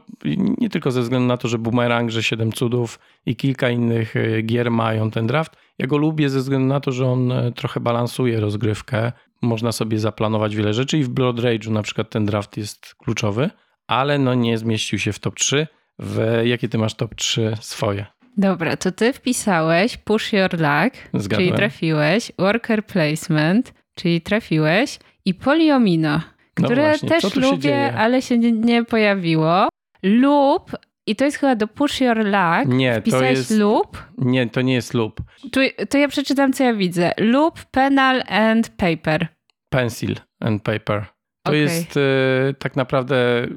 [0.58, 4.42] nie tylko ze względu na to, że Boomerang, że 7 cudów i kilka innych e,
[4.42, 5.56] gier mają ten draft.
[5.80, 9.12] Ja go lubię ze względu na to, że on e, trochę balansuje rozgrywkę.
[9.42, 13.50] Można sobie zaplanować wiele rzeczy i w Blood Rage'u na przykład ten draft jest kluczowy,
[13.88, 15.68] ale no nie zmieścił się w top 3.
[16.00, 18.06] W jakie ty masz top 3 swoje?
[18.38, 21.30] Dobra, to ty wpisałeś push your luck, Zgadłem.
[21.48, 26.22] czyli trafiłeś, worker placement, czyli trafiłeś i poliomino,
[26.60, 27.94] No które właśnie, co też lubię, dzieje?
[27.98, 29.70] ale się nie, nie pojawiło.
[30.04, 30.72] Lub,
[31.08, 34.62] i to jest chyba do push your luck, Nie, to wpisałeś jest, lub, nie, to
[34.62, 35.22] nie jest loop.
[35.52, 35.60] tu,
[35.90, 37.12] to ja przeczytam, co ja widzę.
[37.18, 39.28] Lub, penal and paper.
[39.70, 41.06] Pencil and paper.
[41.44, 41.62] To Okej.
[41.62, 42.02] jest e,
[42.60, 43.48] tak naprawdę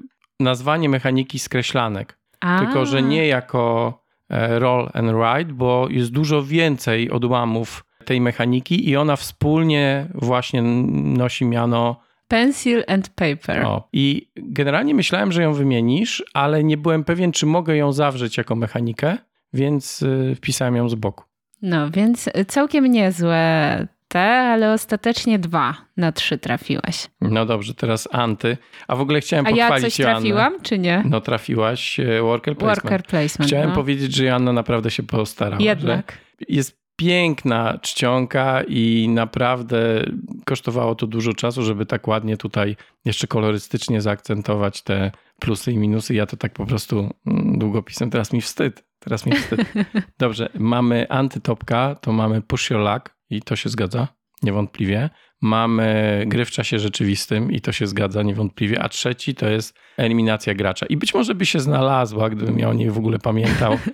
[0.41, 2.19] nazwanie mechaniki skreślanek.
[2.41, 3.95] A, Tylko, że nie jako
[4.31, 11.45] roll and write, bo jest dużo więcej odłamów tej mechaniki i ona wspólnie właśnie nosi
[11.45, 12.01] miano.
[12.29, 13.67] Pencil and paper.
[13.67, 13.89] O.
[13.93, 18.57] I generalnie myślałem, że ją wymienisz, ale nie byłem pewien, czy mogę ją zawrzeć jako
[18.57, 19.19] mechanikę,
[19.53, 21.25] więc e, wpisałem ją z boku.
[21.63, 27.07] No, więc całkiem niezłe te, ale ostatecznie dwa na trzy trafiłeś.
[27.21, 28.57] No dobrze, teraz Anty.
[28.89, 30.21] A w ogóle chciałem A ja pochwalić coś Joannę.
[30.21, 31.03] trafiłam, czy nie?
[31.07, 32.83] No trafiłaś e, worker placement.
[32.83, 33.51] Worker placement.
[33.51, 33.75] Chciałem no.
[33.75, 35.63] powiedzieć, że Joanna naprawdę się postarała.
[35.63, 36.19] Jednak.
[36.49, 40.05] Jest piękna czcionka i naprawdę
[40.45, 45.11] kosztowało to dużo czasu, żeby tak ładnie tutaj jeszcze kolorystycznie zaakcentować te
[45.41, 46.15] plusy i minusy.
[46.15, 48.11] Ja to tak po prostu mm, długopisem.
[48.11, 48.85] Teraz mi wstyd.
[48.99, 49.61] Teraz mi wstyd.
[50.19, 54.09] Dobrze, mamy antytopka, to mamy push your luck i to się zgadza,
[54.43, 55.11] niewątpliwie.
[55.41, 58.83] Mamy gry w czasie rzeczywistym i to się zgadza niewątpliwie.
[58.83, 60.87] A trzeci to jest eliminacja gracza.
[60.87, 63.79] I być może by się znalazła, gdybym ja o niej w ogóle pamiętał.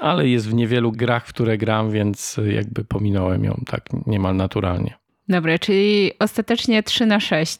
[0.00, 4.94] Ale jest w niewielu grach, w które gram, więc jakby pominąłem ją tak niemal naturalnie.
[5.28, 7.58] Dobra, czyli ostatecznie 3 na 6.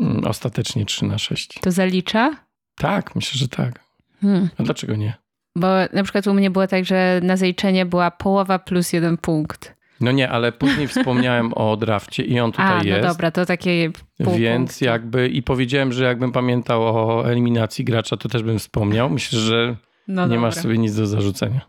[0.00, 1.58] Mm, Ostatecznie 3 na 6.
[1.60, 2.36] To zalicza?
[2.76, 3.80] Tak, myślę, że tak.
[4.20, 4.48] Hmm.
[4.58, 5.14] A dlaczego nie?
[5.56, 9.76] Bo na przykład u mnie było tak, że na zaliczenie była połowa plus jeden punkt.
[10.00, 13.02] No nie, ale później wspomniałem o drafcie i on tutaj A, jest.
[13.02, 13.90] no dobra, to takie
[14.24, 14.84] pół Więc punktu.
[14.84, 19.10] jakby i powiedziałem, że jakbym pamiętał o eliminacji gracza, to też bym wspomniał.
[19.10, 19.76] Myślę, że
[20.08, 20.40] no nie dobra.
[20.40, 21.60] masz sobie nic do zarzucenia.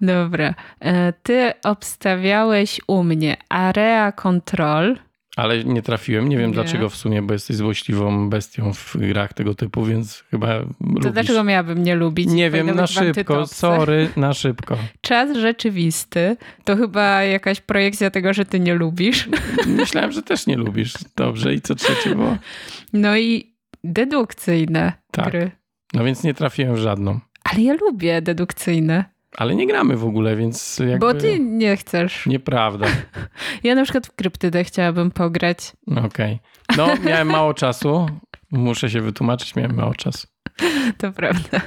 [0.00, 0.54] Dobra.
[0.80, 4.96] E, Ty obstawiałeś u mnie Area Control.
[5.36, 6.28] Ale nie trafiłem.
[6.28, 6.54] Nie wiem Nie.
[6.54, 11.12] dlaczego w sumie, bo jesteś złośliwą bestią w grach tego typu, więc chyba To lubisz.
[11.12, 12.28] dlaczego miałabym nie lubić?
[12.30, 13.46] Nie wiem, na szybko.
[13.46, 14.78] Sorry, na szybko.
[15.00, 19.28] Czas rzeczywisty to chyba jakaś projekcja tego, że ty nie lubisz.
[19.66, 20.94] Myślałem, że też nie lubisz.
[21.16, 22.36] Dobrze, i co trzecie było?
[22.92, 23.54] No i
[23.84, 25.30] dedukcyjne Tak.
[25.30, 25.50] gry.
[25.94, 27.20] No więc nie trafiłem w żadną.
[27.44, 29.04] Ale ja lubię dedukcyjne,
[29.36, 30.98] Ale nie gramy w ogóle, więc jakby...
[30.98, 32.26] bo ty nie chcesz.
[32.26, 32.86] Nieprawda.
[33.64, 35.72] Ja na przykład w kryptydę chciałabym pograć.
[36.04, 36.38] Okej.
[36.76, 38.06] No, miałem mało czasu.
[38.50, 40.26] Muszę się wytłumaczyć, miałem mało czasu.
[40.98, 41.60] To prawda.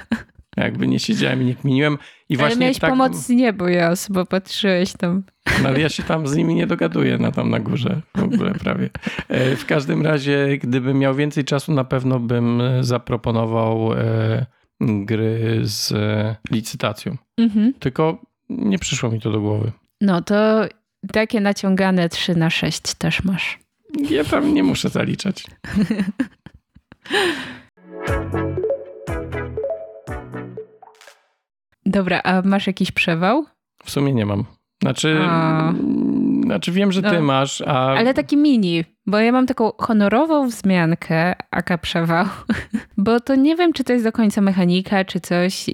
[0.57, 1.98] Jakby nie siedziałem i nie kminiłem.
[2.30, 5.23] I Ale właśnie miałeś tak, pomoc z niebo, Jos, bo patrzyłeś tam.
[5.64, 8.53] No, ale ja się tam z nimi nie dogaduję na tam na górze w ogóle
[8.53, 8.90] prawie.
[9.27, 14.45] E, W każdym razie, gdybym miał więcej czasu, na pewno bym e, zaproponował e,
[14.81, 17.18] gry z e, licytacją.
[17.38, 17.73] Mhm.
[17.80, 18.18] Tylko
[18.49, 19.72] nie przyszło mi to do głowy.
[20.01, 20.65] No to
[21.14, 23.60] takie naciągane 3 na 6 też masz.
[24.10, 25.45] Ja tam nie muszę zaliczać.
[31.85, 33.45] Dobra, a masz jakiś przewał?
[33.84, 34.45] W sumie nie mam.
[34.81, 35.73] Znaczy, A.
[36.43, 37.22] znaczy wiem, że ty No.
[37.22, 42.26] masz, a Ale taki mini, bo ja mam taką honorową wzmiankę, aka przewał,
[42.98, 45.65] bo to nie wiem, czy to jest do końca mechanika, czy coś,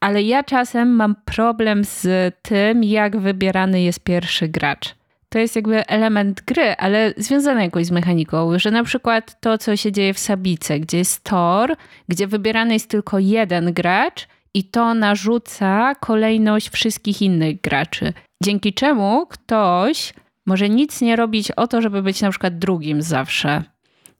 [0.00, 4.94] ale ja czasem mam problem z tym, jak wybierany jest pierwszy gracz.
[5.28, 9.76] To jest jakby element gry, ale związany jakoś z mechaniką, że na przykład to, co
[9.76, 11.76] się dzieje w Sabice, gdzie jest tor,
[12.08, 18.12] gdzie wybierany jest tylko jeden gracz i to narzuca kolejność wszystkich innych graczy.
[18.42, 20.12] Dzięki czemu ktoś
[20.46, 23.62] może nic nie robić o to, żeby być na przykład drugim zawsze.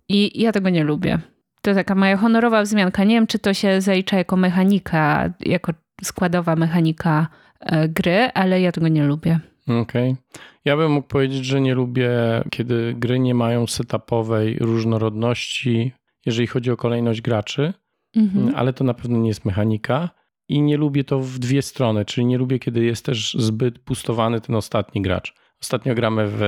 [0.09, 1.19] I ja tego nie lubię.
[1.62, 3.05] To taka moja honorowa wzmianka.
[3.05, 5.73] Nie wiem, czy to się zalicza jako mechanika, jako
[6.03, 7.28] składowa mechanika
[7.61, 9.40] e, gry, ale ja tego nie lubię.
[9.82, 10.16] Okej.
[10.65, 12.11] Ja bym mógł powiedzieć, że nie lubię,
[12.51, 15.93] kiedy gry nie mają setupowej różnorodności,
[16.27, 17.73] jeżeli chodzi o kolejność graczy,
[18.16, 18.53] Mhm.
[18.57, 20.11] ale to na pewno nie jest mechanika.
[20.49, 24.40] I nie lubię to w dwie strony, czyli nie lubię, kiedy jest też zbyt boostowany
[24.40, 25.35] ten ostatni gracz.
[25.62, 26.40] Ostatnio gramy w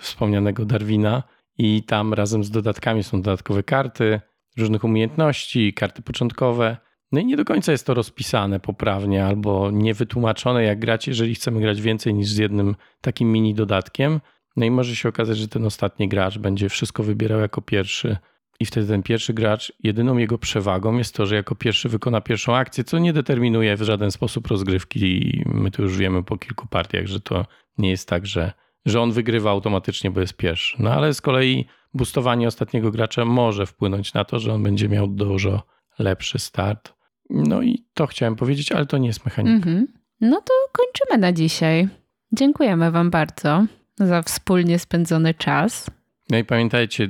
[0.00, 1.22] wspomnianego Darwina
[1.58, 4.20] i tam razem z dodatkami są dodatkowe karty,
[4.58, 6.76] różnych umiejętności, karty początkowe.
[7.12, 11.60] No i nie do końca jest to rozpisane poprawnie albo niewytłumaczone, jak grać, jeżeli chcemy
[11.60, 14.20] grać więcej niż z jednym takim mini dodatkiem.
[14.56, 18.16] No i może się okazać, że ten ostatni gracz będzie wszystko wybierał jako pierwszy.
[18.60, 22.56] I wtedy ten pierwszy gracz, jedyną jego przewagą jest to, że jako pierwszy wykona pierwszą
[22.56, 25.00] akcję, co nie determinuje w żaden sposób rozgrywki.
[25.00, 27.46] I my to już wiemy po kilku partiach, że to
[27.78, 28.52] nie jest tak, że,
[28.86, 30.76] że on wygrywa automatycznie, bo jest pierwszy.
[30.78, 35.06] No ale z kolei boostowanie ostatniego gracza może wpłynąć na to, że on będzie miał
[35.06, 35.62] dużo
[35.98, 36.94] lepszy start.
[37.30, 39.56] No i to chciałem powiedzieć, ale to nie jest mechanika.
[39.56, 39.86] Mhm.
[40.20, 41.88] No to kończymy na dzisiaj.
[42.32, 43.66] Dziękujemy Wam bardzo
[43.96, 45.90] za wspólnie spędzony czas.
[46.30, 47.08] No i pamiętajcie,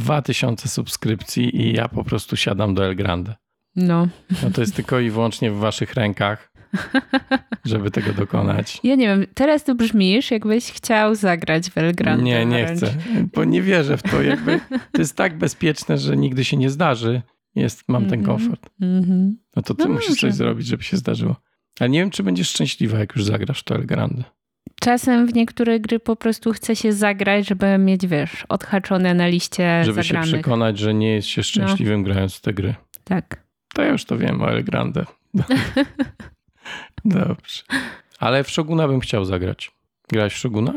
[0.00, 3.34] 2000 subskrypcji i ja po prostu siadam do El Grande.
[3.76, 4.08] No,
[4.42, 6.52] No to jest tylko i wyłącznie w waszych rękach,
[7.64, 8.80] żeby tego dokonać.
[8.84, 12.24] ja nie wiem, teraz tu brzmisz, jakbyś chciał zagrać w El Grande.
[12.24, 12.94] Nie, nie chcę,
[13.34, 14.22] bo nie wierzę w to.
[14.22, 14.60] Jakby
[14.92, 17.22] to jest tak bezpieczne, że nigdy się nie zdarzy.
[17.54, 18.38] Jest, mam ten Mhm.
[18.38, 18.70] komfort.
[18.80, 19.38] Mhm.
[19.56, 20.20] No to ty No musisz może.
[20.20, 21.36] coś zrobić, żeby się zdarzyło.
[21.80, 24.24] Ale nie wiem, czy będziesz szczęśliwa, jak już zagrasz w to El Grande.
[24.80, 29.84] Czasem w niektóre gry po prostu chce się zagrać, żeby mieć, wiesz, odhaczone na liście
[29.84, 30.30] Żeby zagranych.
[30.30, 32.74] się przekonać, że nie jest się szczęśliwym grając w te gry.
[33.04, 33.42] Tak.
[33.74, 35.04] To ja już to wiem El Grande.
[37.04, 37.62] Dobrze.
[38.18, 39.70] Ale w Shoguna bym chciał zagrać.
[40.08, 40.72] Grałeś w Shoguna?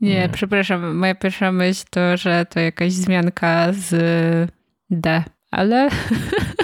[0.00, 0.28] Nie, Nie.
[0.32, 3.90] przepraszam, moja pierwsza myśl to, że to jakaś zmianka z
[4.90, 5.88] D, ale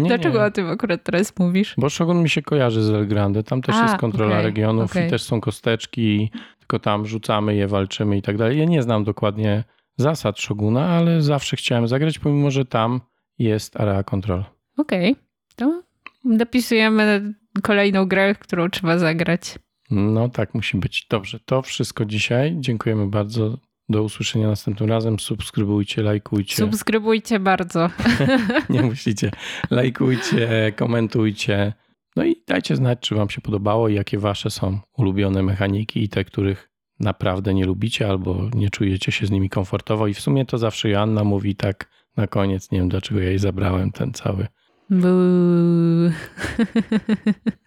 [0.00, 0.44] Nie, dlaczego nie.
[0.44, 1.74] o tym akurat teraz mówisz?
[1.78, 3.42] Bo Shogun mi się kojarzy z El Grande.
[3.42, 5.06] Tam też A, jest kontrola okej, regionów okej.
[5.06, 8.58] i też są kosteczki, tylko tam rzucamy je, walczymy i tak dalej.
[8.58, 9.64] Ja nie znam dokładnie
[9.96, 13.00] zasad Shoguna, ale zawsze chciałem zagrać, pomimo że tam
[13.38, 14.44] jest area control.
[14.76, 15.16] Okej,
[15.56, 15.82] to
[16.24, 19.58] dopisujemy kolejną grę, którą trzeba zagrać.
[19.90, 21.06] No tak musi być.
[21.10, 22.56] Dobrze, to wszystko dzisiaj.
[22.60, 23.58] Dziękujemy bardzo.
[23.88, 25.18] Do usłyszenia następnym razem.
[25.18, 26.56] Subskrybujcie, lajkujcie.
[26.56, 27.90] Subskrybujcie bardzo.
[28.70, 29.30] Nie musicie.
[29.70, 31.72] Lajkujcie, komentujcie.
[32.16, 36.08] No i dajcie znać, czy Wam się podobało i jakie Wasze są ulubione mechaniki i
[36.08, 36.70] te, których
[37.00, 40.06] naprawdę nie lubicie albo nie czujecie się z nimi komfortowo.
[40.06, 42.70] I w sumie to zawsze Joanna mówi tak na koniec.
[42.70, 44.46] Nie wiem, dlaczego ja jej zabrałem ten cały.
[44.90, 46.10] Buu.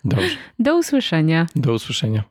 [0.05, 0.37] Dobrze.
[0.59, 1.45] Do usłyszenia.
[1.55, 2.23] Do usłyszenia.